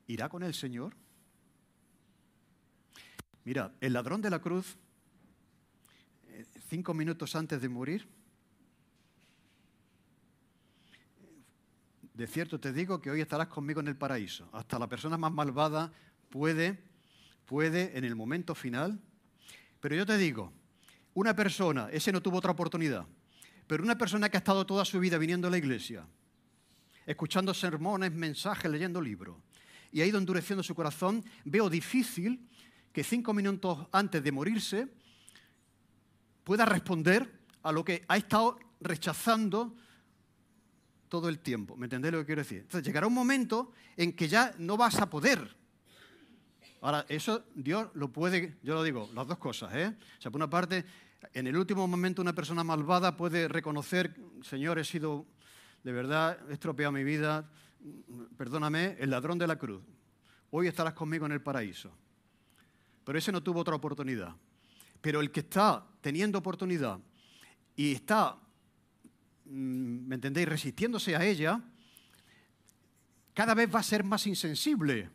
¿irá 0.08 0.30
con 0.30 0.44
el 0.44 0.54
Señor? 0.54 0.96
Mira, 3.44 3.74
el 3.82 3.92
ladrón 3.92 4.22
de 4.22 4.30
la 4.30 4.40
cruz, 4.40 4.78
eh, 6.28 6.46
cinco 6.70 6.94
minutos 6.94 7.36
antes 7.36 7.62
de 7.62 7.68
morir, 7.68 8.08
de 12.14 12.26
cierto 12.26 12.58
te 12.58 12.72
digo 12.72 13.02
que 13.02 13.12
hoy 13.12 13.20
estarás 13.20 13.50
conmigo 13.50 13.82
en 13.82 13.90
el 13.90 13.98
paraíso. 13.98 14.48
Hasta 14.54 14.80
la 14.80 14.88
persona 14.88 15.18
más 15.18 15.34
malvada 15.34 15.92
puede, 16.30 16.95
puede 17.46 17.98
en 17.98 18.04
el 18.04 18.16
momento 18.16 18.56
final. 18.56 19.00
Pero 19.80 19.96
yo 19.96 20.06
te 20.06 20.18
digo, 20.18 20.52
una 21.14 21.36
persona, 21.36 21.90
ese 21.92 22.12
no 22.12 22.22
tuvo 22.22 22.38
otra 22.38 22.52
oportunidad, 22.52 23.06
pero 23.68 23.84
una 23.84 23.98
persona 23.98 24.30
que 24.30 24.38
ha 24.38 24.40
estado 24.40 24.66
toda 24.66 24.86
su 24.86 25.00
vida 25.00 25.18
viniendo 25.18 25.48
a 25.48 25.52
la 25.52 25.58
iglesia, 25.58 26.06
escuchando 27.06 27.54
sermones, 27.54 28.12
mensajes, 28.12 28.70
leyendo 28.70 29.02
libros, 29.02 29.38
y 29.92 30.02
ha 30.02 30.06
ido 30.06 30.18
endureciendo 30.18 30.64
su 30.64 30.76
corazón, 30.76 31.24
veo 31.46 31.70
difícil 31.70 32.50
que 32.92 33.04
cinco 33.04 33.34
minutos 33.34 33.88
antes 33.92 34.24
de 34.24 34.32
morirse 34.32 34.88
pueda 36.44 36.66
responder 36.66 37.32
a 37.64 37.72
lo 37.72 37.84
que 37.84 38.04
ha 38.08 38.18
estado 38.18 38.60
rechazando 38.80 39.76
todo 41.10 41.30
el 41.30 41.40
tiempo. 41.40 41.76
¿Me 41.78 41.86
entendéis 41.86 42.14
lo 42.14 42.20
que 42.20 42.26
quiero 42.26 42.42
decir? 42.42 42.60
Entonces 42.60 42.86
llegará 42.86 43.08
un 43.08 43.14
momento 43.14 43.72
en 43.96 44.14
que 44.14 44.28
ya 44.28 44.54
no 44.58 44.78
vas 44.78 45.00
a 45.00 45.10
poder. 45.10 45.56
Ahora, 46.86 47.06
eso 47.10 47.46
Dios 47.56 47.88
lo 47.96 48.14
puede, 48.14 48.58
yo 48.62 48.76
lo 48.76 48.84
digo, 48.84 49.10
las 49.16 49.28
dos 49.28 49.38
cosas, 49.38 49.74
¿eh? 49.74 49.96
O 50.20 50.22
sea, 50.22 50.30
por 50.30 50.38
una 50.38 50.50
parte, 50.50 50.86
en 51.34 51.48
el 51.48 51.58
último 51.58 51.88
momento 51.88 52.22
una 52.22 52.34
persona 52.34 52.64
malvada 52.64 53.18
puede 53.18 53.48
reconocer, 53.48 54.16
Señor, 54.44 54.78
he 54.78 54.84
sido, 54.84 55.26
de 55.84 55.92
verdad, 55.92 56.38
he 56.50 56.54
estropeado 56.54 56.92
mi 56.92 57.04
vida, 57.04 57.50
perdóname, 58.38 58.98
el 59.00 59.10
ladrón 59.10 59.40
de 59.40 59.48
la 59.48 59.58
cruz. 59.58 59.84
Hoy 60.52 60.68
estarás 60.68 60.94
conmigo 60.94 61.26
en 61.26 61.32
el 61.32 61.42
paraíso. 61.42 61.92
Pero 63.04 63.18
ese 63.18 63.32
no 63.32 63.42
tuvo 63.42 63.62
otra 63.62 63.76
oportunidad. 63.76 64.36
Pero 65.02 65.22
el 65.22 65.32
que 65.32 65.40
está 65.40 65.86
teniendo 66.02 66.38
oportunidad 66.38 67.00
y 67.76 67.94
está 67.94 68.38
Mm, 69.46 70.08
¿me 70.08 70.16
entendéis?, 70.16 70.48
resistiéndose 70.48 71.16
a 71.16 71.24
ella, 71.24 71.62
cada 73.34 73.54
vez 73.54 73.74
va 73.74 73.80
a 73.80 73.84
ser 73.84 74.04
más 74.04 74.26
insensible. 74.28 75.10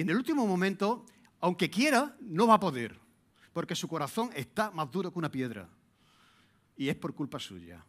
Y 0.00 0.02
en 0.02 0.08
el 0.08 0.16
último 0.16 0.46
momento, 0.46 1.04
aunque 1.40 1.68
quiera, 1.68 2.16
no 2.22 2.46
va 2.46 2.54
a 2.54 2.58
poder, 2.58 2.98
porque 3.52 3.76
su 3.76 3.86
corazón 3.86 4.30
está 4.34 4.70
más 4.70 4.90
duro 4.90 5.12
que 5.12 5.18
una 5.18 5.30
piedra. 5.30 5.68
Y 6.74 6.88
es 6.88 6.96
por 6.96 7.14
culpa 7.14 7.38
suya, 7.38 7.84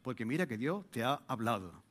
porque 0.00 0.24
mira 0.24 0.46
que 0.46 0.56
Dios 0.56 0.88
te 0.88 1.02
ha 1.02 1.20
hablado. 1.26 1.82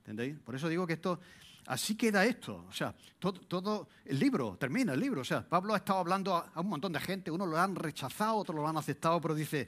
¿Entendéis? 0.00 0.38
Por 0.40 0.54
eso 0.54 0.68
digo 0.68 0.86
que 0.86 0.92
esto, 0.92 1.18
así 1.64 1.96
queda 1.96 2.26
esto. 2.26 2.66
O 2.68 2.72
sea, 2.74 2.94
todo, 3.18 3.88
el 4.04 4.18
libro, 4.18 4.58
termina 4.60 4.92
el 4.92 5.00
libro. 5.00 5.22
O 5.22 5.24
sea, 5.24 5.48
Pablo 5.48 5.72
ha 5.72 5.78
estado 5.78 6.00
hablando 6.00 6.34
a, 6.36 6.50
a 6.52 6.60
un 6.60 6.68
montón 6.68 6.92
de 6.92 7.00
gente, 7.00 7.30
unos 7.30 7.48
lo 7.48 7.58
han 7.58 7.74
rechazado, 7.74 8.36
otros 8.36 8.54
lo 8.54 8.68
han 8.68 8.76
aceptado, 8.76 9.18
pero 9.18 9.34
dice, 9.34 9.66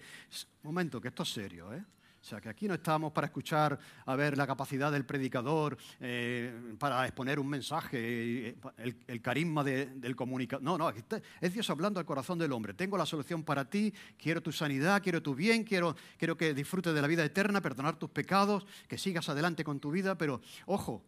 momento, 0.63 1.01
que 1.01 1.09
esto 1.09 1.23
es 1.23 1.33
serio, 1.33 1.73
¿eh? 1.73 1.83
O 2.21 2.25
sea, 2.25 2.41
que 2.41 2.49
aquí 2.49 2.67
no 2.67 2.75
estamos 2.75 3.13
para 3.13 3.29
escuchar 3.29 3.79
a 4.05 4.17
ver 4.17 4.37
la 4.37 4.47
capacidad 4.47 4.91
del 4.91 5.05
predicador, 5.05 5.79
eh, 6.01 6.75
para 6.79 7.07
exponer 7.07 7.39
un 7.39 7.49
mensaje, 7.49 8.57
el, 8.77 9.23
carisma 9.23 9.63
del 9.63 10.17
comunicador. 10.17 10.63
No, 10.63 10.77
no, 10.77 10.91
es 10.91 11.53
Dios 11.53 11.71
hablando 11.71 12.01
al 12.01 12.07
corazón 12.07 12.39
del 12.39 12.53
hombre. 12.53 12.75
Tengo 12.75 12.99
la 12.99 13.07
solución 13.07 13.45
para 13.45 13.65
ti, 13.71 13.95
quiero 14.17 14.43
tu 14.43 14.53
sanidad, 14.53 15.03
quiero 15.03 15.23
tu 15.23 15.35
bien, 15.35 15.65
quiero, 15.65 15.97
quiero 16.19 16.37
que 16.37 16.55
disfrutes 16.55 16.93
de 16.93 17.01
la 17.01 17.09
vida 17.09 17.25
eterna, 17.25 17.61
perdonar 17.61 17.97
tus 17.97 18.11
pecados, 18.11 18.67
que 18.89 18.99
sigas 18.99 19.29
adelante 19.29 19.65
con 19.65 19.79
tu 19.79 19.91
vida, 19.91 20.19
pero 20.19 20.41
ojo, 20.67 21.05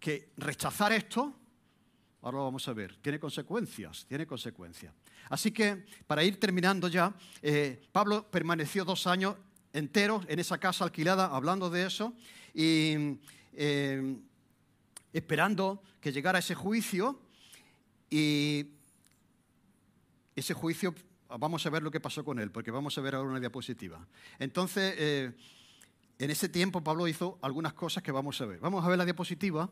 que 0.00 0.32
rechazar 0.36 0.92
esto 0.92 1.38
Ahora 2.22 2.38
lo 2.38 2.44
vamos 2.44 2.66
a 2.68 2.72
ver. 2.72 2.96
Tiene 3.02 3.18
consecuencias, 3.18 4.06
tiene 4.06 4.26
consecuencias. 4.26 4.94
Así 5.28 5.50
que, 5.50 5.84
para 6.06 6.22
ir 6.22 6.38
terminando 6.38 6.86
ya, 6.86 7.12
eh, 7.42 7.82
Pablo 7.90 8.30
permaneció 8.30 8.84
dos 8.84 9.08
años 9.08 9.34
enteros 9.72 10.24
en 10.28 10.38
esa 10.38 10.58
casa 10.58 10.84
alquilada 10.84 11.26
hablando 11.26 11.68
de 11.68 11.86
eso 11.86 12.14
y 12.54 13.18
eh, 13.54 14.16
esperando 15.12 15.82
que 16.00 16.12
llegara 16.12 16.38
ese 16.38 16.54
juicio 16.54 17.18
y 18.08 18.66
ese 20.36 20.54
juicio, 20.54 20.94
vamos 21.28 21.66
a 21.66 21.70
ver 21.70 21.82
lo 21.82 21.90
que 21.90 21.98
pasó 21.98 22.24
con 22.24 22.38
él, 22.38 22.52
porque 22.52 22.70
vamos 22.70 22.96
a 22.96 23.00
ver 23.00 23.16
ahora 23.16 23.30
una 23.30 23.40
diapositiva. 23.40 24.06
Entonces, 24.38 24.94
eh, 24.96 25.32
en 26.18 26.30
ese 26.30 26.48
tiempo 26.48 26.84
Pablo 26.84 27.08
hizo 27.08 27.38
algunas 27.42 27.72
cosas 27.72 28.02
que 28.02 28.12
vamos 28.12 28.40
a 28.40 28.46
ver. 28.46 28.60
Vamos 28.60 28.84
a 28.84 28.88
ver 28.88 28.98
la 28.98 29.04
diapositiva 29.04 29.68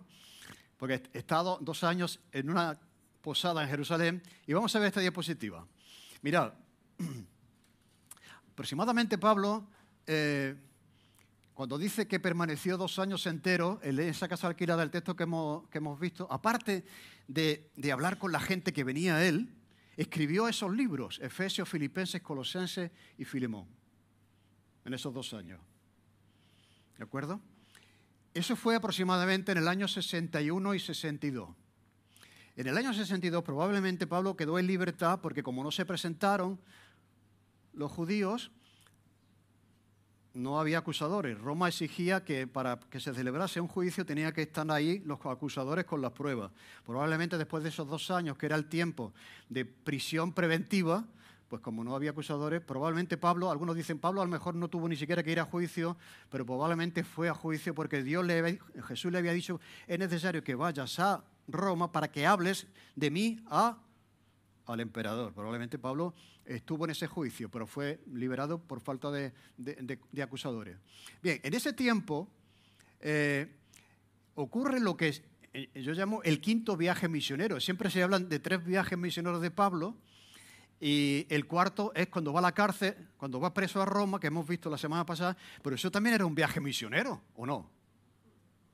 porque 0.80 1.02
he 1.12 1.18
estado 1.18 1.58
dos 1.60 1.84
años 1.84 2.20
en 2.32 2.48
una 2.48 2.80
posada 3.20 3.62
en 3.62 3.68
Jerusalén 3.68 4.22
y 4.46 4.54
vamos 4.54 4.74
a 4.74 4.78
ver 4.78 4.88
esta 4.88 5.00
diapositiva. 5.02 5.66
Mirad, 6.22 6.54
aproximadamente 8.52 9.18
Pablo, 9.18 9.68
eh, 10.06 10.56
cuando 11.52 11.76
dice 11.76 12.08
que 12.08 12.18
permaneció 12.18 12.78
dos 12.78 12.98
años 12.98 13.26
enteros 13.26 13.78
en 13.82 14.00
esa 14.00 14.26
casa 14.26 14.46
alquilada, 14.46 14.82
el 14.82 14.90
texto 14.90 15.14
que 15.14 15.24
hemos, 15.24 16.00
visto, 16.00 16.26
aparte 16.30 16.86
de, 17.28 17.70
de 17.76 17.92
hablar 17.92 18.16
con 18.16 18.32
la 18.32 18.40
gente 18.40 18.72
que 18.72 18.82
venía 18.82 19.16
a 19.16 19.26
él, 19.26 19.54
escribió 19.98 20.48
esos 20.48 20.74
libros, 20.74 21.20
Efesios, 21.22 21.68
Filipenses, 21.68 22.22
Colosenses 22.22 22.90
y 23.18 23.26
Filemón, 23.26 23.68
en 24.86 24.94
esos 24.94 25.12
dos 25.12 25.34
años. 25.34 25.60
¿De 26.96 27.04
acuerdo? 27.04 27.38
Eso 28.32 28.54
fue 28.54 28.76
aproximadamente 28.76 29.52
en 29.52 29.58
el 29.58 29.68
año 29.68 29.88
61 29.88 30.74
y 30.74 30.80
62. 30.80 31.50
En 32.56 32.66
el 32.66 32.76
año 32.76 32.92
62 32.92 33.42
probablemente 33.42 34.06
Pablo 34.06 34.36
quedó 34.36 34.58
en 34.58 34.66
libertad 34.66 35.20
porque 35.20 35.42
como 35.42 35.64
no 35.64 35.70
se 35.70 35.84
presentaron 35.84 36.60
los 37.72 37.90
judíos, 37.90 38.50
no 40.34 40.60
había 40.60 40.78
acusadores. 40.78 41.38
Roma 41.38 41.68
exigía 41.68 42.24
que 42.24 42.46
para 42.46 42.78
que 42.78 43.00
se 43.00 43.12
celebrase 43.14 43.60
un 43.60 43.68
juicio 43.68 44.06
tenía 44.06 44.32
que 44.32 44.42
estar 44.42 44.70
ahí 44.70 45.00
los 45.04 45.18
acusadores 45.24 45.84
con 45.84 46.00
las 46.00 46.12
pruebas. 46.12 46.52
Probablemente 46.86 47.36
después 47.36 47.62
de 47.62 47.70
esos 47.70 47.88
dos 47.88 48.10
años, 48.10 48.38
que 48.38 48.46
era 48.46 48.56
el 48.56 48.68
tiempo 48.68 49.12
de 49.48 49.64
prisión 49.64 50.32
preventiva, 50.32 51.04
pues 51.50 51.60
como 51.62 51.82
no 51.82 51.96
había 51.96 52.12
acusadores, 52.12 52.60
probablemente 52.60 53.16
Pablo, 53.16 53.50
algunos 53.50 53.74
dicen 53.74 53.98
Pablo 53.98 54.22
a 54.22 54.24
lo 54.24 54.30
mejor 54.30 54.54
no 54.54 54.68
tuvo 54.68 54.88
ni 54.88 54.94
siquiera 54.94 55.24
que 55.24 55.32
ir 55.32 55.40
a 55.40 55.44
juicio, 55.44 55.96
pero 56.30 56.46
probablemente 56.46 57.02
fue 57.02 57.28
a 57.28 57.34
juicio 57.34 57.74
porque 57.74 58.04
Dios 58.04 58.24
le, 58.24 58.60
Jesús 58.86 59.10
le 59.10 59.18
había 59.18 59.32
dicho, 59.32 59.60
es 59.88 59.98
necesario 59.98 60.44
que 60.44 60.54
vayas 60.54 61.00
a 61.00 61.24
Roma 61.48 61.90
para 61.90 62.12
que 62.12 62.24
hables 62.24 62.68
de 62.94 63.10
mí 63.10 63.44
a, 63.46 63.82
al 64.66 64.78
emperador. 64.78 65.34
Probablemente 65.34 65.76
Pablo 65.76 66.14
estuvo 66.44 66.84
en 66.84 66.92
ese 66.92 67.08
juicio, 67.08 67.50
pero 67.50 67.66
fue 67.66 68.00
liberado 68.12 68.62
por 68.62 68.80
falta 68.80 69.10
de, 69.10 69.32
acusadores. 70.22 70.78
Bien, 71.20 71.40
en 71.42 71.52
ese 71.52 71.72
tiempo 71.72 72.28
eh, 73.00 73.56
ocurre 74.36 74.78
lo 74.78 74.96
que 74.96 75.20
eh, 75.52 75.82
yo 75.82 75.94
llamo 75.94 76.22
el 76.22 76.40
quinto 76.40 76.76
viaje 76.76 77.08
misionero. 77.08 77.58
Siempre 77.58 77.90
se 77.90 78.04
hablan 78.04 78.28
de 78.28 78.38
tres 78.38 78.64
viajes 78.64 78.96
misioneros 78.96 79.42
de 79.42 79.50
Pablo, 79.50 79.96
y 80.80 81.26
el 81.28 81.46
cuarto 81.46 81.92
es 81.94 82.08
cuando 82.08 82.32
va 82.32 82.38
a 82.38 82.42
la 82.42 82.52
cárcel, 82.52 82.96
cuando 83.18 83.38
va 83.38 83.52
preso 83.52 83.82
a 83.82 83.84
Roma, 83.84 84.18
que 84.18 84.28
hemos 84.28 84.48
visto 84.48 84.70
la 84.70 84.78
semana 84.78 85.04
pasada, 85.04 85.36
pero 85.62 85.76
eso 85.76 85.90
también 85.90 86.14
era 86.14 86.24
un 86.24 86.34
viaje 86.34 86.58
misionero, 86.58 87.20
¿o 87.34 87.44
no? 87.44 87.70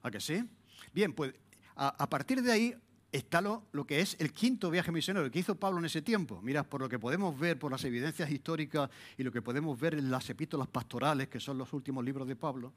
¿A 0.03 0.11
que 0.11 0.21
sí? 0.21 0.45
Bien, 0.93 1.13
pues 1.13 1.35
a, 1.75 2.09
partir 2.09 2.43
de 2.43 2.53
ahí 2.53 2.75
está 3.11 3.41
lo, 3.41 3.65
que 3.87 4.01
es 4.01 4.17
el 4.21 4.33
quinto 4.33 4.71
viaje 4.71 4.93
misionero 4.93 5.29
que 5.31 5.41
hizo 5.41 5.57
Pablo 5.57 5.81
en 5.81 5.87
ese 5.87 6.01
tiempo. 6.01 6.41
Mira, 6.43 6.63
por 6.63 6.81
lo 6.81 6.89
que 6.89 6.99
podemos 7.01 7.37
ver, 7.39 7.59
por 7.59 7.73
las 7.73 7.85
evidencias 7.85 8.31
históricas 8.31 8.89
y 9.19 9.25
lo 9.25 9.33
que 9.33 9.43
podemos 9.43 9.79
ver 9.79 9.95
en 9.95 10.09
las 10.09 10.31
epístolas 10.31 10.69
pastorales, 10.69 11.27
que 11.29 11.41
son 11.41 11.59
los 11.59 11.73
últimos 11.73 12.05
libros 12.05 12.29
de 12.29 12.37
Pablo, 12.37 12.73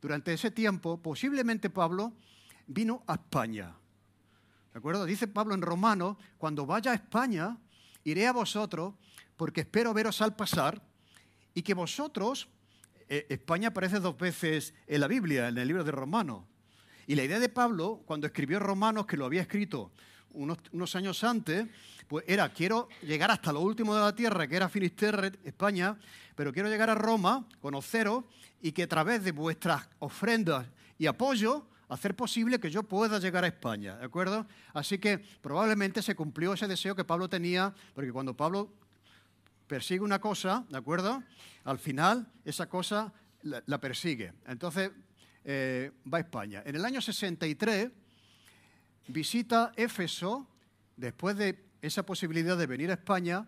durante 0.00 0.32
ese 0.32 0.50
tiempo, 0.50 0.96
posiblemente 0.96 1.68
Pablo 1.68 2.14
vino 2.66 3.02
a 3.06 3.14
España. 3.14 3.74
¿De 4.72 4.78
acuerdo? 4.78 5.04
Dice 5.04 5.28
Pablo 5.28 5.54
en 5.54 5.62
Romano, 5.62 6.18
cuando 6.38 6.64
vaya 6.64 6.92
a 6.92 6.94
España, 6.94 7.58
iré 8.06 8.26
a 8.26 8.32
vosotros 8.32 8.94
porque 9.36 9.62
espero 9.62 9.92
veros 9.92 10.22
al 10.22 10.36
pasar 10.36 10.80
y 11.54 11.62
que 11.62 11.74
vosotros, 11.74 12.48
eh, 13.08 13.26
España 13.28 13.68
aparece 13.68 13.98
dos 13.98 14.16
veces 14.16 14.74
en 14.86 15.00
la 15.00 15.08
Biblia, 15.08 15.48
en 15.48 15.58
el 15.58 15.66
libro 15.66 15.82
de 15.82 15.90
Romanos. 15.90 16.44
Y 17.08 17.16
la 17.16 17.24
idea 17.24 17.40
de 17.40 17.48
Pablo, 17.48 18.02
cuando 18.06 18.26
escribió 18.26 18.58
Romanos, 18.60 19.06
que 19.06 19.16
lo 19.16 19.26
había 19.26 19.42
escrito 19.42 19.90
unos, 20.30 20.94
años 20.94 21.24
antes, 21.24 21.66
pues 22.06 22.24
era, 22.28 22.48
quiero 22.52 22.88
llegar 23.02 23.30
hasta 23.30 23.52
lo 23.52 23.60
último 23.60 23.94
de 23.94 24.02
la 24.02 24.14
tierra, 24.14 24.46
que 24.46 24.56
era 24.56 24.68
Finisterre, 24.68 25.32
España, 25.44 25.96
pero 26.34 26.52
quiero 26.52 26.68
llegar 26.68 26.90
a 26.90 26.94
Roma, 26.94 27.46
conoceros, 27.60 28.24
y 28.60 28.72
que 28.72 28.84
a 28.84 28.88
través 28.88 29.24
de 29.24 29.32
vuestras 29.32 29.88
ofrendas 29.98 30.66
y 30.98 31.06
apoyo, 31.06 31.66
hacer 31.88 32.16
posible 32.16 32.58
que 32.58 32.70
yo 32.70 32.82
pueda 32.82 33.18
llegar 33.18 33.44
a 33.44 33.46
España, 33.46 33.96
¿de 33.96 34.04
acuerdo? 34.04 34.46
Así 34.72 34.98
que 34.98 35.18
probablemente 35.18 36.02
se 36.02 36.14
cumplió 36.14 36.52
ese 36.52 36.66
deseo 36.66 36.96
que 36.96 37.04
Pablo 37.04 37.28
tenía, 37.28 37.74
porque 37.94 38.12
cuando 38.12 38.36
Pablo 38.36 38.72
persigue 39.66 40.00
una 40.00 40.20
cosa, 40.20 40.64
¿de 40.68 40.78
acuerdo? 40.78 41.22
Al 41.64 41.78
final 41.78 42.26
esa 42.44 42.68
cosa 42.68 43.12
la, 43.42 43.80
persigue. 43.80 44.32
Entonces, 44.46 44.90
eh, 45.44 45.92
va 46.12 46.18
a 46.18 46.20
España. 46.20 46.62
En 46.66 46.74
el 46.74 46.84
año 46.84 47.00
63 47.00 47.90
visita 49.08 49.72
Éfeso, 49.76 50.48
después 50.96 51.36
de 51.36 51.64
esa 51.82 52.04
posibilidad 52.04 52.56
de 52.56 52.66
venir 52.66 52.90
a 52.90 52.94
España, 52.94 53.46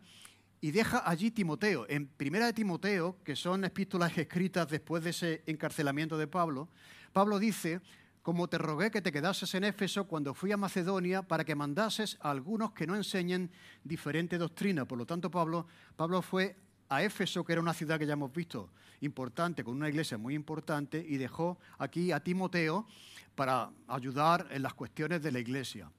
y 0.61 0.70
deja 0.70 1.09
allí 1.09 1.30
Timoteo. 1.30 1.86
En 1.89 2.07
Primera 2.07 2.47
de 2.47 2.53
Timoteo, 2.53 3.16
que 3.24 3.36
son 3.36 3.64
epístolas 3.64 4.16
escritas 4.18 4.68
después 4.68 5.05
de 5.05 5.11
ese 5.11 5.43
encarcelamiento 5.47 6.18
de 6.18 6.26
Pablo, 6.26 6.68
Pablo 7.12 7.39
dice, 7.39 7.80
como 8.29 8.47
te 8.47 8.59
rogué 8.59 8.91
que 8.91 9.01
te 9.01 9.11
quedases 9.11 9.55
en 9.55 9.64
Éfeso 9.64 10.07
cuando 10.07 10.35
fui 10.35 10.53
a 10.53 10.59
Macedonia 10.59 11.22
para 11.22 11.47
que 11.47 11.55
mandases 11.55 12.18
a 12.20 12.31
algunos 12.31 12.72
que 12.72 12.87
no 12.87 12.95
enseñen 12.95 13.51
diferente 13.83 14.37
doctrina. 14.37 14.85
Por 14.85 14.99
lo 14.99 15.07
tanto, 15.07 15.31
Pablo, 15.31 15.66
Pablo 15.97 16.20
fue 16.20 16.55
a 16.91 17.03
Éfeso, 17.03 17.43
que 17.43 17.53
era 17.53 17.62
una 17.62 17.72
ciudad 17.72 17.99
que 17.99 18.05
ya 18.05 18.12
hemos 18.12 18.31
visto 18.31 18.68
importante, 19.01 19.64
con 19.64 19.76
una 19.76 19.89
iglesia 19.89 20.18
muy 20.18 20.35
importante, 20.35 21.03
y 21.09 21.16
dejó 21.16 21.59
aquí 21.79 22.12
a 22.12 22.20
Timoteo 22.20 22.87
para 23.35 23.70
ayudar 23.87 24.47
en 24.51 24.61
las 24.61 24.74
cuestiones 24.74 25.22
de 25.22 25.33
la 25.33 25.39
iglesia. 25.39 25.91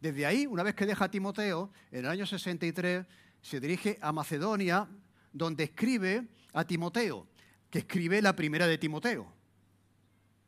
Desde 0.00 0.26
ahí, 0.26 0.46
una 0.46 0.64
vez 0.64 0.74
que 0.74 0.84
deja 0.84 1.04
a 1.04 1.10
Timoteo, 1.12 1.70
en 1.92 2.00
el 2.00 2.10
año 2.10 2.26
63 2.26 3.06
se 3.40 3.60
dirige 3.60 4.00
a 4.02 4.10
Macedonia, 4.10 4.88
donde 5.32 5.62
escribe 5.62 6.26
a 6.54 6.64
Timoteo, 6.64 7.28
que 7.70 7.78
escribe 7.78 8.20
la 8.20 8.34
primera 8.34 8.66
de 8.66 8.78
Timoteo. 8.78 9.37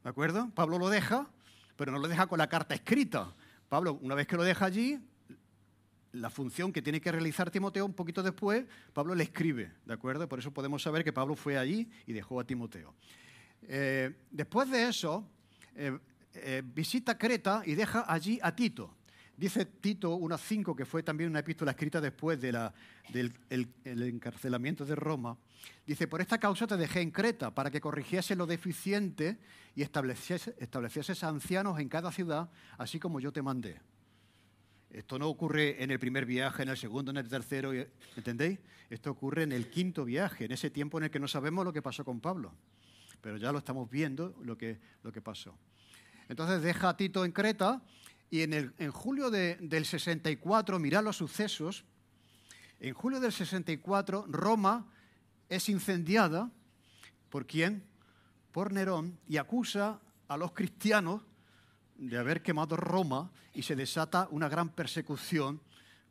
¿De 0.03 0.11
acuerdo? 0.11 0.51
Pablo 0.55 0.79
lo 0.79 0.89
deja, 0.89 1.29
pero 1.77 1.93
no 1.93 1.99
lo 1.99 2.09
deja 2.09 2.27
con 2.27 2.39
la 2.39 2.49
carta 2.49 2.75
escrita. 2.75 3.35
Pablo, 3.69 3.99
una 4.03 4.15
vez 4.15 4.27
que 4.27 4.37
lo 4.37 4.43
deja 4.43 4.65
allí, 4.65 4.99
la 6.13 6.31
función 6.31 6.73
que 6.73 6.83
tiene 6.83 7.01
que 7.01 7.13
realizar 7.13 7.51
Timoteo 7.51 7.85
un 7.85 7.93
poquito 7.93 8.23
después, 8.23 8.65
Pablo 8.93 9.15
le 9.15 9.25
escribe, 9.25 9.73
¿de 9.85 9.95
acuerdo? 9.95 10.29
Por 10.29 10.39
eso 10.39 10.53
podemos 10.53 10.83
saber 10.83 11.05
que 11.05 11.13
Pablo 11.13 11.37
fue 11.37 11.59
allí 11.59 11.89
y 12.07 12.13
dejó 12.13 12.41
a 12.41 12.45
Timoteo. 12.45 12.95
Eh, 13.63 14.17
después 14.31 14.71
de 14.71 14.89
eso, 14.89 15.29
eh, 15.77 15.99
eh, 16.35 16.63
visita 16.65 17.19
Creta 17.19 17.63
y 17.65 17.75
deja 17.75 18.05
allí 18.13 18.39
a 18.43 18.55
Tito. 18.55 18.97
Dice 19.41 19.65
Tito 19.65 20.19
1.5, 20.19 20.77
que 20.77 20.85
fue 20.85 21.03
también 21.03 21.31
una 21.31 21.39
epístola 21.39 21.71
escrita 21.71 21.99
después 21.99 22.39
de 22.39 22.53
del 23.09 24.03
encarcelamiento 24.03 24.85
de 24.85 24.95
Roma. 24.95 25.35
Dice, 25.87 26.07
por 26.07 26.21
esta 26.21 26.37
causa 26.37 26.67
te 26.67 26.77
dejé 26.77 27.01
en 27.01 27.11
Creta, 27.11 27.55
para 27.55 27.71
que 27.71 27.81
corrigiese 27.81 28.37
lo 28.37 28.45
deficiente 28.45 29.39
y 29.75 29.81
estableciese, 29.81 30.55
estableciese 30.59 31.15
ancianos 31.25 31.81
en 31.81 31.89
cada 31.89 32.13
ciudad, 32.13 32.51
así 32.77 33.01
como 33.01 33.19
yo 33.19 33.33
te 33.33 33.41
mandé. 33.41 33.81
Esto 34.91 35.19
no 35.19 35.27
ocurre 35.29 35.83
en 35.83 35.91
el 35.91 35.99
primer 35.99 36.27
viaje, 36.27 36.63
en 36.63 36.69
el 36.69 36.77
segundo, 36.77 37.11
en 37.11 37.17
el 37.17 37.27
tercero, 37.27 37.73
¿entendéis? 38.17 38.59
Esto 38.91 39.11
ocurre 39.11 39.45
en 39.45 39.53
el 39.53 39.71
quinto 39.71 40.05
viaje, 40.05 40.45
en 40.45 40.53
ese 40.53 40.69
tiempo 40.69 40.99
en 40.99 41.05
el 41.05 41.11
que 41.11 41.19
no 41.19 41.29
sabemos 41.29 41.65
lo 41.65 41.73
que 41.73 41.81
pasó 41.81 42.05
con 42.05 42.21
Pablo. 42.21 42.53
Pero 43.23 43.39
ya 43.39 43.53
lo 43.53 43.59
estamos 43.59 43.89
viendo 43.89 44.37
lo 44.43 44.59
que, 44.59 44.79
lo 45.03 45.11
que 45.11 45.23
pasó. 45.23 45.57
Entonces 46.29 46.61
deja 46.61 46.91
a 46.91 46.97
Tito 46.99 47.25
en 47.25 47.33
Creta 47.33 47.83
y 48.31 48.43
en, 48.43 48.53
el, 48.53 48.73
en 48.79 48.93
julio 48.93 49.31
del 49.31 49.85
64, 49.85 50.79
mirad 50.79 51.03
los 51.03 51.17
sucesos, 51.17 51.85
en 52.79 52.95
julio 52.95 53.21
del 53.21 53.33
64 53.33 54.27
Roma 54.29 54.87
es 55.49 55.69
incendiada, 55.69 56.51
¿por 57.29 57.47
quién? 57.47 57.85
Por 58.53 58.73
Nerón, 58.73 59.19
y 59.29 59.37
acusa 59.37 60.01
a 60.29 60.37
los 60.37 60.53
cristianos 60.53 61.23
de 61.97 62.17
haber 62.17 62.41
quemado 62.41 62.77
Roma 62.77 63.31
y 63.53 63.63
se 63.63 63.75
desata 63.75 64.29
una 64.31 64.49
gran 64.49 64.71
persecución 64.71 65.61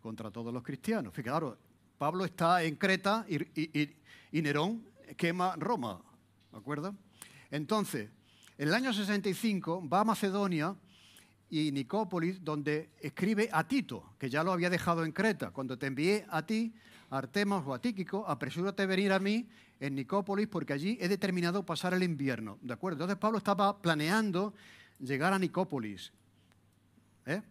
contra 0.01 0.29
todos 0.29 0.53
los 0.53 0.61
cristianos. 0.61 1.13
Fijaros, 1.13 1.57
Pablo 1.97 2.25
está 2.25 2.63
en 2.63 2.75
Creta 2.75 3.25
y, 3.27 3.95
y 4.31 4.41
Nerón 4.41 4.85
quema 5.17 5.55
Roma, 5.55 6.01
¿de 6.51 6.57
acuerdo? 6.57 6.95
Entonces, 7.49 8.09
en 8.57 8.67
el 8.67 8.73
año 8.73 8.93
65 8.93 9.87
va 9.87 10.01
a 10.01 10.03
Macedonia 10.03 10.75
y 11.49 11.71
Nicópolis, 11.71 12.43
donde 12.43 12.91
escribe 12.99 13.49
a 13.51 13.67
Tito, 13.67 14.13
que 14.19 14.29
ya 14.29 14.43
lo 14.43 14.51
había 14.51 14.69
dejado 14.69 15.03
en 15.03 15.11
Creta. 15.11 15.51
Cuando 15.51 15.77
te 15.77 15.87
envié 15.87 16.25
a 16.29 16.45
ti, 16.45 16.73
Artemas 17.09 17.63
o 17.65 17.73
a 17.73 17.81
Tíquico, 17.81 18.27
apresúrate 18.27 18.83
a 18.83 18.85
venir 18.85 19.11
a 19.11 19.19
mí 19.19 19.47
en 19.79 19.95
Nicópolis, 19.95 20.47
porque 20.47 20.73
allí 20.73 20.97
he 21.01 21.07
determinado 21.07 21.65
pasar 21.65 21.93
el 21.93 22.03
invierno. 22.03 22.59
¿De 22.61 22.73
acuerdo? 22.73 22.97
Entonces 22.97 23.17
Pablo 23.17 23.39
estaba 23.39 23.81
planeando 23.81 24.53
llegar 24.99 25.33
a 25.33 25.39
Nicópolis. 25.39 26.11
¿eh? 27.25 27.41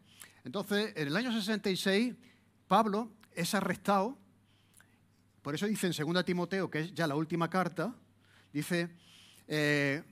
Entonces, 0.44 0.92
en 0.94 1.08
el 1.08 1.16
año 1.16 1.32
66, 1.32 2.14
Pablo 2.68 3.10
es 3.34 3.54
arrestado. 3.54 4.16
Por 5.42 5.54
eso 5.54 5.66
dice 5.66 5.88
en 5.88 6.14
2 6.14 6.24
Timoteo, 6.24 6.70
que 6.70 6.80
es 6.80 6.94
ya 6.94 7.06
la 7.06 7.16
última 7.16 7.50
carta, 7.50 7.94
dice. 8.52 8.90
Eh, 9.48 10.02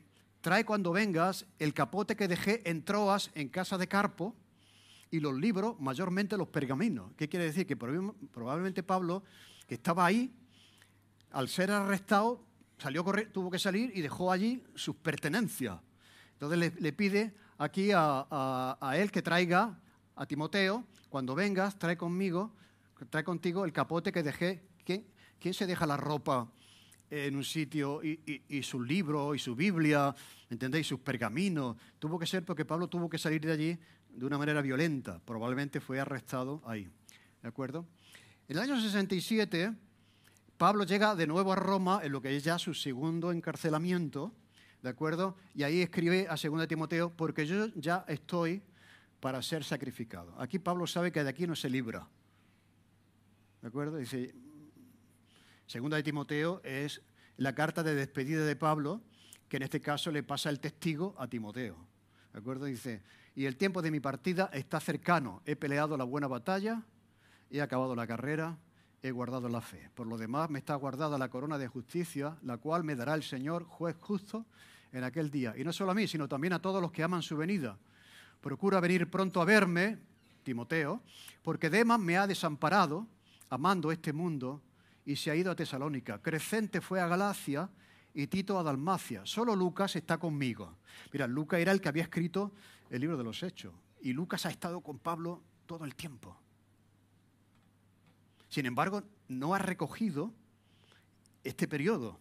trae 0.47 0.65
cuando 0.65 0.93
vengas 0.93 1.45
el 1.59 1.75
capote 1.75 2.15
que 2.15 2.29
dejé 2.29 2.63
en 2.71 2.85
Troas 2.85 3.33
en 3.35 3.49
casa 3.49 3.77
de 3.79 3.89
Carpo 3.89 4.33
y 5.11 5.19
los 5.19 5.35
libros, 5.35 5.75
mayormente 5.81 6.37
los 6.37 6.47
pergaminos. 6.47 7.11
¿Qué 7.17 7.29
quiere 7.29 7.47
decir? 7.47 7.67
Que 7.67 7.75
probablemente 7.75 8.85
Pablo, 8.85 9.25
que 9.67 9.75
estaba 9.75 10.07
ahí, 10.07 10.33
al 11.33 11.49
ser 11.49 11.73
arrestado, 11.73 12.45
salió 12.79 13.03
tuvo 13.33 13.51
que 13.51 13.59
salir 13.59 13.91
y 13.93 14.03
dejó 14.03 14.31
allí 14.31 14.63
sus 14.77 14.95
pertenencias. 14.95 15.81
Entonces 16.35 16.81
le, 16.81 16.93
pide 16.93 17.35
aquí 17.59 17.91
a, 17.93 18.95
él 18.95 19.11
que 19.11 19.23
traiga 19.23 19.81
a 20.15 20.27
Timoteo, 20.27 20.85
cuando 21.09 21.35
vengas, 21.35 21.77
trae 21.77 21.97
conmigo, 21.97 22.55
trae 23.11 23.25
contigo 23.25 23.65
el 23.65 23.73
capote 23.73 24.13
que 24.13 24.23
dejé. 24.23 24.63
¿Quién 24.85 25.55
se 25.55 25.67
deja 25.67 25.87
la 25.87 25.97
ropa 25.97 26.49
en 27.11 27.37
un 27.37 27.45
sitio 27.45 28.01
y, 28.03 28.63
su 28.63 28.83
libro 28.83 29.35
y 29.35 29.39
su 29.39 29.55
Biblia, 29.55 30.15
¿entendéis? 30.51 30.87
Sus 30.87 31.01
pergaminos. 31.01 31.77
Tuvo 31.99 32.19
que 32.19 32.27
ser 32.27 32.45
porque 32.45 32.65
Pablo 32.65 32.89
tuvo 32.89 33.09
que 33.09 33.19
salir 33.19 33.41
de 33.41 33.53
allí 33.53 33.79
de 34.09 34.25
una 34.25 34.39
manera 34.39 34.63
violenta. 34.63 35.21
Probablemente 35.25 35.81
fue 35.81 36.01
arrestado 36.01 36.63
ahí. 36.65 36.89
¿De 37.43 37.49
acuerdo? 37.49 37.87
En 38.49 38.57
el 38.57 38.63
año 38.63 38.81
67, 38.81 39.73
Pablo 40.57 40.85
llega 40.85 41.15
de 41.15 41.27
nuevo 41.27 41.53
a 41.53 41.57
Roma 41.57 42.01
en 42.03 42.13
lo 42.13 42.21
que 42.21 42.37
es 42.37 42.45
ya 42.45 42.59
su 42.59 42.75
segundo 42.75 43.33
encarcelamiento. 43.33 44.35
¿De 44.83 44.89
acuerdo? 44.89 45.37
Y 45.55 45.63
ahí 45.63 45.83
escribe 45.83 46.27
a 46.29 46.37
2 46.37 46.69
Timoteo, 46.69 47.11
porque 47.11 47.47
yo 47.47 47.67
ya 47.75 48.05
estoy 48.09 48.63
para 49.21 49.43
ser 49.43 49.65
sacrificado. 49.65 50.35
Aquí 50.39 50.59
Pablo 50.59 50.87
sabe 50.87 51.11
que 51.11 51.25
de 51.25 51.31
aquí 51.31 51.47
no 51.47 51.57
se 51.57 51.69
libra. 51.69 52.09
¿De 53.63 53.69
acuerdo? 53.69 53.97
Dice, 53.97 54.35
Segunda 55.67 55.97
de 55.97 56.05
Timoteo 56.05 56.61
es 56.63 57.03
la 57.37 57.55
carta 57.55 57.83
de 57.83 57.97
despedida 57.97 58.45
de 58.45 58.55
Pablo, 58.55 59.03
que 59.49 59.57
en 59.57 59.63
este 59.63 59.81
caso 59.81 60.11
le 60.11 60.23
pasa 60.23 60.51
el 60.51 60.61
testigo 60.61 61.15
a 61.19 61.29
Timoteo. 61.29 61.77
¿De 62.33 62.39
acuerdo? 62.39 62.67
Dice, 62.67 63.03
y 63.35 63.47
el 63.47 63.57
tiempo 63.57 63.83
de 63.83 63.91
mi 63.91 64.01
partida 64.01 64.51
está 64.53 64.81
cercano. 64.81 65.43
He 65.47 65.57
peleado 65.57 65.97
la 65.97 66.05
buena 66.05 66.27
batalla, 66.27 66.83
he 67.51 67.61
acabado 67.61 67.95
la 67.95 68.07
carrera, 68.07 68.59
he 69.03 69.11
guardado 69.11 69.49
la 69.49 69.61
fe. 69.61 69.91
Por 69.95 70.07
lo 70.07 70.19
demás, 70.19 70.51
me 70.51 70.59
está 70.59 70.75
guardada 70.75 71.19
la 71.19 71.29
corona 71.29 71.59
de 71.59 71.69
justicia, 71.69 72.37
la 72.43 72.59
cual 72.59 72.83
me 72.85 72.97
dará 72.97 73.15
el 73.15 73.23
Señor, 73.23 73.65
juez 73.65 73.97
justo, 74.01 74.47
en 74.93 75.05
aquel 75.05 75.31
día. 75.31 75.55
Y 75.57 75.65
no 75.65 75.73
solo 75.73 75.93
a 75.93 75.95
mí, 75.95 76.07
sino 76.09 76.29
también 76.29 76.53
a 76.53 76.61
todos 76.61 76.81
los 76.83 76.93
que 76.93 77.03
aman 77.03 77.23
su 77.23 77.37
venida. 77.37 77.79
Procura 78.41 78.81
venir 78.81 79.11
pronto 79.11 79.41
a 79.41 79.45
verme, 79.45 79.99
Timoteo, 80.43 81.03
porque 81.43 81.71
Demas 81.71 82.01
me 82.01 82.17
ha 82.17 82.27
desamparado, 82.27 83.07
amando 83.51 83.93
este 83.93 84.13
mundo 84.13 84.63
y 85.05 85.17
se 85.17 85.31
ha 85.31 85.37
ido 85.37 85.51
a 85.51 85.57
Tesalónica. 85.57 86.21
Crescente 86.21 86.81
fue 86.81 87.01
a 87.01 87.07
Galacia 87.07 87.69
y 88.17 88.29
Tito 88.29 88.59
a 88.59 88.63
Dalmacia. 88.63 89.27
Solo 89.27 89.55
Lucas 89.55 89.95
está 89.95 90.17
conmigo. 90.17 90.79
Mira, 91.13 91.27
Lucas 91.27 91.61
era 91.61 91.71
el 91.71 91.83
que 91.83 91.91
había 91.91 92.03
escrito 92.03 92.51
el 92.89 93.03
libro 93.03 93.19
de 93.19 93.25
los 93.25 93.43
Hechos 93.43 93.75
y 94.01 94.15
Lucas 94.15 94.47
ha 94.47 94.51
estado 94.51 94.81
con 94.81 94.99
Pablo 94.99 95.43
todo 95.67 95.85
el 95.85 95.95
tiempo. 95.95 96.35
Sin 98.49 98.65
embargo, 98.65 99.03
no 99.29 99.55
ha 99.55 99.59
recogido 99.59 100.33
este 101.45 101.69
periodo. 101.69 102.19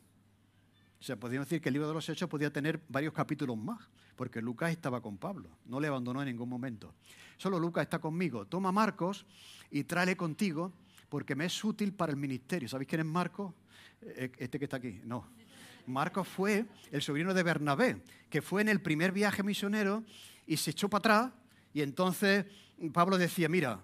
O 0.99 1.03
sea, 1.03 1.17
podríamos 1.17 1.47
decir 1.47 1.61
que 1.61 1.69
el 1.69 1.73
libro 1.73 1.87
de 1.87 1.93
los 1.93 2.09
Hechos 2.09 2.29
podía 2.29 2.51
tener 2.51 2.81
varios 2.89 3.13
capítulos 3.13 3.55
más, 3.57 3.79
porque 4.17 4.41
Lucas 4.41 4.71
estaba 4.71 5.01
con 5.01 5.17
Pablo, 5.17 5.49
no 5.65 5.79
le 5.79 5.87
abandonó 5.87 6.21
en 6.21 6.27
ningún 6.27 6.49
momento. 6.49 6.93
Solo 7.37 7.57
Lucas 7.57 7.83
está 7.83 7.99
conmigo. 7.99 8.45
Toma 8.45 8.73
Marcos 8.73 9.25
y 9.71 9.85
tráele 9.85 10.17
contigo 10.17 10.73
porque 11.07 11.35
me 11.35 11.45
es 11.45 11.63
útil 11.63 11.93
para 11.93 12.11
el 12.11 12.17
ministerio. 12.17 12.67
¿Sabéis 12.67 12.89
quién 12.89 12.99
es 12.99 13.07
Marcos? 13.07 13.53
Eh, 14.01 14.31
este 14.37 14.59
que 14.59 14.65
está 14.65 14.77
aquí. 14.77 14.99
No. 15.05 15.29
Marcos 15.87 16.27
fue 16.27 16.65
el 16.91 17.01
sobrino 17.01 17.33
de 17.33 17.43
Bernabé, 17.43 18.01
que 18.29 18.41
fue 18.41 18.61
en 18.61 18.69
el 18.69 18.81
primer 18.81 19.11
viaje 19.11 19.43
misionero 19.43 20.03
y 20.45 20.57
se 20.57 20.71
echó 20.71 20.89
para 20.89 20.99
atrás. 20.99 21.33
Y 21.73 21.81
entonces 21.81 22.45
Pablo 22.93 23.17
decía, 23.17 23.49
mira, 23.49 23.81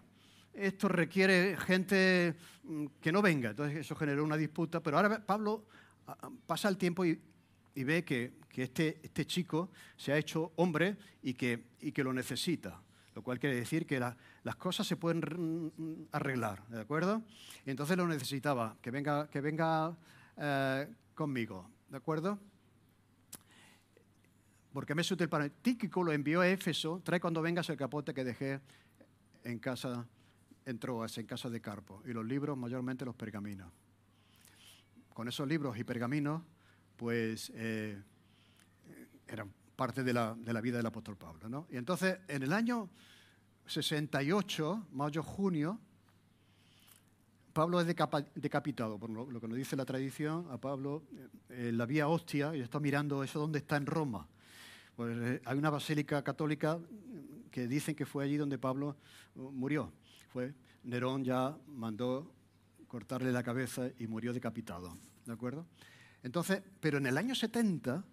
esto 0.54 0.88
requiere 0.88 1.58
gente 1.58 2.36
mm, 2.64 2.86
que 3.00 3.12
no 3.12 3.22
venga. 3.22 3.52
Entonces 3.52 3.78
eso 3.78 3.96
generó 3.96 4.24
una 4.24 4.38
disputa. 4.38 4.82
Pero 4.82 4.98
ahora 4.98 5.26
Pablo 5.26 5.66
ah, 6.08 6.18
ah, 6.22 6.30
pasa 6.46 6.70
el 6.70 6.78
tiempo 6.78 7.06
y, 7.06 7.20
ve 7.76 8.04
que, 8.04 8.34
este, 8.56 9.00
este, 9.02 9.26
chico 9.26 9.72
se 9.96 10.12
ha 10.12 10.18
hecho 10.18 10.52
hombre 10.58 10.98
y 11.22 11.34
que, 11.34 11.64
lo 11.98 12.14
necesita 12.14 12.82
lo 13.14 13.24
cual 13.24 13.40
quiere 13.40 13.58
decir 13.58 13.86
que 13.86 14.00
las 14.00 14.56
cosas 14.56 14.88
se 14.88 14.96
pueden 14.96 15.22
arreglar, 16.14 16.66
¿de 16.70 16.80
acuerdo? 16.80 17.22
entonces 17.66 17.98
lo 17.98 18.08
necesitaba, 18.08 18.78
que 18.82 18.90
venga, 18.90 19.30
que 19.30 19.42
venga 19.42 19.98
eh, 20.38 20.88
conmigo, 21.14 21.70
¿de 21.92 21.98
acuerdo? 21.98 22.40
porque 24.74 24.96
me 24.96 25.02
es 25.02 25.12
útil 25.12 25.30
para 25.30 25.50
Tíquico 25.50 26.04
lo 26.04 26.12
envió 26.12 26.42
a 26.42 26.48
Éfeso, 26.48 27.02
trae 27.04 27.20
cuando 27.20 27.42
vengas 27.42 27.70
el 27.70 27.78
capote 27.78 28.14
que 28.14 28.24
dejé 28.24 28.62
en 29.44 29.60
casa, 29.60 30.08
en 30.66 30.80
Troas, 30.80 31.18
en 31.18 31.26
casa 31.26 31.50
de 31.50 31.60
Carpo, 31.60 32.02
y 32.06 32.14
los 32.14 32.26
libros, 32.26 32.58
mayormente 32.58 33.06
los 33.06 33.16
pergaminos. 33.16 33.72
Con 35.14 35.28
esos 35.28 35.48
libros 35.48 35.78
y 35.78 35.84
pergaminos, 35.84 36.42
pues 36.96 37.52
eh, 37.56 38.02
eran 39.28 39.52
parte 39.76 40.04
de 40.04 40.14
la, 40.14 40.36
de 40.36 40.54
la, 40.54 40.62
vida 40.62 40.78
del 40.78 40.86
apóstol 40.86 41.18
Pablo. 41.18 41.50
¿no? 41.50 41.68
Y 41.70 41.76
entonces, 41.76 42.20
en 42.28 42.44
el 42.44 42.54
año 42.54 42.90
68, 43.66 44.88
mayo-junio, 44.92 45.80
Pablo 47.54 47.82
es 47.82 47.88
decapitado, 47.88 48.98
por 48.98 49.10
lo, 49.10 49.40
que 49.40 49.48
nos 49.48 49.58
dice 49.58 49.76
la 49.76 49.86
tradición, 49.86 50.48
a 50.52 50.58
Pablo 50.58 51.04
eh, 51.50 51.72
la 51.74 51.86
vía 51.86 52.08
hostia, 52.08 52.56
y 52.56 52.62
está 52.62 52.80
mirando 52.80 53.24
eso 53.24 53.40
donde 53.40 53.60
está 53.60 53.78
en 53.78 53.86
Roma. 53.86 54.28
Pues 54.96 55.18
eh, 55.18 55.42
hay 55.46 55.58
una 55.58 55.70
basílica 55.70 56.24
católica 56.24 56.80
que 57.52 57.68
dicen 57.68 57.96
que 57.96 58.06
fue 58.06 58.24
allí 58.24 58.38
donde 58.38 58.58
Pablo 58.58 58.98
uh, 59.36 59.52
murió. 59.52 59.92
Fue, 60.30 60.54
Nerón 60.84 61.24
ya 61.24 61.58
mandó 61.68 62.34
cortarle 62.88 63.32
la 63.32 63.44
cabeza 63.44 63.90
y 64.00 64.08
murió 64.08 64.34
decapitado. 64.34 64.98
¿De 65.26 65.34
acuerdo? 65.34 65.66
Entonces, 66.24 66.62
pero 66.80 66.98
en 66.98 67.06
el 67.06 67.18
año 67.18 67.36
70, 67.36 68.04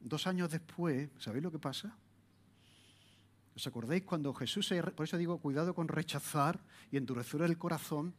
dos 0.00 0.26
años 0.26 0.50
después, 0.50 1.10
¿sabéis 1.18 1.44
lo 1.44 1.52
que 1.52 1.58
pasa? 1.58 1.96
¿Os 3.54 3.66
acordáis 3.66 4.02
cuando 4.02 4.32
Jesús, 4.32 4.66
se, 4.66 4.82
por 4.82 5.04
eso 5.04 5.16
digo, 5.16 5.38
cuidado 5.38 5.74
con 5.74 5.88
rechazar 5.88 6.58
y 6.90 6.96
endurecer 6.96 7.42
el 7.42 7.58
corazón 7.58 8.14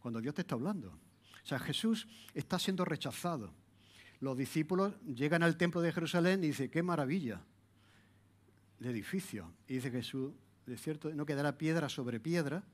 cuando 0.00 0.20
Dios 0.20 0.34
te 0.34 0.42
está 0.42 0.54
hablando? 0.54 0.90
O 0.90 1.46
sea, 1.46 1.58
Jesús 1.58 2.06
está 2.34 2.58
siendo 2.58 2.84
rechazado 2.84 3.52
los 4.20 4.36
discípulos 4.36 4.94
llegan 5.02 5.42
al 5.42 5.56
templo 5.56 5.80
de 5.80 5.92
Jerusalén 5.92 6.42
y 6.42 6.48
dicen, 6.48 6.70
qué 6.70 6.82
maravilla 6.82 7.40
de 8.78 8.90
edificio. 8.90 9.52
Y 9.66 9.74
dice 9.74 9.90
Jesús, 9.90 10.32
de 10.66 10.76
cierto, 10.76 11.12
no 11.14 11.24
quedará 11.24 11.56
piedra 11.56 11.88
sobre 11.88 12.20
piedra 12.20 12.64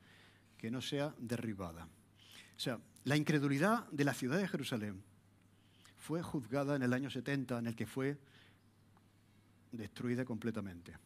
que 0.57 0.71
no 0.71 0.81
sea 0.81 1.15
derribada. 1.19 1.85
O 1.85 2.61
sea, 2.61 2.79
la 3.05 3.17
incredulidad 3.17 3.87
de 3.91 4.05
la 4.05 4.15
ciudad 4.15 4.39
de 4.39 4.49
Jerusalén 4.49 5.03
fue 5.99 6.23
juzgada 6.23 6.77
en 6.77 6.83
el 6.83 6.93
año 6.93 7.11
70, 7.11 7.59
en 7.59 7.67
el 7.67 7.77
que 7.77 7.87
fue 7.87 8.19
destruida 9.73 10.25
completamente. 10.25 10.97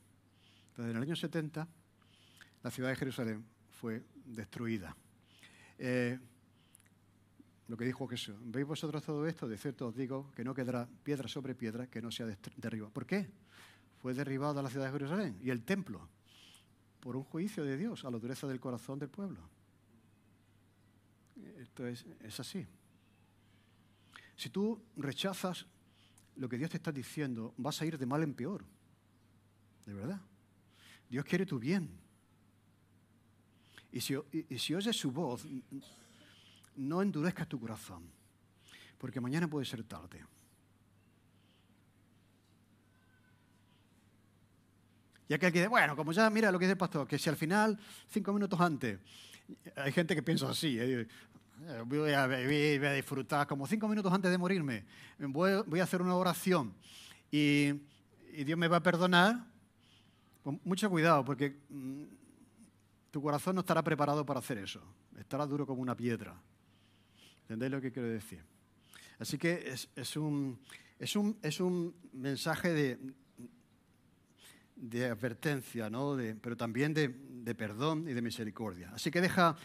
Entonces, 0.69 0.91
en 0.91 0.97
el 0.97 1.03
año 1.03 1.17
70, 1.17 1.67
la 2.63 2.71
ciudad 2.71 2.91
de 2.91 2.97
Jerusalén 2.97 3.45
fue 3.71 4.05
destruida. 4.25 4.97
Eh, 5.79 6.19
lo 7.69 7.77
que 7.77 7.85
dijo 7.85 8.07
Jesús. 8.09 8.37
¿Veis 8.41 8.67
vosotros 8.67 9.03
todo 9.05 9.27
esto? 9.27 9.47
De 9.47 9.59
cierto 9.59 9.89
os 9.89 9.95
digo 9.95 10.31
que 10.35 10.43
no 10.43 10.55
quedará 10.55 10.89
piedra 11.03 11.29
sobre 11.29 11.55
piedra 11.55 11.87
que 11.87 12.03
no 12.03 12.11
sea 12.11 12.27
derribada. 12.57 12.93
¿Por 12.93 13.07
qué? 13.07 13.31
Fue 14.01 14.15
derribada 14.15 14.63
la 14.63 14.71
ciudad 14.71 14.87
de 14.87 14.93
Jerusalén 14.93 15.39
y 15.43 15.51
el 15.51 15.65
templo 15.65 16.09
por 17.01 17.17
un 17.17 17.25
juicio 17.25 17.65
de 17.65 17.77
Dios 17.77 18.05
a 18.05 18.11
la 18.11 18.19
dureza 18.19 18.47
del 18.47 18.59
corazón 18.59 18.99
del 18.99 19.11
pueblo. 19.11 19.41
Esto 21.59 21.87
es, 21.87 22.07
es 22.21 22.41
así. 22.41 22.67
Si 24.35 24.51
tú 24.51 24.81
rechazas 24.97 25.67
lo 26.37 26.49
que 26.49 26.57
Dios 26.57 26.71
te 26.71 26.77
está 26.77 26.91
diciendo, 26.91 27.55
vas 27.59 27.83
a 27.83 27.87
ir 27.87 27.99
de 27.99 28.07
mal 28.07 28.23
en 28.23 28.35
peor. 28.35 28.65
De 29.85 29.93
verdad. 29.93 30.21
Dios 31.09 31.25
quiere 31.25 31.45
tu 31.45 31.59
bien. 31.59 31.91
Y 33.99 34.01
si, 34.01 34.15
y 34.15 34.75
oyes 34.75 34.97
su 34.97 35.11
voz, 35.11 35.45
no 36.77 37.03
endurezcas 37.03 37.49
tu 37.49 37.59
corazón, 37.59 38.05
porque 38.97 39.21
mañana 39.21 39.49
puede 39.49 39.67
ser 39.67 39.83
tarde. 39.83 40.25
Ya 45.29 45.37
que 45.37 45.47
hay 45.47 45.53
que, 45.53 45.67
bueno, 45.67 45.97
como 45.97 46.13
ya 46.13 46.31
mira 46.31 46.53
lo 46.53 46.61
que 46.61 46.67
dice 46.67 46.75
el 46.75 46.79
pastor, 46.79 47.09
que 47.09 47.19
si 47.19 47.29
al 47.29 47.35
final, 47.35 47.77
cinco 48.09 48.33
minutos 48.33 48.61
antes, 48.61 49.01
hay 49.75 49.91
gente 49.91 50.15
que 50.15 50.23
piensa 50.23 50.49
así, 50.49 50.79
eh, 50.79 51.09
voy, 51.85 52.13
a, 52.13 52.29
disfrutar, 52.95 53.49
como 53.49 53.67
cinco 53.67 53.89
minutos 53.89 54.13
antes 54.13 54.31
de 54.31 54.39
morirme, 54.39 54.85
voy, 55.19 55.81
a 55.81 55.83
hacer 55.83 56.03
una 56.03 56.15
oración 56.15 56.73
y, 57.33 57.73
Dios 58.45 58.57
me 58.57 58.69
va 58.69 58.77
a 58.77 58.83
perdonar, 58.85 59.45
con 60.45 60.61
mucho 60.63 60.89
cuidado, 60.89 61.25
porque 61.25 61.57
mm, 61.69 62.05
tu 63.11 63.23
corazón 63.23 63.55
no 63.55 63.61
estará 63.61 63.83
preparado 63.83 64.25
para 64.25 64.41
hacer 64.41 64.59
eso, 64.59 64.83
estará 65.19 65.47
duro 65.47 65.67
como 65.67 65.83
una 65.83 65.97
piedra. 65.97 66.41
¿Entendéis 67.43 67.73
lo 67.73 67.81
que 67.81 67.93
quiero 67.93 68.09
decir? 68.09 68.45
Así 69.19 69.39
que 69.39 69.73
es, 69.97 70.17
un, 70.17 70.61
mensaje 72.13 72.99
de, 74.77 75.11
advertencia, 75.11 75.91
¿no? 75.91 76.17
pero 76.41 76.57
también 76.57 76.95
de, 76.95 77.09
perdón 77.55 78.07
y 78.09 78.13
de 78.13 78.23
misericordia. 78.23 78.91
Así 78.95 79.11
que 79.11 79.21
deja, 79.21 79.57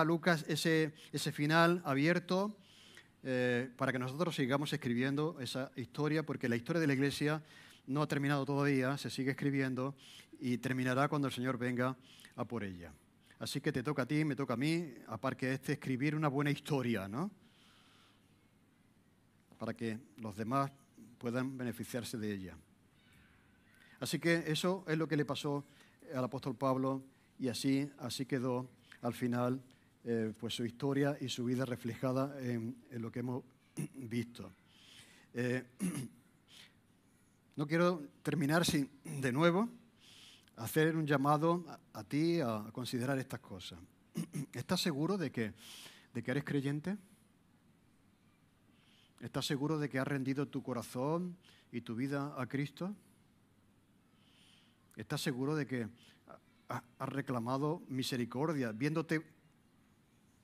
a 0.00 0.04
Lucas 0.04 0.44
ese, 0.48 0.92
ese 1.12 1.32
final 1.32 1.80
abierto 1.84 2.58
eh, 3.22 3.70
para 3.76 3.92
que 3.92 4.00
nosotros 4.00 4.34
sigamos 4.34 4.72
escribiendo 4.72 5.38
esa 5.40 5.70
historia, 5.76 6.26
porque 6.26 6.48
la 6.48 6.56
historia 6.56 6.80
de 6.80 6.88
la 6.88 6.94
iglesia 6.94 7.42
no 7.86 8.02
ha 8.02 8.08
terminado 8.08 8.44
todavía, 8.44 8.98
se 8.98 9.10
sigue 9.10 9.30
escribiendo 9.30 9.94
y 10.40 10.58
terminará 10.58 11.08
cuando 11.08 11.28
el 11.28 11.34
Señor 11.34 11.56
venga 11.56 11.96
a 12.36 12.44
por 12.44 12.64
ella. 12.64 12.92
Así 13.38 13.60
que 13.60 13.72
te 13.72 13.82
toca 13.82 14.02
a 14.02 14.06
ti, 14.06 14.24
me 14.24 14.36
toca 14.36 14.54
a 14.54 14.56
mí, 14.56 14.94
aparte 15.08 15.46
de 15.46 15.54
este, 15.54 15.72
escribir 15.72 16.14
una 16.14 16.28
buena 16.28 16.50
historia, 16.50 17.08
¿no? 17.08 17.30
Para 19.58 19.74
que 19.74 19.98
los 20.18 20.36
demás 20.36 20.70
puedan 21.18 21.56
beneficiarse 21.58 22.16
de 22.18 22.32
ella. 22.32 22.56
Así 23.98 24.18
que 24.18 24.44
eso 24.46 24.84
es 24.86 24.96
lo 24.96 25.08
que 25.08 25.16
le 25.16 25.24
pasó 25.24 25.64
al 26.14 26.24
apóstol 26.24 26.56
Pablo 26.56 27.02
y 27.38 27.48
así, 27.48 27.90
así 27.98 28.26
quedó 28.26 28.68
al 29.00 29.14
final 29.14 29.60
eh, 30.04 30.32
pues 30.38 30.54
su 30.54 30.64
historia 30.64 31.16
y 31.20 31.28
su 31.28 31.44
vida 31.44 31.64
reflejada 31.64 32.40
en, 32.40 32.76
lo 32.90 33.10
que 33.10 33.20
hemos 33.20 33.44
visto. 33.94 34.52
Eh, 35.34 35.64
no 37.56 37.66
quiero 37.66 38.02
terminar 38.22 38.64
sin, 38.64 38.88
de 39.04 39.32
nuevo 39.32 39.68
hacer 40.56 40.96
un 40.96 41.06
llamado 41.06 41.64
a, 41.92 42.04
ti 42.04 42.40
a 42.40 42.64
considerar 42.72 43.18
estas 43.18 43.40
cosas. 43.40 43.78
¿Estás 44.52 44.80
seguro 44.80 45.16
de 45.16 45.30
que, 45.30 45.52
de 46.12 46.22
que 46.22 46.30
eres 46.30 46.44
creyente? 46.44 46.96
¿Estás 49.20 49.46
seguro 49.46 49.78
de 49.78 49.88
que 49.88 49.98
has 49.98 50.06
rendido 50.06 50.48
tu 50.48 50.62
corazón 50.62 51.36
y 51.70 51.80
tu 51.80 51.94
vida 51.94 52.34
a 52.36 52.46
Cristo? 52.46 52.94
¿Estás 54.96 55.20
seguro 55.20 55.54
de 55.54 55.66
que 55.66 55.88
has 56.68 57.08
reclamado 57.08 57.82
misericordia, 57.88 58.72
viéndote 58.72 59.22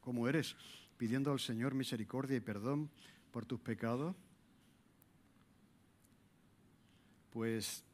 como 0.00 0.28
eres, 0.28 0.56
pidiendo 0.96 1.32
al 1.32 1.40
Señor 1.40 1.74
misericordia 1.74 2.36
y 2.36 2.40
perdón 2.40 2.90
por 3.30 3.44
tus 3.44 3.60
pecados? 3.60 4.14
Pues 7.30 7.84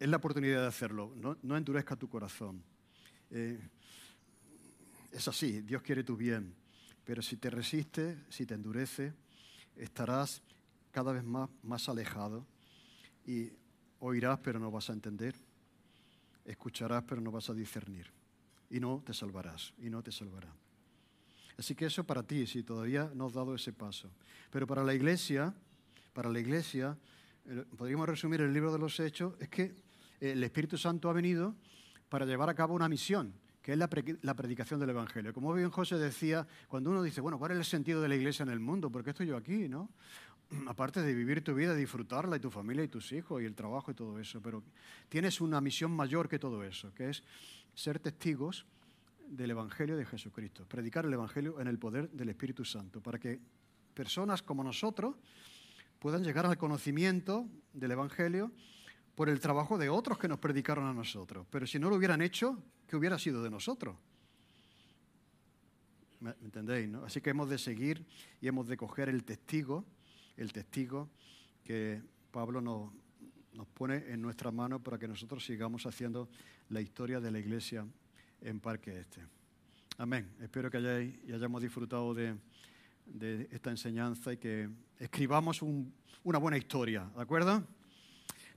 es 0.00 0.08
la 0.08 0.16
oportunidad 0.16 0.62
de 0.62 0.66
hacerlo. 0.66 1.14
No, 1.42 1.56
endurezca 1.56 1.94
tu 1.94 2.08
corazón. 2.08 2.64
Eh, 3.30 3.60
es 5.12 5.28
así, 5.28 5.60
Dios 5.60 5.82
quiere 5.82 6.02
tu 6.02 6.16
bien. 6.16 6.54
Pero 7.04 7.20
si 7.20 7.36
te 7.36 7.50
resiste, 7.50 8.24
si 8.30 8.46
te 8.46 8.54
endurece, 8.54 9.12
estarás 9.76 10.42
cada 10.90 11.12
vez 11.12 11.22
más, 11.22 11.50
más 11.62 11.88
alejado 11.88 12.46
y 13.26 13.52
oirás 14.00 14.38
pero 14.40 14.58
no 14.58 14.70
vas 14.70 14.88
a 14.88 14.94
entender, 14.94 15.34
escucharás 16.44 17.04
pero 17.06 17.20
no 17.20 17.30
vas 17.30 17.50
a 17.50 17.54
discernir 17.54 18.10
y 18.70 18.80
no 18.80 19.02
te 19.04 19.12
salvarás 19.12 19.74
y 19.78 19.90
no 19.90 20.02
te 20.02 20.12
salvará. 20.12 20.52
Así 21.58 21.74
que 21.74 21.86
eso 21.86 22.04
para 22.04 22.22
ti, 22.22 22.46
si 22.46 22.62
todavía 22.62 23.10
no 23.14 23.26
has 23.26 23.34
dado 23.34 23.54
ese 23.54 23.72
paso. 23.74 24.10
Pero 24.50 24.66
para 24.66 24.82
la 24.82 24.94
iglesia, 24.94 25.54
para 26.14 26.30
la 26.30 26.40
iglesia, 26.40 26.96
podríamos 27.76 28.08
resumir 28.08 28.40
el 28.40 28.52
libro 28.52 28.72
de 28.72 28.78
los 28.78 28.98
hechos, 28.98 29.34
es 29.40 29.48
que 29.48 29.89
el 30.20 30.44
Espíritu 30.44 30.76
Santo 30.76 31.08
ha 31.08 31.12
venido 31.12 31.54
para 32.08 32.26
llevar 32.26 32.50
a 32.50 32.54
cabo 32.54 32.74
una 32.74 32.88
misión, 32.88 33.32
que 33.62 33.72
es 33.72 33.78
la, 33.78 33.88
predicación 33.88 34.80
del 34.80 34.90
Evangelio. 34.90 35.32
Como 35.32 35.52
bien 35.52 35.70
José 35.70 35.96
decía, 35.96 36.46
cuando 36.68 36.90
uno 36.90 37.02
dice, 37.02 37.20
bueno, 37.20 37.38
¿cuál 37.38 37.52
es 37.52 37.58
el 37.58 37.64
sentido 37.64 38.00
de 38.02 38.08
la 38.08 38.16
iglesia 38.16 38.42
en 38.42 38.50
el 38.50 38.60
mundo? 38.60 38.90
¿Por 38.90 39.04
qué 39.04 39.10
estoy 39.10 39.26
yo 39.26 39.36
aquí? 39.36 39.68
¿no? 39.68 39.90
Aparte 40.66 41.02
de 41.02 41.14
vivir 41.14 41.42
tu 41.42 41.54
vida, 41.54 41.74
disfrutarla 41.74 42.36
y 42.36 42.40
tu 42.40 42.50
familia 42.50 42.84
y 42.84 42.88
tus 42.88 43.12
hijos 43.12 43.42
y 43.42 43.44
el 43.44 43.54
trabajo 43.54 43.90
y 43.90 43.94
todo 43.94 44.18
eso, 44.18 44.40
pero 44.40 44.62
tienes 45.08 45.40
una 45.40 45.60
misión 45.60 45.92
mayor 45.92 46.28
que 46.28 46.38
todo 46.38 46.64
eso, 46.64 46.92
que 46.94 47.10
es 47.10 47.22
ser 47.74 47.98
testigos 47.98 48.66
del 49.28 49.52
Evangelio 49.52 49.96
de 49.96 50.04
Jesucristo, 50.04 50.66
predicar 50.66 51.06
el 51.06 51.12
Evangelio 51.12 51.60
en 51.60 51.68
el 51.68 51.78
poder 51.78 52.10
del 52.10 52.30
Espíritu 52.30 52.64
Santo, 52.64 53.00
para 53.00 53.18
que 53.18 53.40
personas 53.94 54.42
como 54.42 54.64
nosotros 54.64 55.14
puedan 56.00 56.24
llegar 56.24 56.46
al 56.46 56.58
conocimiento 56.58 57.46
del 57.72 57.92
Evangelio 57.92 58.50
por 59.20 59.28
el 59.28 59.38
trabajo 59.38 59.76
de 59.76 59.90
otros 59.90 60.16
que 60.16 60.28
nos 60.28 60.38
predicaron 60.38 60.86
a 60.86 60.94
nosotros. 60.94 61.46
Pero 61.50 61.66
si 61.66 61.78
no 61.78 61.90
lo 61.90 61.96
hubieran 61.96 62.22
hecho, 62.22 62.56
¿qué 62.86 62.96
hubiera 62.96 63.18
sido 63.18 63.42
de 63.42 63.50
nosotros? 63.50 63.94
¿Me 66.20 66.30
entendéis? 66.42 66.88
No? 66.88 67.04
Así 67.04 67.20
que 67.20 67.28
hemos 67.28 67.50
de 67.50 67.58
seguir 67.58 68.06
y 68.40 68.48
hemos 68.48 68.66
de 68.66 68.78
coger 68.78 69.10
el 69.10 69.22
testigo, 69.24 69.84
el 70.38 70.54
testigo 70.54 71.10
que 71.62 72.02
Pablo 72.30 72.62
nos, 72.62 72.94
nos 73.52 73.68
pone 73.68 73.96
en 74.10 74.22
nuestra 74.22 74.50
mano 74.52 74.82
para 74.82 74.98
que 74.98 75.06
nosotros 75.06 75.44
sigamos 75.44 75.84
haciendo 75.84 76.30
la 76.70 76.80
historia 76.80 77.20
de 77.20 77.30
la 77.30 77.40
iglesia 77.40 77.86
en 78.40 78.58
Parque 78.58 79.00
Este. 79.00 79.20
Amén. 79.98 80.32
Espero 80.40 80.70
que 80.70 80.78
hayáis 80.78 81.14
y 81.26 81.34
hayamos 81.34 81.60
disfrutado 81.60 82.14
de, 82.14 82.38
esta 83.50 83.68
enseñanza 83.68 84.32
y 84.32 84.38
que 84.38 84.70
escribamos 84.98 85.60
una 85.60 86.38
buena 86.38 86.56
historia, 86.56 87.10
¿de 87.14 87.20
acuerdo? 87.20 87.62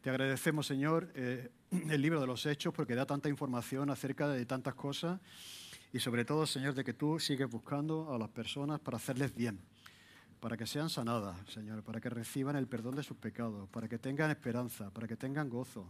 Te 0.04 0.10
agradecemos, 0.10 0.68
Señor, 0.68 1.10
eh, 1.16 1.50
el 1.90 2.02
libro 2.02 2.20
de 2.20 2.28
los 2.28 2.46
Hechos 2.46 2.74
porque 2.74 2.94
da 2.94 3.06
tanta 3.06 3.30
información 3.30 3.90
acerca 3.90 4.28
de 4.28 4.46
tantas 4.46 4.74
cosas 4.76 5.22
y 5.94 6.00
sobre 6.00 6.26
todo, 6.26 6.46
Señor, 6.46 6.74
de 6.74 6.84
que 6.84 6.94
tú 6.94 7.20
sigues 7.20 7.50
buscando 7.50 8.14
a 8.14 8.20
las 8.20 8.28
personas 8.28 8.82
para 8.82 8.98
hacerles 8.98 9.34
bien 9.34 9.62
para 10.42 10.58
que 10.58 10.68
sean 10.68 10.90
sanadas, 10.90 11.38
Señor, 11.48 11.84
para 11.84 12.02
que 12.02 12.10
reciban 12.10 12.58
el 12.58 12.68
perdón 12.68 12.98
de 12.98 13.04
sus 13.04 13.16
pecados, 13.16 13.70
para 13.70 13.88
que 13.88 13.98
tengan 13.98 14.30
esperanza, 14.30 14.92
para 14.92 15.08
que 15.08 15.16
tengan 15.16 15.50
gozo, 15.50 15.88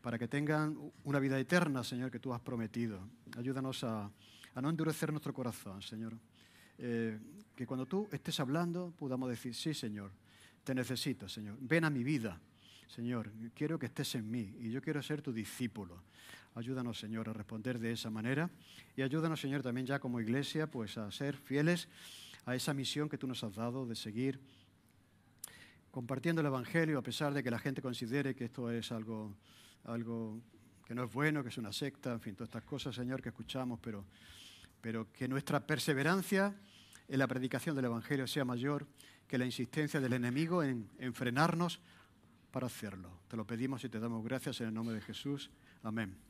para 0.00 0.18
que 0.18 0.26
tengan 0.26 0.78
una 1.04 1.18
vida 1.18 1.38
eterna, 1.38 1.84
Señor, 1.84 2.10
que 2.10 2.18
tú 2.18 2.32
has 2.32 2.40
prometido. 2.40 3.06
Ayúdanos 3.36 3.84
a, 3.84 4.10
no 4.62 4.70
endurecer 4.70 5.10
nuestro 5.10 5.34
corazón, 5.34 5.82
Señor. 5.82 6.14
Eh, 6.78 7.18
que 7.54 7.66
cuando 7.66 7.84
tú 7.84 8.08
estés 8.10 8.40
hablando 8.40 8.94
podamos 8.98 9.28
decir, 9.28 9.54
sí, 9.54 9.74
Señor, 9.74 10.10
te 10.64 10.74
necesito, 10.74 11.28
Señor. 11.28 11.58
Ven 11.60 11.84
a 11.84 11.90
mi 11.90 12.02
vida, 12.02 12.40
Señor. 12.94 13.30
Quiero 13.54 13.78
que 13.78 13.86
estés 13.86 14.16
en 14.16 14.28
mí 14.28 14.56
y 14.58 14.70
yo 14.70 14.82
quiero 14.82 15.00
ser 15.00 15.22
tu 15.22 15.32
discípulo. 15.32 16.02
Ayúdanos, 16.56 16.98
Señor, 16.98 17.28
a 17.28 17.32
responder 17.32 17.78
de 17.78 17.92
esa 17.92 18.10
manera 18.10 18.50
y 18.96 19.02
ayúdanos, 19.02 19.40
Señor, 19.40 19.62
también 19.62 19.86
ya 19.86 20.00
como 20.00 20.20
iglesia, 20.20 20.68
pues 20.68 20.98
a 20.98 21.08
ser 21.12 21.36
fieles 21.36 21.88
a 22.46 22.56
esa 22.56 22.74
misión 22.74 23.08
que 23.08 23.16
tú 23.16 23.28
nos 23.28 23.44
has 23.44 23.54
dado 23.54 23.86
de 23.86 23.94
seguir 23.94 24.40
compartiendo 25.92 26.40
el 26.40 26.48
Evangelio, 26.48 26.98
a 26.98 27.02
pesar 27.02 27.32
de 27.32 27.44
que 27.44 27.50
la 27.50 27.60
gente 27.60 27.80
considere 27.80 28.34
que 28.34 28.46
esto 28.46 28.70
es 28.72 28.90
algo, 28.90 29.36
algo 29.84 30.40
que 30.84 30.94
no 30.94 31.04
es 31.04 31.12
bueno, 31.12 31.44
que 31.44 31.50
es 31.50 31.58
una 31.58 31.72
secta, 31.72 32.12
en 32.12 32.20
fin, 32.20 32.34
todas 32.34 32.48
estas 32.48 32.64
cosas, 32.64 32.96
Señor, 32.96 33.22
que 33.22 33.28
escuchamos, 33.28 33.78
pero, 33.80 34.04
pero 34.80 35.12
que 35.12 35.28
nuestra 35.28 35.64
perseverancia 35.64 36.56
en 37.06 37.18
la 37.20 37.28
predicación 37.28 37.76
del 37.76 37.84
Evangelio 37.84 38.26
sea 38.26 38.44
mayor 38.44 38.88
que 39.28 39.38
la 39.38 39.44
insistencia 39.44 40.00
del 40.00 40.12
enemigo 40.12 40.64
en, 40.64 40.88
en 40.98 41.14
frenarnos 41.14 41.80
para 42.50 42.66
hacerlo. 42.66 43.10
Te 43.28 43.36
lo 43.36 43.46
pedimos 43.46 43.84
y 43.84 43.88
te 43.88 44.00
damos 44.00 44.24
gracias 44.24 44.60
en 44.60 44.68
el 44.68 44.74
nombre 44.74 44.94
de 44.94 45.00
Jesús. 45.00 45.50
Amén. 45.82 46.29